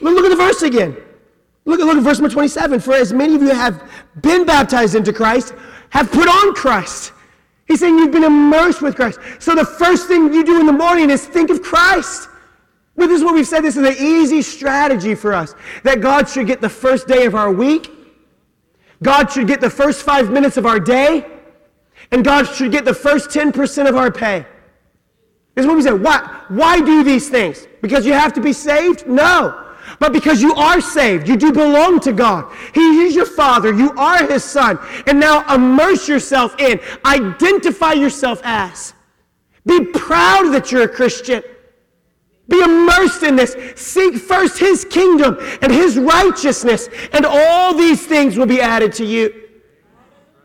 Look 0.00 0.24
at 0.24 0.28
the 0.28 0.36
verse 0.36 0.62
again. 0.62 0.96
Look 1.64 1.78
at, 1.78 1.86
look 1.86 1.96
at 1.96 2.02
verse 2.02 2.18
number 2.18 2.32
27. 2.32 2.80
For 2.80 2.94
as 2.94 3.12
many 3.12 3.36
of 3.36 3.42
you 3.42 3.50
have 3.50 3.88
been 4.20 4.44
baptized 4.44 4.96
into 4.96 5.12
Christ, 5.12 5.54
have 5.90 6.10
put 6.10 6.26
on 6.26 6.52
Christ. 6.54 7.12
He's 7.68 7.78
saying 7.78 7.96
you've 7.96 8.10
been 8.10 8.24
immersed 8.24 8.82
with 8.82 8.96
Christ. 8.96 9.20
So 9.38 9.54
the 9.54 9.64
first 9.64 10.08
thing 10.08 10.34
you 10.34 10.44
do 10.44 10.58
in 10.58 10.66
the 10.66 10.72
morning 10.72 11.10
is 11.10 11.24
think 11.24 11.48
of 11.48 11.62
Christ. 11.62 12.28
This 12.96 13.10
is 13.12 13.24
what 13.24 13.34
we've 13.34 13.46
said. 13.46 13.60
This 13.60 13.76
is 13.76 13.86
an 13.86 14.04
easy 14.04 14.42
strategy 14.42 15.14
for 15.14 15.32
us. 15.32 15.54
That 15.84 16.00
God 16.00 16.28
should 16.28 16.48
get 16.48 16.60
the 16.60 16.68
first 16.68 17.06
day 17.06 17.24
of 17.24 17.36
our 17.36 17.52
week 17.52 18.01
God 19.02 19.30
should 19.30 19.46
get 19.46 19.60
the 19.60 19.70
first 19.70 20.02
five 20.02 20.30
minutes 20.30 20.56
of 20.56 20.64
our 20.64 20.80
day, 20.80 21.26
and 22.10 22.24
God 22.24 22.44
should 22.46 22.72
get 22.72 22.84
the 22.84 22.94
first 22.94 23.30
10% 23.30 23.88
of 23.88 23.96
our 23.96 24.10
pay. 24.10 24.46
This 25.54 25.64
is 25.64 25.66
what 25.66 25.76
we 25.76 25.82
say. 25.82 25.92
Why, 25.92 26.44
why 26.48 26.80
do 26.80 27.02
these 27.02 27.28
things? 27.28 27.66
Because 27.82 28.06
you 28.06 28.12
have 28.12 28.32
to 28.34 28.40
be 28.40 28.52
saved? 28.52 29.06
No. 29.06 29.58
But 29.98 30.12
because 30.12 30.40
you 30.40 30.54
are 30.54 30.80
saved, 30.80 31.28
you 31.28 31.36
do 31.36 31.52
belong 31.52 32.00
to 32.00 32.12
God. 32.12 32.50
He 32.74 33.02
is 33.02 33.14
your 33.14 33.26
Father, 33.26 33.72
you 33.74 33.92
are 33.92 34.26
His 34.26 34.44
Son. 34.44 34.78
And 35.06 35.20
now 35.20 35.44
immerse 35.54 36.08
yourself 36.08 36.58
in, 36.58 36.80
identify 37.04 37.92
yourself 37.92 38.40
as. 38.44 38.94
Be 39.66 39.84
proud 39.84 40.50
that 40.52 40.72
you're 40.72 40.82
a 40.82 40.88
Christian. 40.88 41.42
Be 42.48 42.60
immersed 42.60 43.22
in 43.22 43.36
this. 43.36 43.56
Seek 43.76 44.16
first 44.16 44.58
his 44.58 44.84
kingdom 44.84 45.38
and 45.62 45.72
his 45.72 45.98
righteousness, 45.98 46.88
and 47.12 47.24
all 47.24 47.74
these 47.74 48.06
things 48.06 48.36
will 48.36 48.46
be 48.46 48.60
added 48.60 48.92
to 48.94 49.04
you. 49.04 49.48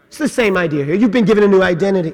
It's 0.08 0.18
the 0.18 0.30
same 0.30 0.58
idea 0.58 0.86
here. 0.86 0.96
You've 0.96 1.12
been 1.12 1.26
given 1.26 1.44
a 1.44 1.48
new 1.48 1.62
identity. 1.62 2.14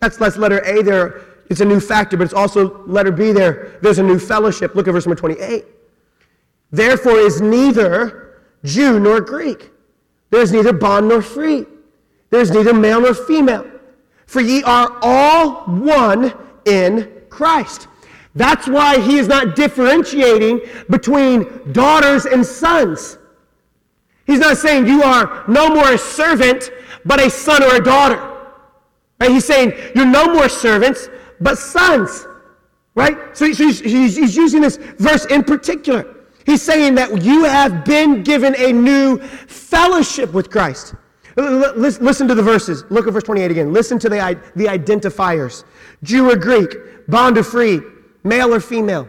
That's, 0.00 0.16
that's 0.16 0.36
letter 0.36 0.64
A 0.64 0.82
there. 0.82 1.24
It's 1.50 1.60
a 1.60 1.64
new 1.64 1.80
factor, 1.80 2.16
but 2.16 2.24
it's 2.24 2.34
also 2.34 2.84
letter 2.86 3.10
B 3.10 3.32
there. 3.32 3.78
There's 3.80 3.98
a 3.98 4.02
new 4.02 4.18
fellowship. 4.18 4.74
Look 4.74 4.88
at 4.88 4.92
verse 4.92 5.06
number 5.06 5.18
28. 5.18 5.64
Therefore 6.70 7.18
is 7.18 7.40
neither 7.40 8.42
Jew 8.64 9.00
nor 9.00 9.20
Greek. 9.20 9.70
There's 10.30 10.52
neither 10.52 10.72
bond 10.72 11.08
nor 11.08 11.22
free. 11.22 11.64
There's 12.30 12.50
neither 12.50 12.74
male 12.74 13.00
nor 13.00 13.14
female. 13.14 13.66
For 14.26 14.40
ye 14.40 14.62
are 14.62 14.98
all 15.00 15.62
one 15.64 16.34
in 16.66 17.10
Christ. 17.30 17.87
That's 18.38 18.68
why 18.68 19.00
he 19.00 19.18
is 19.18 19.26
not 19.26 19.56
differentiating 19.56 20.60
between 20.88 21.72
daughters 21.72 22.24
and 22.24 22.46
sons. 22.46 23.18
He's 24.28 24.38
not 24.38 24.56
saying 24.58 24.86
you 24.86 25.02
are 25.02 25.44
no 25.48 25.74
more 25.74 25.90
a 25.90 25.98
servant, 25.98 26.70
but 27.04 27.20
a 27.20 27.30
son 27.30 27.64
or 27.64 27.74
a 27.74 27.82
daughter. 27.82 28.16
Right? 29.20 29.32
He's 29.32 29.44
saying 29.44 29.72
you're 29.96 30.06
no 30.06 30.32
more 30.32 30.48
servants, 30.48 31.08
but 31.40 31.58
sons. 31.58 32.28
Right? 32.94 33.36
So 33.36 33.46
he's, 33.46 33.80
he's 33.80 34.36
using 34.36 34.60
this 34.60 34.76
verse 34.76 35.26
in 35.26 35.42
particular. 35.42 36.14
He's 36.46 36.62
saying 36.62 36.94
that 36.94 37.20
you 37.22 37.42
have 37.42 37.84
been 37.84 38.22
given 38.22 38.54
a 38.56 38.72
new 38.72 39.18
fellowship 39.18 40.32
with 40.32 40.48
Christ. 40.48 40.94
Listen 41.36 42.28
to 42.28 42.36
the 42.36 42.42
verses. 42.42 42.84
Look 42.88 43.08
at 43.08 43.12
verse 43.12 43.24
28 43.24 43.50
again. 43.50 43.72
Listen 43.72 43.98
to 43.98 44.08
the, 44.08 44.40
the 44.54 44.66
identifiers 44.66 45.64
Jew 46.04 46.30
or 46.30 46.36
Greek, 46.36 46.76
bond 47.08 47.36
or 47.36 47.42
free 47.42 47.80
male 48.28 48.52
or 48.52 48.60
female. 48.60 49.08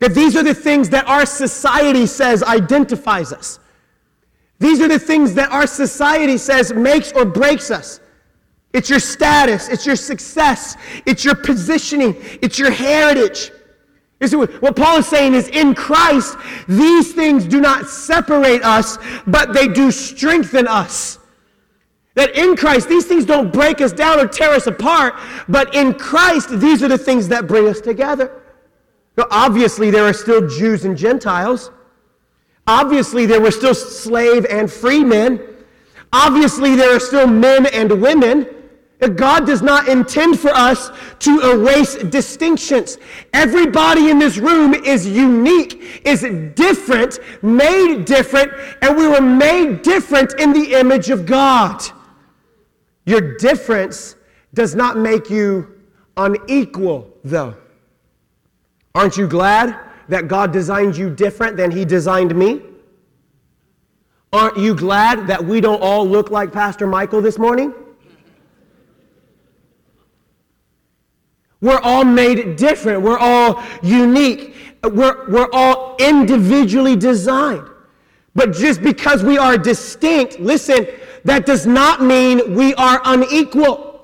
That 0.00 0.14
these 0.14 0.36
are 0.36 0.42
the 0.42 0.54
things 0.54 0.90
that 0.90 1.06
our 1.06 1.24
society 1.24 2.06
says 2.06 2.42
identifies 2.42 3.32
us. 3.32 3.60
These 4.58 4.80
are 4.80 4.88
the 4.88 4.98
things 4.98 5.34
that 5.34 5.50
our 5.50 5.66
society 5.66 6.36
says 6.36 6.72
makes 6.72 7.12
or 7.12 7.24
breaks 7.24 7.70
us. 7.70 8.00
It's 8.72 8.90
your 8.90 8.98
status, 8.98 9.68
it's 9.68 9.86
your 9.86 9.96
success, 9.96 10.76
it's 11.06 11.24
your 11.24 11.36
positioning, 11.36 12.16
it's 12.42 12.58
your 12.58 12.70
heritage. 12.70 13.52
What 14.60 14.74
Paul 14.74 14.98
is 14.98 15.06
saying 15.06 15.34
is 15.34 15.48
in 15.48 15.74
Christ, 15.74 16.36
these 16.66 17.12
things 17.12 17.44
do 17.44 17.60
not 17.60 17.88
separate 17.88 18.64
us, 18.64 18.98
but 19.26 19.52
they 19.52 19.68
do 19.68 19.90
strengthen 19.90 20.66
us. 20.66 21.18
That 22.14 22.36
in 22.36 22.56
Christ, 22.56 22.88
these 22.88 23.06
things 23.06 23.24
don't 23.24 23.52
break 23.52 23.80
us 23.80 23.92
down 23.92 24.20
or 24.20 24.28
tear 24.28 24.50
us 24.50 24.66
apart, 24.66 25.14
but 25.48 25.74
in 25.74 25.94
Christ, 25.94 26.60
these 26.60 26.82
are 26.82 26.88
the 26.88 26.98
things 26.98 27.28
that 27.28 27.48
bring 27.48 27.66
us 27.66 27.80
together. 27.80 28.42
Now, 29.16 29.26
obviously, 29.30 29.90
there 29.90 30.04
are 30.04 30.12
still 30.12 30.46
Jews 30.48 30.84
and 30.84 30.96
Gentiles. 30.96 31.70
Obviously, 32.66 33.26
there 33.26 33.40
were 33.40 33.50
still 33.50 33.74
slave 33.74 34.46
and 34.46 34.70
free 34.70 35.02
men. 35.04 35.40
Obviously, 36.12 36.76
there 36.76 36.94
are 36.94 37.00
still 37.00 37.26
men 37.26 37.66
and 37.66 38.00
women. 38.00 38.46
God 39.16 39.44
does 39.44 39.60
not 39.60 39.88
intend 39.88 40.38
for 40.38 40.50
us 40.50 40.90
to 41.18 41.50
erase 41.50 41.96
distinctions. 41.96 42.96
Everybody 43.34 44.08
in 44.08 44.18
this 44.18 44.38
room 44.38 44.72
is 44.72 45.06
unique, 45.06 46.00
is 46.06 46.22
different, 46.54 47.18
made 47.42 48.04
different, 48.06 48.52
and 48.80 48.96
we 48.96 49.06
were 49.06 49.20
made 49.20 49.82
different 49.82 50.40
in 50.40 50.52
the 50.52 50.74
image 50.74 51.10
of 51.10 51.26
God. 51.26 51.82
Your 53.06 53.36
difference 53.36 54.16
does 54.54 54.74
not 54.74 54.96
make 54.96 55.28
you 55.30 55.80
unequal, 56.16 57.10
though. 57.24 57.56
Aren't 58.94 59.16
you 59.16 59.26
glad 59.26 59.78
that 60.08 60.28
God 60.28 60.52
designed 60.52 60.96
you 60.96 61.10
different 61.10 61.56
than 61.56 61.70
He 61.70 61.84
designed 61.84 62.34
me? 62.34 62.62
Aren't 64.32 64.56
you 64.56 64.74
glad 64.74 65.26
that 65.26 65.44
we 65.44 65.60
don't 65.60 65.80
all 65.80 66.06
look 66.06 66.30
like 66.30 66.52
Pastor 66.52 66.86
Michael 66.86 67.20
this 67.20 67.38
morning? 67.38 67.72
We're 71.60 71.80
all 71.80 72.04
made 72.04 72.56
different. 72.56 73.02
We're 73.02 73.18
all 73.18 73.62
unique. 73.82 74.54
We're, 74.82 75.30
we're 75.30 75.48
all 75.52 75.96
individually 75.98 76.94
designed. 76.94 77.66
But 78.34 78.52
just 78.52 78.82
because 78.82 79.22
we 79.22 79.38
are 79.38 79.56
distinct, 79.56 80.40
listen, 80.40 80.86
that 81.24 81.46
does 81.46 81.66
not 81.66 82.02
mean 82.02 82.54
we 82.54 82.74
are 82.74 83.00
unequal. 83.04 83.94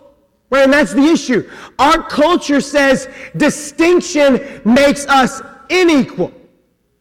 Right? 0.50 0.64
And 0.64 0.72
that's 0.72 0.92
the 0.92 1.04
issue. 1.04 1.48
Our 1.78 2.02
culture 2.02 2.60
says 2.60 3.08
distinction 3.36 4.60
makes 4.64 5.06
us 5.06 5.40
unequal. 5.70 6.32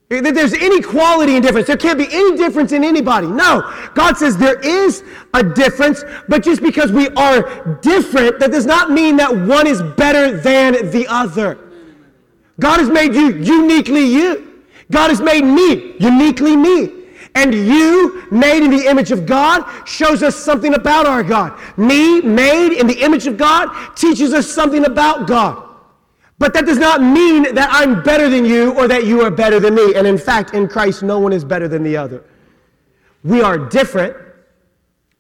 That 0.10 0.34
there's 0.34 0.54
inequality 0.54 1.36
in 1.36 1.44
difference. 1.44 1.68
There 1.68 1.78
can't 1.78 1.98
be 1.98 2.08
any 2.12 2.36
difference 2.36 2.72
in 2.72 2.84
anybody. 2.84 3.28
No. 3.28 3.72
God 3.94 4.18
says 4.18 4.38
there 4.38 4.60
is 4.60 5.04
a 5.36 5.44
difference, 5.44 6.04
but 6.28 6.44
just 6.44 6.64
because 6.64 6.92
we 6.92 7.10
are 7.10 7.78
different, 7.82 8.40
that 8.40 8.52
does 8.52 8.66
not 8.66 8.90
mean 8.90 9.18
that 9.18 9.36
one 9.36 9.68
is 9.68 9.84
better 9.84 10.36
than 10.36 10.90
the 10.92 11.06
other. 11.08 11.60
God 12.60 12.80
has 12.80 12.90
made 12.90 13.14
you 13.14 13.36
uniquely 13.36 14.06
you. 14.06 14.64
God 14.92 15.10
has 15.10 15.22
made 15.22 15.44
me 15.44 15.96
uniquely 16.00 16.56
me. 16.56 16.99
And 17.36 17.54
you, 17.54 18.26
made 18.32 18.64
in 18.64 18.72
the 18.72 18.88
image 18.88 19.12
of 19.12 19.26
God, 19.26 19.64
shows 19.88 20.24
us 20.24 20.36
something 20.36 20.74
about 20.74 21.06
our 21.06 21.24
God. 21.24 21.60
Me, 21.78 22.22
made 22.22 22.74
in 22.74 22.88
the 22.88 23.00
image 23.00 23.28
of 23.28 23.38
God, 23.38 23.96
teaches 23.96 24.34
us 24.34 24.50
something 24.50 24.86
about 24.86 25.28
God. 25.28 25.66
But 26.40 26.54
that 26.54 26.66
does 26.66 26.78
not 26.78 27.02
mean 27.02 27.54
that 27.54 27.70
I'm 27.72 28.02
better 28.02 28.30
than 28.30 28.46
you 28.46 28.74
or 28.78 28.88
that 28.88 29.06
you 29.06 29.22
are 29.22 29.30
better 29.30 29.60
than 29.60 29.76
me. 29.76 29.94
And 29.96 30.08
in 30.08 30.18
fact, 30.18 30.54
in 30.54 30.68
Christ, 30.68 31.04
no 31.04 31.20
one 31.20 31.34
is 31.34 31.44
better 31.44 31.68
than 31.68 31.84
the 31.84 31.98
other. 31.98 32.24
We 33.24 33.42
are 33.42 33.58
different. 33.58 34.16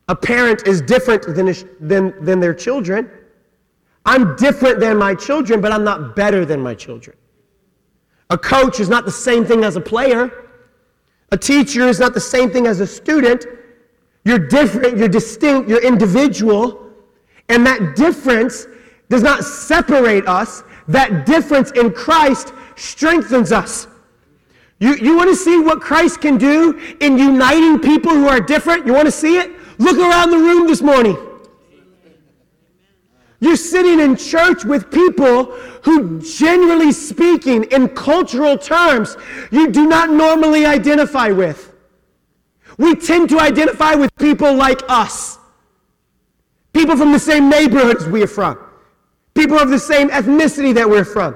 A 0.07 0.16
parent 0.16 0.66
is 0.66 0.82
different 0.82 1.24
than, 1.36 1.53
than, 1.80 2.26
than 2.26 2.39
their 2.39 2.53
children. 2.53 3.12
I'm 4.05 4.36
different 4.38 4.80
than 4.80 4.97
my 4.97 5.14
children, 5.14 5.62
but 5.62 5.72
I'm 5.72 5.84
not 5.84 6.16
better 6.16 6.45
than 6.45 6.62
my 6.62 6.74
children. 6.74 7.16
A 8.30 8.38
coach 8.38 8.80
is 8.80 8.89
not 8.89 9.05
the 9.05 9.12
same 9.12 9.43
thing 9.43 9.64
as 9.64 9.76
a 9.76 9.82
player. 9.82 10.49
A 11.32 11.38
teacher 11.38 11.88
is 11.88 11.99
not 11.99 12.13
the 12.13 12.19
same 12.19 12.49
thing 12.49 12.67
as 12.67 12.80
a 12.80 12.88
student. 12.88 13.45
You're 14.25 14.47
different, 14.47 14.97
you're 14.97 15.07
distinct, 15.07 15.69
you're 15.69 15.84
individual. 15.84 16.88
And 17.49 17.65
that 17.65 17.95
difference 17.95 18.67
does 19.09 19.23
not 19.23 19.43
separate 19.43 20.27
us, 20.27 20.63
that 20.88 21.25
difference 21.25 21.71
in 21.71 21.91
Christ 21.91 22.53
strengthens 22.75 23.51
us. 23.51 23.88
You, 24.80 24.95
you 24.95 25.17
want 25.17 25.30
to 25.30 25.36
see 25.36 25.59
what 25.59 25.82
Christ 25.82 26.21
can 26.21 26.38
do 26.38 26.80
in 27.01 27.17
uniting 27.17 27.80
people 27.80 28.11
who 28.11 28.27
are 28.27 28.39
different? 28.39 28.86
You 28.86 28.93
want 28.93 29.07
to 29.07 29.11
see 29.11 29.38
it? 29.38 29.51
Look 29.77 29.97
around 29.97 30.32
the 30.32 30.38
room 30.38 30.67
this 30.67 30.82
morning. 30.82 31.17
You're 33.41 33.55
sitting 33.55 33.99
in 33.99 34.17
church 34.17 34.65
with 34.65 34.91
people 34.91 35.45
who, 35.83 36.21
generally 36.21 36.91
speaking, 36.91 37.63
in 37.65 37.89
cultural 37.89 38.57
terms, 38.57 39.15
you 39.51 39.71
do 39.71 39.87
not 39.87 40.09
normally 40.09 40.65
identify 40.65 41.29
with. 41.29 41.73
We 42.77 42.95
tend 42.95 43.29
to 43.29 43.39
identify 43.39 43.95
with 43.95 44.13
people 44.17 44.53
like 44.53 44.81
us, 44.89 45.37
people 46.73 46.97
from 46.97 47.11
the 47.11 47.19
same 47.19 47.49
neighborhoods 47.49 48.05
we're 48.05 48.27
from. 48.27 48.57
People 49.33 49.57
of 49.57 49.69
the 49.69 49.79
same 49.79 50.09
ethnicity 50.09 50.73
that 50.73 50.89
we're 50.89 51.05
from. 51.05 51.35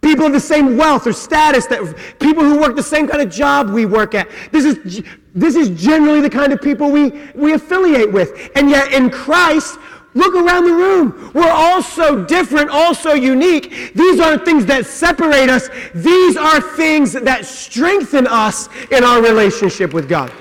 People 0.00 0.26
of 0.26 0.32
the 0.32 0.40
same 0.40 0.76
wealth 0.76 1.06
or 1.06 1.12
status 1.12 1.66
that 1.66 1.94
people 2.18 2.42
who 2.42 2.58
work 2.58 2.74
the 2.76 2.82
same 2.82 3.06
kind 3.06 3.22
of 3.22 3.30
job 3.30 3.70
we 3.70 3.84
work 3.84 4.14
at. 4.14 4.28
This 4.50 4.64
is 4.64 5.04
this 5.34 5.54
is 5.54 5.68
generally 5.70 6.20
the 6.20 6.30
kind 6.30 6.52
of 6.52 6.60
people 6.60 6.90
we, 6.90 7.10
we 7.34 7.54
affiliate 7.54 8.12
with. 8.12 8.50
And 8.54 8.68
yet 8.68 8.92
in 8.92 9.10
Christ, 9.10 9.78
look 10.14 10.34
around 10.34 10.64
the 10.64 10.72
room. 10.72 11.30
We're 11.34 11.50
all 11.50 11.82
so 11.82 12.24
different, 12.24 12.70
all 12.70 12.94
so 12.94 13.14
unique. 13.14 13.92
These 13.94 14.20
aren't 14.20 14.44
things 14.44 14.66
that 14.66 14.86
separate 14.86 15.48
us. 15.48 15.68
These 15.94 16.36
are 16.36 16.60
things 16.60 17.12
that 17.12 17.46
strengthen 17.46 18.26
us 18.26 18.68
in 18.90 19.04
our 19.04 19.22
relationship 19.22 19.92
with 19.92 20.08
God. 20.08 20.32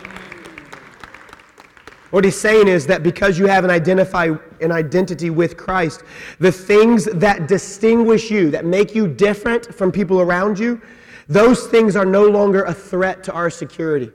What 2.12 2.26
he's 2.26 2.40
saying 2.40 2.68
is 2.68 2.86
that 2.88 3.04
because 3.04 3.40
you 3.40 3.48
have 3.48 3.64
an, 3.64 3.70
identify, 3.70 4.32
an 4.60 4.72
identity 4.72 5.30
with 5.30 5.56
Christ, 5.56 6.04
the 6.40 6.52
things 6.52 7.06
that 7.06 7.48
distinguish 7.48 8.30
you, 8.30 8.52
that 8.52 8.66
make 8.66 8.94
you 8.94 9.08
different 9.08 9.74
from 9.74 9.94
people 9.94 10.20
around 10.20 10.60
you, 10.60 10.82
those 11.30 11.68
things 11.68 11.96
are 11.96 12.06
no 12.06 12.28
longer 12.28 12.64
a 12.64 12.74
threat 12.74 13.24
to 13.24 13.32
our 13.32 13.50
security. 13.50 14.12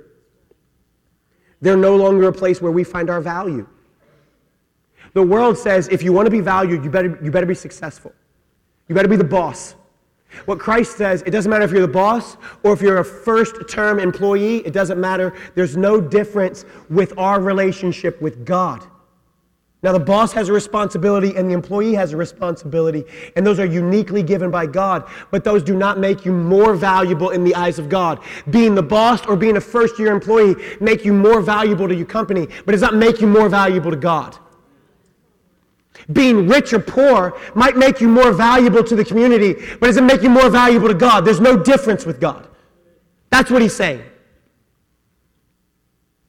They're 1.62 1.78
no 1.78 1.96
longer 1.96 2.28
a 2.28 2.32
place 2.32 2.60
where 2.60 2.72
we 2.72 2.84
find 2.84 3.08
our 3.08 3.22
value. 3.22 3.66
The 5.16 5.22
world 5.22 5.56
says 5.56 5.88
if 5.88 6.02
you 6.02 6.12
want 6.12 6.26
to 6.26 6.30
be 6.30 6.40
valued, 6.40 6.84
you 6.84 6.90
better, 6.90 7.18
you 7.22 7.30
better 7.30 7.46
be 7.46 7.54
successful. 7.54 8.12
You 8.86 8.94
better 8.94 9.08
be 9.08 9.16
the 9.16 9.24
boss. 9.24 9.74
What 10.44 10.58
Christ 10.58 10.98
says, 10.98 11.22
it 11.22 11.30
doesn't 11.30 11.48
matter 11.48 11.64
if 11.64 11.70
you're 11.70 11.80
the 11.80 11.88
boss 11.88 12.36
or 12.62 12.74
if 12.74 12.82
you're 12.82 12.98
a 12.98 13.04
first 13.04 13.66
term 13.66 13.98
employee, 13.98 14.58
it 14.66 14.74
doesn't 14.74 15.00
matter. 15.00 15.32
There's 15.54 15.74
no 15.74 16.02
difference 16.02 16.66
with 16.90 17.16
our 17.16 17.40
relationship 17.40 18.20
with 18.20 18.44
God. 18.44 18.86
Now, 19.82 19.92
the 19.92 20.00
boss 20.00 20.34
has 20.34 20.50
a 20.50 20.52
responsibility 20.52 21.34
and 21.34 21.48
the 21.48 21.54
employee 21.54 21.94
has 21.94 22.12
a 22.12 22.18
responsibility, 22.18 23.04
and 23.36 23.46
those 23.46 23.58
are 23.58 23.64
uniquely 23.64 24.22
given 24.22 24.50
by 24.50 24.66
God, 24.66 25.08
but 25.30 25.44
those 25.44 25.62
do 25.62 25.74
not 25.74 25.98
make 25.98 26.26
you 26.26 26.32
more 26.32 26.74
valuable 26.74 27.30
in 27.30 27.42
the 27.42 27.54
eyes 27.54 27.78
of 27.78 27.88
God. 27.88 28.20
Being 28.50 28.74
the 28.74 28.82
boss 28.82 29.24
or 29.24 29.34
being 29.34 29.56
a 29.56 29.62
first 29.62 29.98
year 29.98 30.12
employee 30.12 30.56
make 30.78 31.06
you 31.06 31.14
more 31.14 31.40
valuable 31.40 31.88
to 31.88 31.94
your 31.94 32.04
company, 32.04 32.48
but 32.66 32.72
does 32.72 32.82
not 32.82 32.94
make 32.94 33.22
you 33.22 33.26
more 33.26 33.48
valuable 33.48 33.90
to 33.90 33.96
God. 33.96 34.38
Being 36.12 36.48
rich 36.48 36.72
or 36.72 36.78
poor 36.78 37.38
might 37.54 37.76
make 37.76 38.00
you 38.00 38.08
more 38.08 38.32
valuable 38.32 38.84
to 38.84 38.94
the 38.94 39.04
community, 39.04 39.54
but 39.80 39.86
does 39.86 39.96
it 39.96 40.04
make 40.04 40.22
you 40.22 40.30
more 40.30 40.50
valuable 40.50 40.88
to 40.88 40.94
God? 40.94 41.24
There's 41.24 41.40
no 41.40 41.56
difference 41.56 42.06
with 42.06 42.20
God. 42.20 42.48
That's 43.30 43.50
what 43.50 43.62
he's 43.62 43.74
saying. 43.74 44.02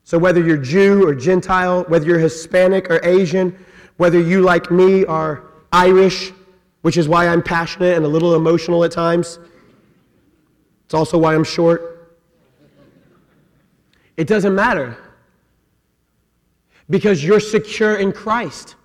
So, 0.03 0.17
whether 0.17 0.41
you're 0.41 0.57
Jew 0.57 1.05
or 1.05 1.13
Gentile, 1.13 1.83
whether 1.89 2.05
you're 2.05 2.17
Hispanic 2.19 2.89
or 2.89 3.03
Asian, 3.03 3.57
whether 3.97 4.19
you, 4.19 4.41
like 4.41 4.71
me, 4.71 5.05
are 5.05 5.43
Irish, 5.73 6.31
which 6.81 6.95
is 6.95 7.09
why 7.09 7.27
I'm 7.27 7.43
passionate 7.43 7.97
and 7.97 8.05
a 8.05 8.07
little 8.07 8.35
emotional 8.35 8.85
at 8.85 8.91
times, 8.93 9.37
it's 10.85 10.93
also 10.93 11.17
why 11.17 11.35
I'm 11.35 11.43
short. 11.43 12.15
It 14.15 14.27
doesn't 14.27 14.55
matter 14.55 14.97
because 16.89 17.21
you're 17.21 17.41
secure 17.41 17.97
in 17.97 18.13
Christ 18.13 18.76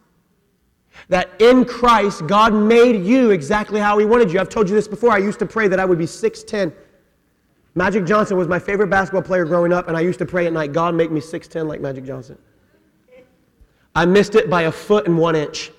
that 1.12 1.28
in 1.40 1.66
Christ, 1.66 2.26
God 2.26 2.54
made 2.54 3.04
you 3.04 3.32
exactly 3.32 3.78
how 3.78 3.98
He 3.98 4.06
wanted 4.06 4.32
you. 4.32 4.40
I've 4.40 4.48
told 4.48 4.66
you 4.66 4.74
this 4.74 4.88
before. 4.88 5.10
I 5.10 5.18
used 5.18 5.38
to 5.40 5.46
pray 5.46 5.68
that 5.68 5.78
I 5.78 5.84
would 5.84 5.98
be 5.98 6.06
6'10. 6.06 6.72
Magic 7.74 8.06
Johnson 8.06 8.38
was 8.38 8.48
my 8.48 8.58
favorite 8.58 8.86
basketball 8.86 9.20
player 9.20 9.44
growing 9.44 9.74
up, 9.74 9.88
and 9.88 9.96
I 9.96 10.00
used 10.00 10.18
to 10.20 10.24
pray 10.24 10.46
at 10.46 10.54
night, 10.54 10.72
God, 10.72 10.94
make 10.94 11.10
me 11.10 11.20
6'10 11.20 11.66
like 11.66 11.82
Magic 11.82 12.06
Johnson. 12.06 12.38
I 13.94 14.06
missed 14.06 14.36
it 14.36 14.48
by 14.48 14.62
a 14.62 14.72
foot 14.72 15.06
and 15.06 15.18
one 15.18 15.36
inch. 15.36 15.70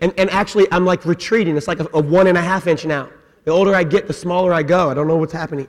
And, 0.00 0.14
and 0.16 0.30
actually, 0.30 0.68
I'm 0.70 0.84
like 0.84 1.04
retreating. 1.04 1.56
It's 1.56 1.66
like 1.66 1.80
a, 1.80 1.88
a 1.92 2.00
one 2.00 2.28
and 2.28 2.38
a 2.38 2.42
half 2.42 2.68
inch 2.68 2.84
now. 2.86 3.08
The 3.42 3.50
older 3.50 3.74
I 3.74 3.82
get, 3.82 4.06
the 4.06 4.12
smaller 4.12 4.54
I 4.54 4.62
go. 4.62 4.88
I 4.88 4.94
don't 4.94 5.08
know 5.08 5.16
what's 5.16 5.32
happening. 5.32 5.66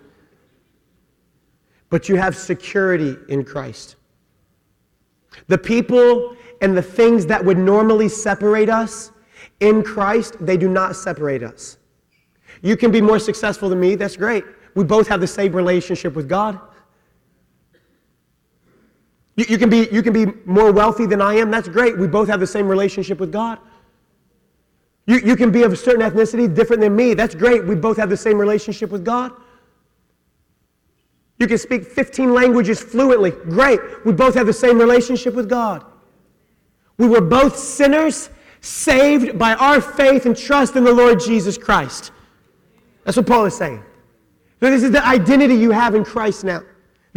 But 1.90 2.08
you 2.08 2.18
have 2.18 2.36
security 2.36 3.16
in 3.30 3.44
Christ. 3.44 3.96
The 5.48 5.58
people 5.58 6.38
and 6.62 6.76
the 6.76 6.82
things 6.82 7.26
that 7.28 7.44
would 7.44 7.58
normally 7.58 8.10
separate 8.10 8.70
us 8.70 9.12
in 9.60 9.84
Christ, 9.84 10.36
they 10.40 10.58
do 10.58 10.70
not 10.70 10.96
separate 10.96 11.44
us. 11.44 11.78
You 12.62 12.78
can 12.78 12.92
be 12.92 13.02
more 13.02 13.20
successful 13.20 13.70
than 13.70 13.80
me, 13.80 13.96
that's 13.96 14.18
great. 14.18 14.44
We 14.76 14.84
both 14.84 15.08
have 15.08 15.20
the 15.20 15.28
same 15.28 15.54
relationship 15.54 16.16
with 16.16 16.30
God. 16.30 16.60
You, 19.36 19.46
you, 19.50 19.58
can 19.58 19.70
be, 19.70 19.88
you 19.92 20.02
can 20.02 20.14
be 20.14 20.26
more 20.46 20.72
wealthy 20.72 21.06
than 21.06 21.22
I 21.22 21.36
am, 21.36 21.52
that's 21.52 21.68
great. 21.68 21.98
We 21.98 22.08
both 22.08 22.28
have 22.28 22.40
the 22.40 22.48
same 22.48 22.68
relationship 22.68 23.20
with 23.20 23.32
God. 23.32 23.60
You, 25.06 25.20
you 25.20 25.36
can 25.36 25.52
be 25.52 25.64
of 25.64 25.72
a 25.72 25.76
certain 25.76 26.02
ethnicity 26.02 26.54
different 26.54 26.82
than 26.82 26.96
me, 26.96 27.14
that's 27.14 27.36
great. 27.36 27.66
We 27.66 27.76
both 27.76 27.98
have 27.98 28.10
the 28.10 28.18
same 28.18 28.38
relationship 28.38 28.92
with 28.92 29.06
God. 29.06 29.32
You 31.40 31.48
can 31.48 31.58
speak 31.60 31.86
15 31.86 32.34
languages 32.34 32.82
fluently, 32.82 33.32
great. 33.32 33.80
We 34.06 34.12
both 34.12 34.34
have 34.36 34.48
the 34.48 34.54
same 34.54 34.80
relationship 34.80 35.36
with 35.36 35.48
God. 35.48 35.86
We 36.98 37.08
were 37.08 37.22
both 37.22 37.58
sinners 37.58 38.30
saved 38.62 39.38
by 39.38 39.54
our 39.56 39.80
faith 39.80 40.26
and 40.26 40.36
trust 40.36 40.76
in 40.76 40.84
the 40.84 40.94
Lord 40.94 41.20
Jesus 41.20 41.58
Christ. 41.58 42.12
That's 43.04 43.18
what 43.18 43.28
Paul 43.28 43.46
is 43.46 43.56
saying. 43.56 43.84
So 44.60 44.70
this 44.70 44.84
is 44.84 44.92
the 44.92 45.06
identity 45.06 45.56
you 45.56 45.72
have 45.72 45.96
in 45.96 46.04
Christ 46.04 46.44
now. 46.44 46.64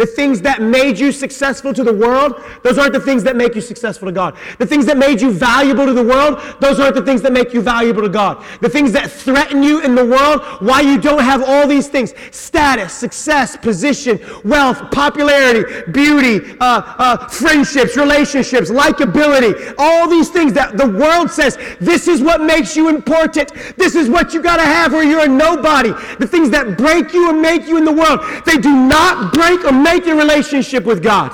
The 0.00 0.06
things 0.06 0.40
that 0.40 0.62
made 0.62 0.98
you 0.98 1.12
successful 1.12 1.74
to 1.74 1.84
the 1.84 1.92
world, 1.92 2.42
those 2.62 2.78
aren't 2.78 2.94
the 2.94 3.00
things 3.00 3.22
that 3.24 3.36
make 3.36 3.54
you 3.54 3.60
successful 3.60 4.06
to 4.06 4.12
God. 4.12 4.34
The 4.58 4.64
things 4.64 4.86
that 4.86 4.96
made 4.96 5.20
you 5.20 5.30
valuable 5.30 5.84
to 5.84 5.92
the 5.92 6.02
world, 6.02 6.40
those 6.58 6.80
aren't 6.80 6.94
the 6.94 7.04
things 7.04 7.20
that 7.20 7.34
make 7.34 7.52
you 7.52 7.60
valuable 7.60 8.00
to 8.00 8.08
God. 8.08 8.42
The 8.62 8.70
things 8.70 8.92
that 8.92 9.10
threaten 9.10 9.62
you 9.62 9.82
in 9.82 9.94
the 9.94 10.06
world, 10.06 10.40
why 10.60 10.80
you 10.80 10.98
don't 10.98 11.22
have 11.22 11.42
all 11.46 11.66
these 11.66 11.88
things 11.88 12.14
status, 12.30 12.94
success, 12.94 13.58
position, 13.58 14.18
wealth, 14.42 14.90
popularity, 14.90 15.90
beauty, 15.92 16.56
uh, 16.60 16.80
uh, 16.96 17.28
friendships, 17.28 17.94
relationships, 17.94 18.70
likability, 18.70 19.74
all 19.76 20.08
these 20.08 20.30
things 20.30 20.54
that 20.54 20.78
the 20.78 20.88
world 20.88 21.30
says 21.30 21.58
this 21.78 22.08
is 22.08 22.22
what 22.22 22.40
makes 22.40 22.74
you 22.74 22.88
important. 22.88 23.52
This 23.76 23.94
is 23.94 24.08
what 24.08 24.32
you 24.32 24.40
got 24.40 24.56
to 24.56 24.64
have 24.64 24.94
or 24.94 25.02
you're 25.02 25.26
a 25.26 25.28
nobody. 25.28 25.90
The 26.18 26.26
things 26.26 26.48
that 26.50 26.78
break 26.78 27.12
you 27.12 27.28
and 27.28 27.42
make 27.42 27.66
you 27.66 27.76
in 27.76 27.84
the 27.84 27.92
world, 27.92 28.20
they 28.46 28.56
do 28.56 28.74
not 28.74 29.34
break 29.34 29.62
or 29.66 29.72
make 29.72 29.89
make 29.92 30.06
your 30.06 30.16
relationship 30.16 30.84
with 30.84 31.02
God. 31.02 31.30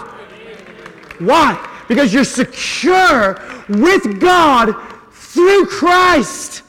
Why? 1.18 1.82
Because 1.88 2.12
you're 2.12 2.24
secure 2.24 3.40
with 3.68 4.20
God 4.20 4.74
through 5.10 5.66
Christ. 5.66 6.62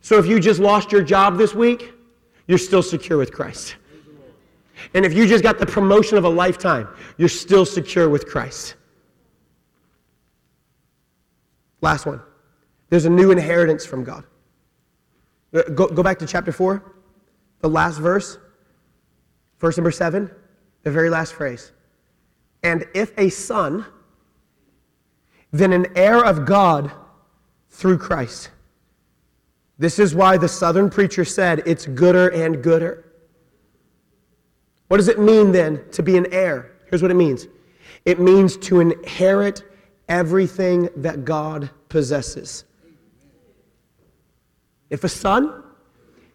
So 0.00 0.18
if 0.18 0.26
you 0.26 0.38
just 0.40 0.60
lost 0.60 0.92
your 0.92 1.02
job 1.02 1.38
this 1.38 1.54
week, 1.54 1.92
you're 2.46 2.58
still 2.58 2.82
secure 2.82 3.18
with 3.18 3.32
Christ. 3.32 3.76
And 4.92 5.04
if 5.04 5.14
you 5.14 5.26
just 5.26 5.42
got 5.42 5.58
the 5.58 5.66
promotion 5.66 6.18
of 6.18 6.24
a 6.24 6.28
lifetime, 6.28 6.88
you're 7.16 7.28
still 7.28 7.64
secure 7.64 8.08
with 8.08 8.26
Christ. 8.26 8.74
Last 11.80 12.06
one. 12.06 12.20
There's 12.90 13.06
a 13.06 13.10
new 13.10 13.30
inheritance 13.30 13.84
from 13.86 14.04
God. 14.04 14.24
Uh, 15.54 15.62
go, 15.62 15.88
go 15.88 16.02
back 16.02 16.18
to 16.18 16.26
chapter 16.26 16.52
4, 16.52 16.82
the 17.60 17.68
last 17.68 17.98
verse. 17.98 18.38
Verse 19.64 19.78
number 19.78 19.90
seven, 19.90 20.30
the 20.82 20.90
very 20.90 21.08
last 21.08 21.32
phrase. 21.32 21.72
And 22.62 22.84
if 22.92 23.16
a 23.16 23.30
son, 23.30 23.86
then 25.52 25.72
an 25.72 25.86
heir 25.96 26.22
of 26.22 26.44
God 26.44 26.92
through 27.70 27.96
Christ. 27.96 28.50
This 29.78 29.98
is 29.98 30.14
why 30.14 30.36
the 30.36 30.48
southern 30.48 30.90
preacher 30.90 31.24
said 31.24 31.62
it's 31.64 31.86
gooder 31.86 32.28
and 32.28 32.62
gooder. 32.62 33.10
What 34.88 34.98
does 34.98 35.08
it 35.08 35.18
mean 35.18 35.50
then 35.50 35.82
to 35.92 36.02
be 36.02 36.18
an 36.18 36.30
heir? 36.30 36.72
Here's 36.90 37.00
what 37.00 37.10
it 37.10 37.14
means 37.14 37.48
it 38.04 38.20
means 38.20 38.58
to 38.58 38.80
inherit 38.80 39.62
everything 40.10 40.90
that 40.96 41.24
God 41.24 41.70
possesses. 41.88 42.64
If 44.90 45.04
a 45.04 45.08
son, 45.08 45.64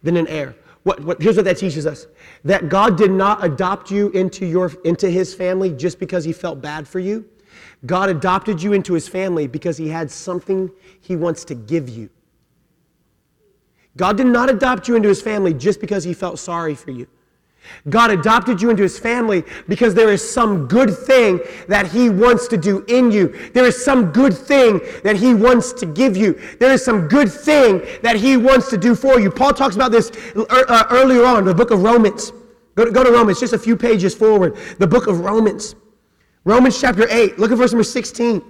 then 0.02 0.18
an 0.18 0.26
heir. 0.26 0.56
What, 0.82 1.04
what, 1.04 1.22
here's 1.22 1.36
what 1.36 1.46
that 1.46 1.60
teaches 1.60 1.86
us 1.86 2.08
that 2.44 2.70
God 2.70 2.98
did 2.98 3.12
not 3.12 3.44
adopt 3.44 3.92
you 3.92 4.10
into, 4.10 4.46
your, 4.46 4.72
into 4.86 5.10
his 5.10 5.34
family 5.34 5.72
just 5.72 6.00
because 6.00 6.24
he 6.24 6.34
felt 6.34 6.62
bad 6.62 6.88
for 6.88 7.00
you. 7.00 7.26
God 7.86 8.10
adopted 8.10 8.62
you 8.62 8.74
into 8.74 8.94
his 8.94 9.08
family 9.08 9.48
because 9.48 9.78
he 9.78 9.88
had 9.88 10.12
something 10.12 10.70
he 11.02 11.16
wants 11.16 11.44
to 11.46 11.56
give 11.56 11.90
you. 11.90 12.10
God 13.98 14.18
did 14.18 14.28
not 14.28 14.50
adopt 14.50 14.88
you 14.88 14.96
into 14.96 15.10
his 15.10 15.22
family 15.22 15.54
just 15.54 15.82
because 15.82 16.04
he 16.04 16.14
felt 16.14 16.40
sorry 16.40 16.76
for 16.76 16.92
you. 16.92 17.08
God 17.90 18.12
adopted 18.12 18.62
you 18.62 18.70
into 18.70 18.84
his 18.84 19.00
family 19.00 19.44
because 19.68 19.94
there 19.94 20.12
is 20.12 20.28
some 20.28 20.68
good 20.68 20.96
thing 20.96 21.40
that 21.68 21.88
he 21.88 22.10
wants 22.10 22.48
to 22.48 22.58
do 22.58 22.84
in 22.88 23.12
you. 23.12 23.28
There 23.54 23.66
is 23.66 23.84
some 23.84 24.12
good 24.12 24.34
thing 24.34 24.82
that 25.04 25.16
he 25.16 25.34
wants 25.34 25.74
to 25.74 25.86
give 25.86 26.18
you. 26.18 26.40
There 26.60 26.72
is 26.72 26.84
some 26.84 27.08
good 27.08 27.32
thing 27.32 27.86
that 28.02 28.16
he 28.16 28.38
wants 28.38 28.70
to 28.70 28.78
do 28.78 28.96
for 28.96 29.20
you. 29.20 29.30
Paul 29.30 29.54
talks 29.54 29.76
about 29.76 29.92
this 29.92 30.12
uh, 30.36 30.86
earlier 30.90 31.26
on, 31.26 31.46
the 31.46 31.54
book 31.54 31.72
of 31.72 31.84
Romans. 31.84 32.32
Go 32.76 32.86
to, 32.86 32.92
go 32.92 33.04
to 33.04 33.12
Romans, 33.12 33.40
just 33.40 33.54
a 33.54 33.60
few 33.60 33.76
pages 33.76 34.16
forward. 34.16 34.58
The 34.78 34.88
book 34.88 35.08
of 35.08 35.22
Romans. 35.22 35.76
Romans 36.46 36.80
chapter 36.80 37.08
8. 37.10 37.40
Look 37.40 37.52
at 37.52 37.58
verse 37.58 37.72
number 37.72 37.84
16. 37.84 38.42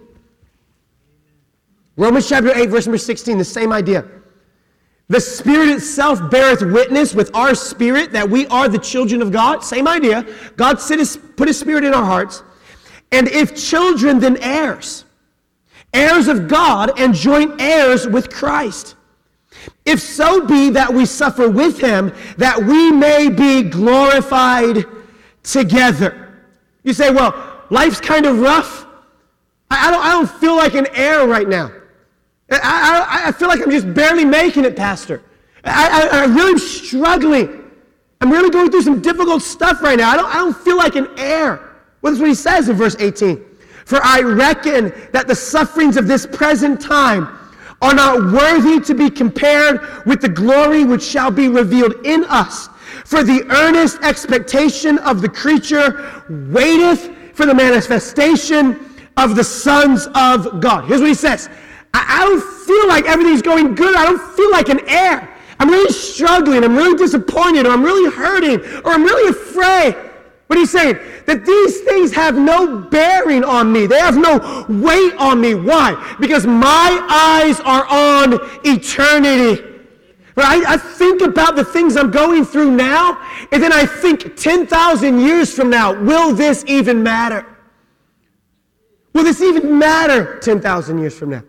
Romans 1.99 2.30
chapter 2.30 2.55
8, 2.55 2.70
verse 2.70 2.86
number 2.86 2.97
16, 2.97 3.38
the 3.38 3.43
same 3.43 3.74
idea. 3.74 4.05
The 5.10 5.20
Spirit 5.20 5.70
itself 5.70 6.30
beareth 6.30 6.62
witness 6.62 7.16
with 7.16 7.36
our 7.36 7.55
spirit 7.55 8.12
that 8.12 8.30
we 8.30 8.45
are 8.47 8.70
the 8.70 8.78
children 8.78 9.24
of 9.24 9.32
God. 9.32 9.64
Same 9.64 9.88
idea. 9.88 10.24
God 10.55 10.78
put 10.78 11.47
His 11.47 11.60
Spirit 11.60 11.84
in 11.84 11.95
our 11.95 12.05
hearts. 12.05 12.43
And 13.12 13.28
if 13.28 13.55
children, 13.55 14.20
then 14.20 14.38
heirs. 14.38 15.05
Heirs 15.93 16.28
of 16.28 16.47
God 16.47 16.99
and 16.99 17.16
joint 17.16 17.60
heirs 17.60 18.07
with 18.07 18.30
Christ. 18.30 18.95
If 19.84 19.99
so 19.99 20.45
be 20.45 20.70
that 20.70 20.93
we 20.93 21.07
suffer 21.07 21.49
with 21.49 21.80
Him, 21.80 22.14
that 22.38 22.62
we 22.62 22.91
may 22.91 23.30
be 23.30 23.64
glorified 23.64 24.86
together. 25.41 26.38
You 26.84 26.93
say, 26.93 27.10
well, 27.10 27.64
life's 27.72 27.99
kind 27.99 28.28
of 28.28 28.39
rough. 28.39 28.86
I 29.72 29.89
don't, 29.89 30.05
I 30.05 30.12
don't 30.12 30.30
feel 30.30 30.55
like 30.55 30.76
an 30.76 30.86
heir 30.93 31.28
right 31.28 31.47
now. 31.47 31.72
I, 32.52 33.24
I, 33.26 33.28
I 33.28 33.32
feel 33.32 33.47
like 33.47 33.62
I'm 33.62 33.72
just 33.72 33.93
barely 33.93 34.26
making 34.26 34.66
it, 34.66 34.76
Pastor. 34.76 35.22
I, 35.64 36.10
I, 36.12 36.24
I'm 36.24 36.36
really 36.36 36.60
struggling. 36.60 37.72
I'm 38.22 38.32
really 38.32 38.50
going 38.50 38.70
through 38.72 38.82
some 38.82 39.02
difficult 39.02 39.41
stuff 39.41 39.82
right 39.82 39.97
now. 39.97 40.10
I 40.10 40.18
don't, 40.18 40.30
I 40.30 40.34
don't 40.36 40.58
feel 40.58 40.78
like 40.78 40.95
an 40.95 41.08
heir. 41.18 41.76
Well, 42.02 42.12
that's 42.12 42.20
what 42.20 42.30
he 42.30 42.36
says 42.36 42.70
in 42.70 42.76
verse 42.76 42.95
18. 43.00 43.45
For 43.86 44.00
I 44.04 44.22
reckon 44.22 44.93
that 45.14 45.28
the 45.28 45.36
sufferings 45.36 45.97
of 45.97 46.08
this 46.08 46.26
present 46.26 46.82
time 46.82 47.38
are 47.82 47.93
not 47.93 48.32
worthy 48.32 48.80
to 48.82 48.93
be 48.93 49.10
compared 49.10 50.06
with 50.06 50.22
the 50.22 50.30
glory 50.30 50.84
which 50.84 51.02
shall 51.02 51.32
be 51.32 51.47
revealed 51.47 52.06
in 52.06 52.26
us. 52.26 52.68
For 53.06 53.24
the 53.24 53.45
earnest 53.50 54.00
expectation 54.02 55.00
of 55.00 55.22
the 55.22 55.30
creature 55.30 56.24
waiteth 56.30 57.10
for 57.34 57.45
the 57.45 57.54
manifestation 57.54 58.97
of 59.18 59.36
the 59.36 59.43
sons 59.43 60.08
of 60.14 60.60
God. 60.60 60.86
Here's 60.86 61.00
what 61.00 61.08
he 61.08 61.14
says 61.14 61.50
I, 61.94 62.06
I 62.20 62.26
don't 62.26 62.44
feel 62.66 62.88
like 62.88 63.06
everything's 63.06 63.42
going 63.42 63.76
good. 63.76 63.96
I 63.96 64.06
don't 64.06 64.22
feel 64.36 64.52
like 64.52 64.70
an 64.70 64.82
heir. 64.88 65.38
I'm 65.60 65.70
really 65.70 65.92
struggling. 65.92 66.64
I'm 66.64 66.76
really 66.76 66.98
disappointed, 66.98 67.66
or 67.66 67.72
I'm 67.72 67.84
really 67.84 68.12
hurting, 68.12 68.62
or 68.86 68.92
I'm 68.92 69.04
really 69.04 69.30
afraid. 69.30 69.96
What 70.48 70.58
he's 70.58 70.72
saying? 70.72 70.98
That 71.28 71.46
these 71.46 71.82
things 71.82 72.12
have 72.14 72.36
no 72.36 72.80
bearing 72.80 73.44
on 73.44 73.72
me. 73.72 73.86
They 73.86 74.00
have 74.00 74.18
no 74.18 74.66
weight 74.68 75.14
on 75.18 75.40
me. 75.40 75.54
Why? 75.54 76.16
Because 76.20 76.48
my 76.48 77.06
eyes 77.08 77.60
are 77.60 77.86
on 77.88 78.40
eternity. 78.64 79.64
Right? 80.36 80.64
I 80.66 80.78
think 80.78 81.22
about 81.22 81.56
the 81.56 81.66
things 81.66 81.98
I'm 81.98 82.10
going 82.10 82.46
through 82.46 82.72
now, 82.72 83.22
and 83.52 83.62
then 83.62 83.74
I 83.74 83.86
think 83.86 84.38
10,000 84.38 85.20
years 85.20 85.54
from 85.54 85.70
now, 85.70 85.94
will 86.02 86.34
this 86.34 86.64
even 86.66 87.04
matter? 87.04 87.46
Will 89.14 89.26
this 89.26 89.42
even 89.42 89.78
matter 89.78 90.40
10,000 90.40 90.98
years 90.98 91.18
from 91.18 91.32
now? 91.32 91.44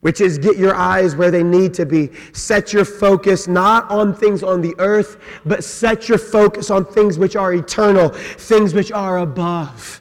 Which 0.00 0.20
is 0.20 0.38
get 0.38 0.56
your 0.56 0.74
eyes 0.74 1.14
where 1.14 1.30
they 1.30 1.42
need 1.42 1.74
to 1.74 1.84
be. 1.84 2.10
Set 2.32 2.72
your 2.72 2.84
focus 2.84 3.46
not 3.46 3.90
on 3.90 4.14
things 4.14 4.42
on 4.42 4.60
the 4.60 4.74
earth, 4.78 5.18
but 5.44 5.62
set 5.62 6.08
your 6.08 6.18
focus 6.18 6.70
on 6.70 6.84
things 6.84 7.18
which 7.18 7.36
are 7.36 7.52
eternal, 7.52 8.08
things 8.08 8.72
which 8.72 8.90
are 8.92 9.18
above. 9.18 10.00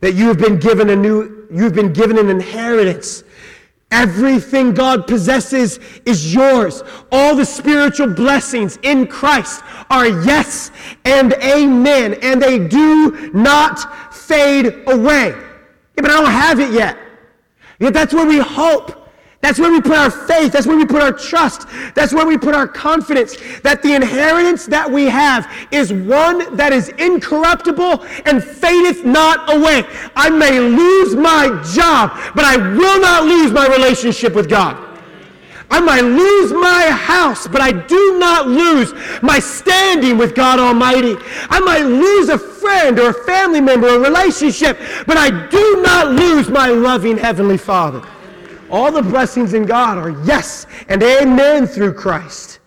That 0.00 0.14
you 0.14 0.28
have 0.28 0.38
been 0.38 0.58
given 0.58 0.90
a 0.90 0.96
new, 0.96 1.48
you've 1.52 1.74
been 1.74 1.92
given 1.92 2.16
an 2.18 2.28
inheritance. 2.28 3.24
Everything 3.90 4.72
God 4.72 5.08
possesses 5.08 5.80
is 6.06 6.32
yours. 6.32 6.84
All 7.10 7.34
the 7.34 7.44
spiritual 7.44 8.14
blessings 8.14 8.78
in 8.84 9.08
Christ 9.08 9.62
are 9.90 10.06
yes 10.06 10.70
and 11.04 11.32
amen, 11.34 12.14
and 12.22 12.40
they 12.40 12.68
do 12.68 13.32
not 13.34 14.14
fade 14.14 14.84
away. 14.86 15.30
Yeah, 15.30 16.02
but 16.02 16.10
I 16.12 16.20
don't 16.20 16.30
have 16.30 16.60
it 16.60 16.70
yet. 16.72 16.96
Yet 17.80 17.92
that's 17.92 18.14
where 18.14 18.26
we 18.26 18.38
hope. 18.38 18.99
That's 19.42 19.58
where 19.58 19.72
we 19.72 19.80
put 19.80 19.96
our 19.96 20.10
faith. 20.10 20.52
That's 20.52 20.66
where 20.66 20.76
we 20.76 20.84
put 20.84 21.00
our 21.00 21.12
trust. 21.12 21.66
That's 21.94 22.12
where 22.12 22.26
we 22.26 22.36
put 22.36 22.54
our 22.54 22.68
confidence 22.68 23.36
that 23.62 23.82
the 23.82 23.94
inheritance 23.94 24.66
that 24.66 24.90
we 24.90 25.06
have 25.06 25.50
is 25.70 25.92
one 25.94 26.56
that 26.56 26.74
is 26.74 26.90
incorruptible 26.90 28.04
and 28.26 28.44
fadeth 28.44 29.04
not 29.04 29.50
away. 29.54 29.84
I 30.14 30.28
may 30.28 30.60
lose 30.60 31.16
my 31.16 31.46
job, 31.72 32.10
but 32.34 32.44
I 32.44 32.58
will 32.58 33.00
not 33.00 33.24
lose 33.24 33.50
my 33.50 33.66
relationship 33.66 34.34
with 34.34 34.50
God. 34.50 34.88
I 35.70 35.80
might 35.80 36.02
lose 36.02 36.52
my 36.52 36.90
house, 36.90 37.46
but 37.46 37.62
I 37.62 37.70
do 37.70 38.18
not 38.18 38.48
lose 38.48 38.92
my 39.22 39.38
standing 39.38 40.18
with 40.18 40.34
God 40.34 40.58
Almighty. 40.58 41.16
I 41.48 41.60
might 41.60 41.84
lose 41.84 42.28
a 42.28 42.36
friend 42.38 42.98
or 42.98 43.10
a 43.10 43.24
family 43.24 43.60
member, 43.60 43.88
or 43.88 43.96
a 43.96 44.00
relationship, 44.00 44.78
but 45.06 45.16
I 45.16 45.30
do 45.48 45.80
not 45.80 46.08
lose 46.08 46.50
my 46.50 46.68
loving 46.68 47.16
Heavenly 47.16 47.56
Father. 47.56 48.02
All 48.70 48.92
the 48.92 49.02
blessings 49.02 49.54
in 49.54 49.64
God 49.64 49.98
are 49.98 50.10
yes 50.24 50.66
and 50.88 51.02
amen 51.02 51.66
through 51.66 51.94
Christ. 51.94 52.60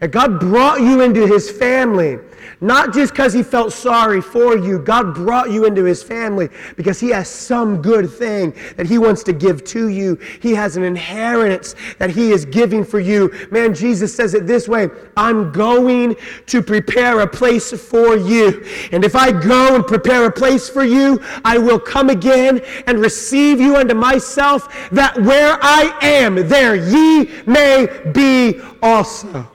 That 0.00 0.10
God 0.10 0.40
brought 0.40 0.80
you 0.80 1.02
into 1.02 1.26
his 1.26 1.50
family, 1.50 2.18
not 2.62 2.94
just 2.94 3.12
because 3.12 3.32
he 3.32 3.42
felt 3.42 3.72
sorry 3.72 4.22
for 4.22 4.56
you. 4.56 4.78
God 4.78 5.14
brought 5.14 5.50
you 5.50 5.66
into 5.66 5.84
his 5.84 6.02
family 6.02 6.48
because 6.76 7.00
he 7.00 7.08
has 7.10 7.28
some 7.28 7.82
good 7.82 8.08
thing 8.08 8.54
that 8.76 8.86
he 8.86 8.98
wants 8.98 9.24
to 9.24 9.32
give 9.32 9.64
to 9.64 9.88
you. 9.88 10.16
He 10.40 10.54
has 10.54 10.76
an 10.76 10.84
inheritance 10.84 11.74
that 11.98 12.10
he 12.10 12.30
is 12.30 12.44
giving 12.44 12.84
for 12.84 13.00
you. 13.00 13.34
Man, 13.50 13.74
Jesus 13.74 14.14
says 14.14 14.34
it 14.34 14.46
this 14.46 14.68
way 14.68 14.88
I'm 15.16 15.50
going 15.50 16.16
to 16.46 16.62
prepare 16.62 17.20
a 17.20 17.26
place 17.26 17.72
for 17.72 18.16
you. 18.16 18.64
And 18.92 19.04
if 19.04 19.16
I 19.16 19.32
go 19.32 19.74
and 19.74 19.84
prepare 19.84 20.26
a 20.26 20.32
place 20.32 20.68
for 20.68 20.84
you, 20.84 21.20
I 21.44 21.58
will 21.58 21.80
come 21.80 22.10
again 22.10 22.60
and 22.86 23.00
receive 23.00 23.60
you 23.60 23.76
unto 23.76 23.94
myself, 23.94 24.88
that 24.92 25.20
where 25.20 25.58
I 25.60 25.98
am, 26.00 26.48
there 26.48 26.76
ye 26.76 27.28
may 27.44 27.88
be 28.12 28.60
also. 28.82 29.48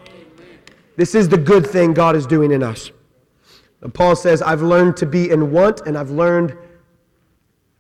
This 0.98 1.16
is 1.16 1.30
the 1.30 1.38
good 1.38 1.66
thing 1.66 1.94
God 1.94 2.16
is 2.16 2.26
doing 2.26 2.52
in 2.52 2.64
us. 2.64 2.92
Paul 3.94 4.16
says, 4.16 4.42
I've 4.42 4.62
learned 4.62 4.98
to 4.98 5.06
be 5.06 5.30
in 5.30 5.52
want 5.52 5.82
and 5.86 5.98
I've 5.98 6.10
learned 6.10 6.58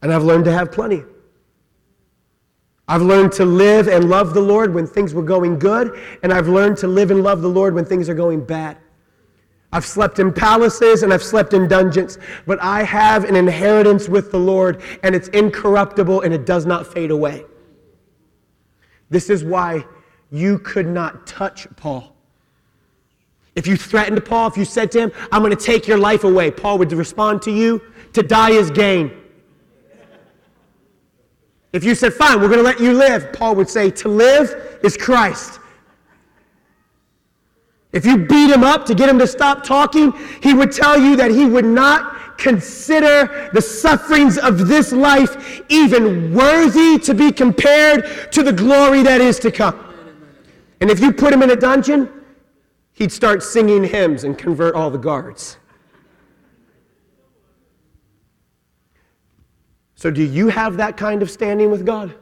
and 0.02 0.14
I've 0.14 0.24
learned 0.24 0.46
to 0.46 0.52
have 0.52 0.72
plenty. 0.72 1.04
I've 2.88 3.02
learned 3.02 3.34
to 3.34 3.46
live 3.46 3.88
and 3.88 4.10
love 4.10 4.34
the 4.34 4.42
Lord 4.42 4.74
when 4.74 4.88
things 4.88 5.14
were 5.14 5.24
going 5.24 5.60
good, 5.60 6.00
and 6.24 6.32
I've 6.32 6.48
learned 6.48 6.78
to 6.78 6.88
live 6.88 7.12
and 7.12 7.22
love 7.22 7.42
the 7.42 7.50
Lord 7.50 7.74
when 7.74 7.84
things 7.84 8.08
are 8.08 8.14
going 8.14 8.46
bad. 8.46 8.78
I've 9.74 9.86
slept 9.86 10.20
in 10.20 10.32
palaces 10.32 11.04
and 11.04 11.14
I've 11.14 11.24
slept 11.24 11.54
in 11.54 11.68
dungeons, 11.68 12.18
but 12.46 12.62
I 12.62 12.84
have 12.84 13.26
an 13.26 13.36
inheritance 13.36 14.08
with 14.08 14.32
the 14.32 14.40
Lord, 14.40 14.82
and 15.04 15.14
it's 15.14 15.28
incorruptible 15.30 16.22
and 16.22 16.34
it 16.34 16.46
does 16.46 16.66
not 16.66 16.88
fade 16.88 17.12
away. 17.12 17.44
This 19.10 19.30
is 19.30 19.44
why 19.44 19.86
you 20.32 20.60
could 20.60 20.88
not 20.88 21.28
touch 21.28 21.68
Paul. 21.76 22.17
If 23.58 23.66
you 23.66 23.76
threatened 23.76 24.24
Paul, 24.24 24.48
if 24.48 24.56
you 24.56 24.66
said 24.66 24.92
to 24.92 25.00
him, 25.00 25.12
I'm 25.32 25.42
going 25.42 25.50
to 25.50 25.62
take 25.62 25.88
your 25.88 25.98
life 25.98 26.24
away, 26.24 26.52
Paul 26.52 26.78
would 26.78 26.92
respond 26.94 27.42
to 27.42 27.52
you, 27.52 27.82
to 28.14 28.22
die 28.22 28.52
is 28.52 28.70
gain. 28.70 29.12
If 31.74 31.84
you 31.84 31.96
said, 31.96 32.14
fine, 32.14 32.40
we're 32.40 32.50
going 32.50 32.60
to 32.60 32.64
let 32.64 32.80
you 32.80 32.94
live, 32.94 33.34
Paul 33.34 33.56
would 33.56 33.68
say, 33.68 33.90
to 33.90 34.10
live 34.10 34.78
is 34.84 34.96
Christ. 34.96 35.60
If 37.94 38.06
you 38.06 38.28
beat 38.28 38.52
him 38.52 38.64
up 38.64 38.86
to 38.86 38.94
get 38.94 39.10
him 39.10 39.18
to 39.18 39.26
stop 39.26 39.64
talking, 39.64 40.14
he 40.44 40.54
would 40.54 40.72
tell 40.72 41.00
you 41.00 41.16
that 41.16 41.32
he 41.32 41.46
would 41.46 41.66
not 41.66 42.38
consider 42.38 43.50
the 43.54 43.62
sufferings 43.62 44.38
of 44.38 44.68
this 44.68 44.92
life 44.92 45.64
even 45.70 46.32
worthy 46.32 47.00
to 47.00 47.16
be 47.16 47.32
compared 47.32 48.32
to 48.32 48.44
the 48.44 48.54
glory 48.54 49.02
that 49.02 49.20
is 49.20 49.40
to 49.40 49.52
come. 49.52 49.84
And 50.80 50.92
if 50.92 51.00
you 51.00 51.12
put 51.12 51.34
him 51.34 51.42
in 51.42 51.50
a 51.50 51.56
dungeon, 51.56 52.17
he'd 52.98 53.12
start 53.12 53.44
singing 53.44 53.84
hymns 53.84 54.24
and 54.24 54.36
convert 54.36 54.74
all 54.74 54.90
the 54.90 54.98
guards. 54.98 55.58
So, 59.94 60.10
do 60.10 60.24
you 60.24 60.48
have 60.48 60.78
that 60.78 60.98
kind 60.98 61.22
of 61.22 61.30
standing 61.30 61.70
with 61.70 61.86
God? 61.86 62.16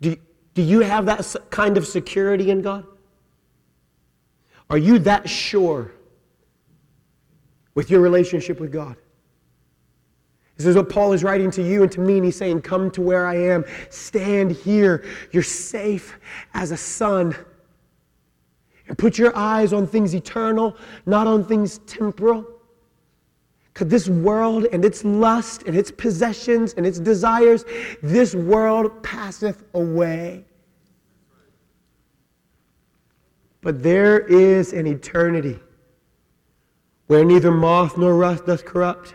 Do, 0.00 0.16
do 0.54 0.62
you 0.62 0.80
have 0.80 1.06
that 1.06 1.36
kind 1.50 1.76
of 1.76 1.86
security 1.86 2.50
in 2.50 2.62
God? 2.62 2.84
Are 4.68 4.78
you 4.78 4.98
that 5.00 5.28
sure 5.30 5.92
with 7.76 7.90
your 7.90 8.00
relationship 8.00 8.58
with 8.58 8.72
God? 8.72 8.96
This 10.56 10.66
is 10.66 10.76
what 10.76 10.88
Paul 10.88 11.12
is 11.12 11.24
writing 11.24 11.50
to 11.52 11.62
you 11.62 11.82
and 11.82 11.90
to 11.92 12.00
me, 12.00 12.16
and 12.16 12.24
he's 12.24 12.36
saying, 12.36 12.62
Come 12.62 12.90
to 12.92 13.00
where 13.00 13.26
I 13.26 13.36
am. 13.36 13.64
Stand 13.90 14.52
here. 14.52 15.04
You're 15.32 15.42
safe 15.42 16.18
as 16.54 16.70
a 16.70 16.76
son. 16.76 17.34
And 18.88 18.98
put 18.98 19.18
your 19.18 19.34
eyes 19.36 19.72
on 19.72 19.86
things 19.86 20.14
eternal, 20.14 20.76
not 21.06 21.26
on 21.26 21.44
things 21.44 21.78
temporal. 21.86 22.46
Because 23.72 23.88
this 23.88 24.08
world 24.08 24.66
and 24.72 24.84
its 24.84 25.02
lust 25.04 25.62
and 25.62 25.74
its 25.74 25.90
possessions 25.90 26.74
and 26.74 26.86
its 26.86 26.98
desires, 26.98 27.64
this 28.02 28.34
world 28.34 29.02
passeth 29.02 29.64
away. 29.72 30.44
But 33.62 33.82
there 33.82 34.18
is 34.18 34.74
an 34.74 34.86
eternity 34.86 35.58
where 37.06 37.24
neither 37.24 37.50
moth 37.50 37.96
nor 37.96 38.14
rust 38.14 38.44
doth 38.44 38.64
corrupt 38.64 39.14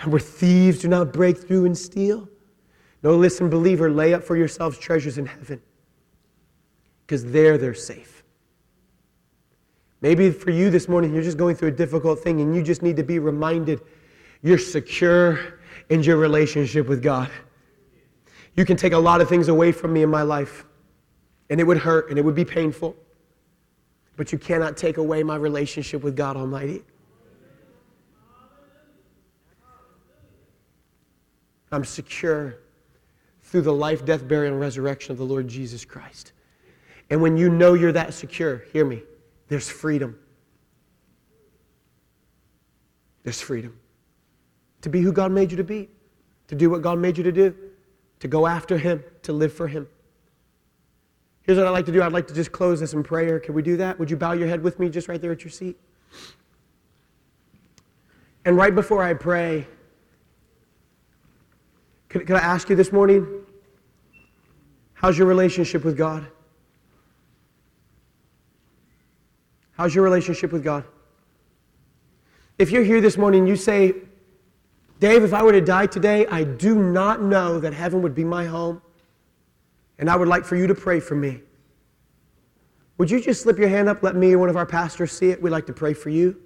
and 0.00 0.12
where 0.12 0.20
thieves 0.20 0.80
do 0.80 0.88
not 0.88 1.12
break 1.12 1.36
through 1.36 1.66
and 1.66 1.76
steal. 1.76 2.28
No, 3.02 3.16
listen, 3.16 3.48
believer, 3.48 3.90
lay 3.90 4.14
up 4.14 4.22
for 4.22 4.36
yourselves 4.36 4.78
treasures 4.78 5.18
in 5.18 5.26
heaven 5.26 5.60
because 7.06 7.24
there 7.24 7.58
they're 7.58 7.74
safe. 7.74 8.22
Maybe 10.00 10.30
for 10.30 10.50
you 10.50 10.70
this 10.70 10.88
morning, 10.88 11.12
you're 11.12 11.22
just 11.22 11.38
going 11.38 11.56
through 11.56 11.68
a 11.68 11.72
difficult 11.72 12.20
thing 12.20 12.40
and 12.40 12.54
you 12.54 12.62
just 12.62 12.82
need 12.82 12.96
to 12.96 13.02
be 13.02 13.18
reminded 13.18 13.80
you're 14.42 14.58
secure 14.58 15.58
in 15.88 16.02
your 16.02 16.16
relationship 16.16 16.86
with 16.88 17.02
God. 17.02 17.30
You 18.54 18.64
can 18.64 18.76
take 18.76 18.92
a 18.92 18.98
lot 18.98 19.20
of 19.20 19.28
things 19.28 19.48
away 19.48 19.72
from 19.72 19.92
me 19.92 20.02
in 20.02 20.10
my 20.10 20.22
life, 20.22 20.64
and 21.50 21.60
it 21.60 21.64
would 21.64 21.78
hurt 21.78 22.10
and 22.10 22.18
it 22.18 22.24
would 22.24 22.34
be 22.34 22.44
painful, 22.44 22.96
but 24.16 24.32
you 24.32 24.38
cannot 24.38 24.76
take 24.76 24.96
away 24.96 25.22
my 25.22 25.36
relationship 25.36 26.02
with 26.02 26.16
God 26.16 26.36
Almighty. 26.36 26.82
I'm 31.70 31.84
secure 31.84 32.58
through 33.42 33.62
the 33.62 33.72
life, 33.72 34.04
death, 34.04 34.26
burial, 34.26 34.52
and 34.52 34.60
resurrection 34.60 35.12
of 35.12 35.18
the 35.18 35.24
Lord 35.24 35.48
Jesus 35.48 35.84
Christ. 35.84 36.32
And 37.10 37.22
when 37.22 37.36
you 37.36 37.48
know 37.48 37.74
you're 37.74 37.92
that 37.92 38.12
secure, 38.14 38.64
hear 38.72 38.84
me, 38.84 39.02
there's 39.48 39.68
freedom. 39.68 40.18
There's 43.22 43.40
freedom 43.40 43.78
to 44.82 44.88
be 44.88 45.00
who 45.00 45.12
God 45.12 45.32
made 45.32 45.50
you 45.50 45.56
to 45.56 45.64
be, 45.64 45.88
to 46.46 46.54
do 46.54 46.70
what 46.70 46.82
God 46.82 46.98
made 46.98 47.18
you 47.18 47.24
to 47.24 47.32
do, 47.32 47.54
to 48.20 48.28
go 48.28 48.46
after 48.46 48.78
Him, 48.78 49.02
to 49.22 49.32
live 49.32 49.52
for 49.52 49.66
Him. 49.68 49.88
Here's 51.42 51.58
what 51.58 51.66
I'd 51.66 51.70
like 51.70 51.86
to 51.86 51.92
do 51.92 52.02
I'd 52.02 52.12
like 52.12 52.26
to 52.28 52.34
just 52.34 52.52
close 52.52 52.80
this 52.80 52.92
in 52.92 53.02
prayer. 53.02 53.40
Can 53.40 53.54
we 53.54 53.62
do 53.62 53.76
that? 53.78 53.98
Would 53.98 54.10
you 54.10 54.16
bow 54.16 54.32
your 54.32 54.48
head 54.48 54.62
with 54.62 54.78
me 54.78 54.88
just 54.88 55.08
right 55.08 55.20
there 55.20 55.32
at 55.32 55.42
your 55.42 55.50
seat? 55.50 55.78
And 58.44 58.56
right 58.56 58.74
before 58.74 59.02
I 59.02 59.14
pray, 59.14 59.66
can 62.08 62.36
I 62.36 62.40
ask 62.40 62.68
you 62.68 62.76
this 62.76 62.92
morning? 62.92 63.26
How's 64.94 65.16
your 65.16 65.26
relationship 65.26 65.84
with 65.84 65.96
God? 65.96 66.26
How's 69.72 69.94
your 69.94 70.02
relationship 70.02 70.50
with 70.50 70.64
God? 70.64 70.84
If 72.58 72.72
you're 72.72 72.82
here 72.82 73.00
this 73.00 73.16
morning, 73.16 73.46
you 73.46 73.54
say, 73.54 73.94
Dave, 74.98 75.22
if 75.22 75.32
I 75.32 75.44
were 75.44 75.52
to 75.52 75.60
die 75.60 75.86
today, 75.86 76.26
I 76.26 76.42
do 76.42 76.74
not 76.74 77.22
know 77.22 77.60
that 77.60 77.72
heaven 77.72 78.02
would 78.02 78.14
be 78.14 78.24
my 78.24 78.44
home, 78.44 78.82
and 80.00 80.10
I 80.10 80.16
would 80.16 80.26
like 80.26 80.44
for 80.44 80.56
you 80.56 80.66
to 80.66 80.74
pray 80.74 80.98
for 80.98 81.14
me. 81.14 81.42
Would 82.96 83.08
you 83.08 83.20
just 83.20 83.42
slip 83.42 83.58
your 83.58 83.68
hand 83.68 83.88
up, 83.88 84.02
let 84.02 84.16
me 84.16 84.32
or 84.32 84.38
one 84.38 84.48
of 84.48 84.56
our 84.56 84.66
pastors 84.66 85.12
see 85.12 85.30
it? 85.30 85.40
We'd 85.40 85.50
like 85.50 85.66
to 85.66 85.72
pray 85.72 85.94
for 85.94 86.10
you. 86.10 86.40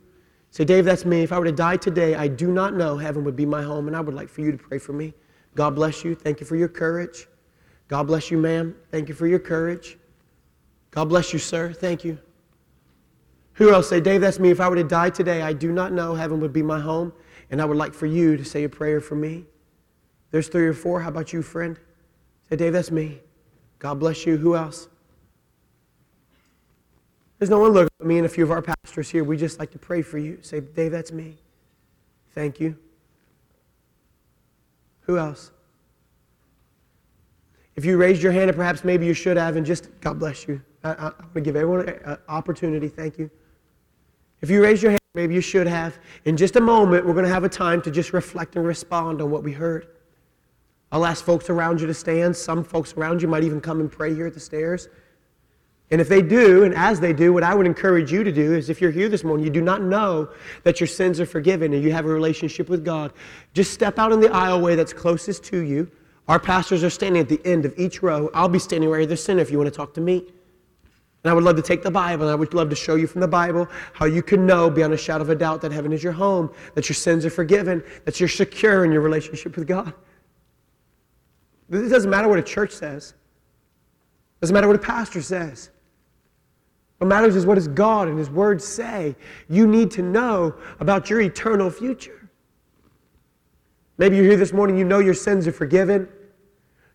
Say, 0.50 0.66
Dave, 0.66 0.84
that's 0.84 1.06
me. 1.06 1.22
If 1.22 1.32
I 1.32 1.38
were 1.38 1.46
to 1.46 1.52
die 1.52 1.78
today, 1.78 2.14
I 2.14 2.28
do 2.28 2.52
not 2.52 2.74
know 2.74 2.98
heaven 2.98 3.24
would 3.24 3.36
be 3.36 3.46
my 3.46 3.62
home, 3.62 3.88
and 3.88 3.96
I 3.96 4.00
would 4.02 4.14
like 4.14 4.28
for 4.28 4.42
you 4.42 4.52
to 4.52 4.58
pray 4.58 4.76
for 4.76 4.92
me. 4.92 5.14
God 5.54 5.74
bless 5.74 6.04
you. 6.04 6.14
Thank 6.14 6.40
you 6.40 6.46
for 6.46 6.56
your 6.56 6.68
courage. 6.68 7.28
God 7.88 8.04
bless 8.04 8.30
you, 8.30 8.38
ma'am. 8.38 8.74
Thank 8.90 9.08
you 9.08 9.14
for 9.14 9.26
your 9.26 9.38
courage. 9.38 9.98
God 10.90 11.06
bless 11.06 11.32
you, 11.32 11.38
sir. 11.38 11.72
Thank 11.72 12.04
you. 12.04 12.18
Who 13.54 13.72
else 13.72 13.88
say, 13.88 14.00
Dave, 14.00 14.22
that's 14.22 14.38
me. 14.38 14.50
If 14.50 14.60
I 14.60 14.68
were 14.68 14.76
to 14.76 14.84
die 14.84 15.10
today, 15.10 15.42
I 15.42 15.52
do 15.52 15.72
not 15.72 15.92
know 15.92 16.14
heaven 16.14 16.40
would 16.40 16.52
be 16.52 16.62
my 16.62 16.80
home, 16.80 17.12
and 17.50 17.60
I 17.60 17.64
would 17.64 17.76
like 17.76 17.92
for 17.92 18.06
you 18.06 18.36
to 18.36 18.44
say 18.44 18.64
a 18.64 18.68
prayer 18.68 19.00
for 19.00 19.14
me. 19.14 19.44
There's 20.30 20.48
three 20.48 20.66
or 20.66 20.72
four. 20.72 21.00
How 21.02 21.10
about 21.10 21.32
you, 21.32 21.42
friend? 21.42 21.78
Say, 22.48 22.56
Dave, 22.56 22.72
that's 22.72 22.90
me. 22.90 23.20
God 23.78 24.00
bless 24.00 24.26
you. 24.26 24.38
Who 24.38 24.56
else? 24.56 24.88
There's 27.38 27.50
no 27.50 27.58
one 27.58 27.72
looking 27.72 27.90
at 28.00 28.06
me 28.06 28.18
and 28.18 28.26
a 28.26 28.28
few 28.28 28.44
of 28.44 28.50
our 28.50 28.62
pastors 28.62 29.10
here. 29.10 29.24
We 29.24 29.36
just 29.36 29.58
like 29.58 29.70
to 29.72 29.78
pray 29.78 30.00
for 30.00 30.16
you. 30.16 30.38
Say, 30.42 30.60
Dave, 30.60 30.92
that's 30.92 31.12
me. 31.12 31.36
Thank 32.34 32.60
you. 32.60 32.78
Who 35.02 35.18
else? 35.18 35.52
If 37.74 37.84
you 37.84 37.96
raised 37.96 38.22
your 38.22 38.32
hand, 38.32 38.50
and 38.50 38.56
perhaps 38.56 38.84
maybe 38.84 39.06
you 39.06 39.14
should 39.14 39.36
have, 39.36 39.56
and 39.56 39.64
just 39.64 39.88
God 40.00 40.18
bless 40.18 40.46
you. 40.46 40.60
I, 40.84 40.90
I, 40.90 41.06
am 41.06 41.12
going 41.18 41.34
to 41.34 41.40
give 41.40 41.56
everyone 41.56 41.88
an 41.88 42.18
opportunity. 42.28 42.88
Thank 42.88 43.18
you. 43.18 43.30
If 44.40 44.50
you 44.50 44.62
raised 44.62 44.82
your 44.82 44.90
hand, 44.92 45.00
maybe 45.14 45.34
you 45.34 45.40
should 45.40 45.66
have. 45.66 45.98
In 46.24 46.36
just 46.36 46.56
a 46.56 46.60
moment, 46.60 47.06
we're 47.06 47.14
going 47.14 47.24
to 47.24 47.32
have 47.32 47.44
a 47.44 47.48
time 47.48 47.80
to 47.82 47.90
just 47.90 48.12
reflect 48.12 48.56
and 48.56 48.66
respond 48.66 49.22
on 49.22 49.30
what 49.30 49.42
we 49.42 49.52
heard. 49.52 49.86
I'll 50.90 51.06
ask 51.06 51.24
folks 51.24 51.48
around 51.48 51.80
you 51.80 51.86
to 51.86 51.94
stand. 51.94 52.36
Some 52.36 52.62
folks 52.62 52.94
around 52.94 53.22
you 53.22 53.28
might 53.28 53.44
even 53.44 53.60
come 53.60 53.80
and 53.80 53.90
pray 53.90 54.14
here 54.14 54.26
at 54.26 54.34
the 54.34 54.40
stairs. 54.40 54.88
And 55.92 56.00
if 56.00 56.08
they 56.08 56.22
do, 56.22 56.64
and 56.64 56.74
as 56.74 57.00
they 57.00 57.12
do, 57.12 57.34
what 57.34 57.42
I 57.42 57.54
would 57.54 57.66
encourage 57.66 58.10
you 58.10 58.24
to 58.24 58.32
do 58.32 58.54
is 58.54 58.70
if 58.70 58.80
you're 58.80 58.90
here 58.90 59.10
this 59.10 59.24
morning, 59.24 59.44
you 59.44 59.52
do 59.52 59.60
not 59.60 59.82
know 59.82 60.30
that 60.62 60.80
your 60.80 60.86
sins 60.86 61.20
are 61.20 61.26
forgiven 61.26 61.74
and 61.74 61.84
you 61.84 61.92
have 61.92 62.06
a 62.06 62.08
relationship 62.08 62.70
with 62.70 62.82
God, 62.82 63.12
just 63.52 63.74
step 63.74 63.98
out 63.98 64.10
in 64.10 64.18
the 64.18 64.28
aisleway 64.28 64.74
that's 64.74 64.94
closest 64.94 65.44
to 65.44 65.58
you. 65.58 65.90
Our 66.28 66.40
pastors 66.40 66.82
are 66.82 66.88
standing 66.88 67.20
at 67.20 67.28
the 67.28 67.42
end 67.44 67.66
of 67.66 67.74
each 67.76 68.02
row. 68.02 68.30
I'll 68.32 68.48
be 68.48 68.58
standing 68.58 68.88
right 68.88 69.02
at 69.02 69.10
the 69.10 69.18
center 69.18 69.42
if 69.42 69.50
you 69.50 69.58
want 69.58 69.68
to 69.68 69.76
talk 69.76 69.92
to 69.92 70.00
me. 70.00 70.24
And 71.24 71.30
I 71.30 71.34
would 71.34 71.44
love 71.44 71.56
to 71.56 71.62
take 71.62 71.82
the 71.82 71.90
Bible, 71.90 72.22
and 72.22 72.32
I 72.32 72.36
would 72.36 72.54
love 72.54 72.70
to 72.70 72.76
show 72.76 72.94
you 72.94 73.06
from 73.06 73.20
the 73.20 73.28
Bible 73.28 73.68
how 73.92 74.06
you 74.06 74.22
can 74.22 74.46
know 74.46 74.70
beyond 74.70 74.94
a 74.94 74.96
shadow 74.96 75.20
of 75.20 75.28
a 75.28 75.34
doubt 75.34 75.60
that 75.60 75.72
heaven 75.72 75.92
is 75.92 76.02
your 76.02 76.14
home, 76.14 76.50
that 76.74 76.88
your 76.88 76.94
sins 76.94 77.26
are 77.26 77.30
forgiven, 77.30 77.84
that 78.06 78.18
you're 78.18 78.30
secure 78.30 78.86
in 78.86 78.92
your 78.92 79.02
relationship 79.02 79.56
with 79.56 79.68
God. 79.68 79.92
It 81.68 81.90
doesn't 81.90 82.10
matter 82.10 82.28
what 82.28 82.38
a 82.38 82.42
church 82.42 82.72
says. 82.72 83.10
It 83.10 84.40
doesn't 84.40 84.54
matter 84.54 84.68
what 84.68 84.76
a 84.76 84.78
pastor 84.78 85.20
says. 85.20 85.68
What 87.02 87.08
matters 87.08 87.34
is 87.34 87.44
what 87.44 87.56
does 87.56 87.66
God 87.66 88.06
and 88.06 88.16
His 88.16 88.30
Word 88.30 88.62
say. 88.62 89.16
You 89.48 89.66
need 89.66 89.90
to 89.90 90.02
know 90.02 90.54
about 90.78 91.10
your 91.10 91.20
eternal 91.20 91.68
future. 91.68 92.30
Maybe 93.98 94.14
you're 94.14 94.26
here 94.26 94.36
this 94.36 94.52
morning, 94.52 94.78
you 94.78 94.84
know 94.84 95.00
your 95.00 95.12
sins 95.12 95.48
are 95.48 95.52
forgiven. 95.52 96.08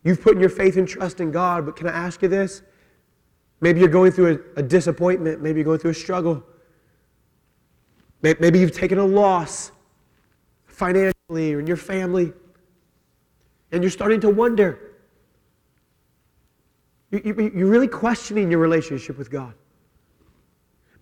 You've 0.05 0.21
put 0.21 0.39
your 0.39 0.47
faith 0.47 0.77
and 0.77 0.87
trust 0.87 1.19
in 1.19 1.29
God, 1.29 1.65
but 1.65 1.75
can 1.75 1.87
I 1.87 1.91
ask 1.91 2.21
you 2.21 2.29
this? 2.29 2.61
Maybe 3.59 3.81
you're 3.81 3.89
going 3.89 4.13
through 4.13 4.45
a, 4.55 4.59
a 4.61 4.63
disappointment. 4.63 5.41
Maybe 5.41 5.59
you're 5.59 5.65
going 5.65 5.79
through 5.79 5.91
a 5.91 5.95
struggle. 5.95 6.41
Maybe 8.21 8.59
you've 8.59 8.71
taken 8.71 8.99
a 8.99 9.05
loss 9.05 9.73
financially 10.67 11.53
or 11.53 11.59
in 11.59 11.67
your 11.67 11.75
family, 11.75 12.31
and 13.73 13.83
you're 13.83 13.91
starting 13.91 14.21
to 14.21 14.29
wonder. 14.29 14.79
You're 17.11 17.67
really 17.67 17.89
questioning 17.89 18.49
your 18.49 18.61
relationship 18.61 19.17
with 19.17 19.29
God. 19.29 19.53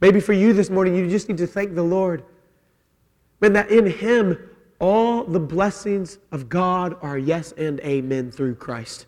Maybe 0.01 0.19
for 0.19 0.33
you 0.33 0.53
this 0.53 0.69
morning, 0.69 0.95
you 0.95 1.09
just 1.09 1.29
need 1.29 1.37
to 1.37 1.47
thank 1.47 1.75
the 1.75 1.83
Lord. 1.83 2.23
And 3.41 3.55
that 3.55 3.69
in 3.69 3.85
Him, 3.85 4.37
all 4.79 5.23
the 5.23 5.39
blessings 5.39 6.19
of 6.31 6.49
God 6.49 6.97
are 7.01 7.17
yes 7.17 7.51
and 7.53 7.79
amen 7.81 8.31
through 8.31 8.55
Christ. 8.55 9.05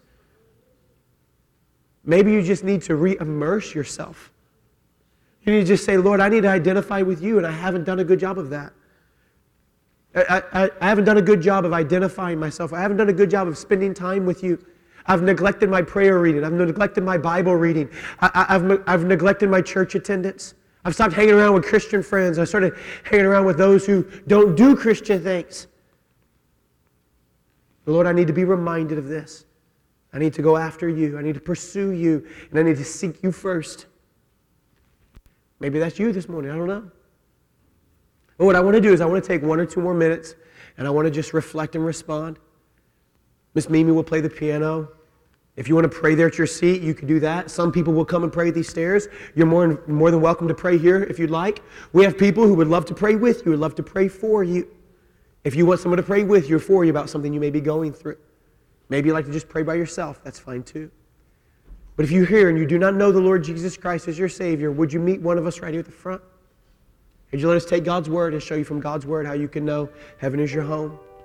Maybe 2.05 2.31
you 2.31 2.41
just 2.41 2.63
need 2.63 2.81
to 2.83 2.95
re 2.95 3.17
immerse 3.19 3.75
yourself. 3.75 4.31
You 5.43 5.53
need 5.53 5.61
to 5.61 5.65
just 5.65 5.85
say, 5.85 5.97
Lord, 5.97 6.19
I 6.19 6.29
need 6.29 6.41
to 6.41 6.49
identify 6.49 7.01
with 7.01 7.21
you, 7.21 7.37
and 7.37 7.47
I 7.47 7.51
haven't 7.51 7.83
done 7.83 7.99
a 7.99 8.03
good 8.03 8.19
job 8.19 8.37
of 8.37 8.49
that. 8.49 8.73
I, 10.15 10.41
I, 10.53 10.69
I, 10.81 10.89
haven't 10.89 11.05
done 11.05 11.17
a 11.17 11.21
good 11.21 11.41
job 11.41 11.63
of 11.65 11.73
identifying 11.73 12.39
myself. 12.39 12.73
I 12.73 12.81
haven't 12.81 12.97
done 12.97 13.09
a 13.09 13.13
good 13.13 13.29
job 13.29 13.47
of 13.47 13.57
spending 13.57 13.93
time 13.93 14.25
with 14.25 14.43
you. 14.43 14.63
I've 15.05 15.21
neglected 15.21 15.69
my 15.69 15.81
prayer 15.81 16.19
reading. 16.19 16.43
I've 16.43 16.53
neglected 16.53 17.03
my 17.03 17.17
Bible 17.17 17.55
reading. 17.55 17.89
I, 18.19 18.45
have 18.49 18.83
I've 18.87 19.05
neglected 19.05 19.49
my 19.49 19.61
church 19.61 19.95
attendance. 19.95 20.55
I've 20.87 20.95
stopped 20.95 21.13
hanging 21.13 21.33
around 21.33 21.53
with 21.53 21.65
Christian 21.65 22.01
friends. 22.01 22.39
I 22.39 22.45
started 22.45 22.73
hanging 23.03 23.25
around 23.25 23.43
with 23.43 23.57
those 23.57 23.85
who 23.85 24.09
don't 24.25 24.55
do 24.55 24.73
Christian 24.73 25.21
things. 25.21 25.67
Lord, 27.85 28.07
I 28.07 28.13
need 28.13 28.27
to 28.27 28.33
be 28.33 28.45
reminded 28.45 28.97
of 28.97 29.09
this. 29.09 29.43
I 30.13 30.17
need 30.17 30.33
to 30.35 30.41
go 30.41 30.55
after 30.55 30.87
you. 30.87 31.17
I 31.17 31.21
need 31.21 31.33
to 31.33 31.41
pursue 31.41 31.91
you. 31.91 32.25
And 32.49 32.57
I 32.57 32.63
need 32.63 32.77
to 32.77 32.85
seek 32.85 33.21
you 33.21 33.33
first. 33.33 33.87
Maybe 35.59 35.77
that's 35.77 35.99
you 35.99 36.13
this 36.13 36.29
morning. 36.29 36.51
I 36.51 36.55
don't 36.55 36.67
know. 36.67 36.89
But 38.37 38.45
what 38.45 38.55
I 38.55 38.61
want 38.61 38.75
to 38.75 38.81
do 38.81 38.93
is 38.93 39.01
I 39.01 39.05
want 39.07 39.21
to 39.21 39.27
take 39.27 39.41
one 39.41 39.59
or 39.59 39.65
two 39.65 39.81
more 39.81 39.93
minutes 39.93 40.35
and 40.77 40.87
I 40.87 40.89
want 40.89 41.05
to 41.05 41.11
just 41.11 41.33
reflect 41.33 41.75
and 41.75 41.85
respond. 41.85 42.39
Miss 43.55 43.69
Mimi 43.69 43.91
will 43.91 44.05
play 44.05 44.21
the 44.21 44.29
piano. 44.29 44.87
If 45.57 45.67
you 45.67 45.73
want 45.73 45.91
to 45.91 45.99
pray 45.99 46.13
there 46.13 46.27
at 46.27 46.37
your 46.37 46.45
seat, 46.45 46.83
you 46.83 46.93
can 46.93 47.07
do 47.07 47.19
that. 47.19 47.49
Some 47.49 47.71
people 47.71 47.91
will 47.91 48.05
come 48.05 48.23
and 48.23 48.31
pray 48.31 48.49
at 48.49 48.53
these 48.53 48.69
stairs. 48.69 49.07
You're 49.35 49.47
more, 49.47 49.83
more 49.87 50.11
than 50.11 50.21
welcome 50.21 50.47
to 50.47 50.53
pray 50.53 50.77
here 50.77 51.03
if 51.03 51.17
you'd 51.17 51.31
like. 51.31 51.63
We 51.93 52.03
have 52.03 52.15
people 52.15 52.45
who 52.45 52.53
would 52.53 52.67
love 52.67 52.85
to 52.85 52.93
pray 52.93 53.15
with 53.15 53.43
you, 53.43 53.51
would 53.51 53.59
love 53.59 53.73
to 53.75 53.83
pray 53.83 54.07
for 54.07 54.43
you. 54.43 54.67
If 55.43 55.55
you 55.55 55.65
want 55.65 55.79
someone 55.79 55.97
to 55.97 56.03
pray 56.03 56.23
with 56.23 56.47
you 56.47 56.57
or 56.57 56.59
for 56.59 56.85
you 56.85 56.91
about 56.91 57.09
something 57.09 57.33
you 57.33 57.39
may 57.39 57.49
be 57.49 57.59
going 57.59 57.91
through, 57.91 58.17
maybe 58.89 59.07
you 59.07 59.13
like 59.13 59.25
to 59.25 59.31
just 59.31 59.49
pray 59.49 59.63
by 59.63 59.73
yourself, 59.73 60.23
that's 60.23 60.37
fine 60.37 60.61
too. 60.61 60.91
But 61.95 62.05
if 62.05 62.11
you're 62.11 62.27
here 62.27 62.49
and 62.49 62.59
you 62.59 62.67
do 62.67 62.77
not 62.77 62.93
know 62.93 63.11
the 63.11 63.19
Lord 63.19 63.43
Jesus 63.43 63.75
Christ 63.77 64.07
as 64.07 64.19
your 64.19 64.29
Savior, 64.29 64.71
would 64.71 64.93
you 64.93 64.99
meet 64.99 65.21
one 65.21 65.39
of 65.39 65.47
us 65.47 65.59
right 65.61 65.71
here 65.71 65.79
at 65.79 65.85
the 65.85 65.91
front? 65.91 66.21
Would 67.31 67.41
you 67.41 67.47
let 67.47 67.57
us 67.57 67.65
take 67.65 67.83
God's 67.83 68.09
Word 68.09 68.33
and 68.33 68.43
show 68.43 68.53
you 68.53 68.63
from 68.63 68.79
God's 68.79 69.07
Word 69.07 69.25
how 69.25 69.33
you 69.33 69.47
can 69.47 69.65
know 69.65 69.89
heaven 70.19 70.39
is 70.39 70.53
your 70.53 70.63
home? 70.63 70.99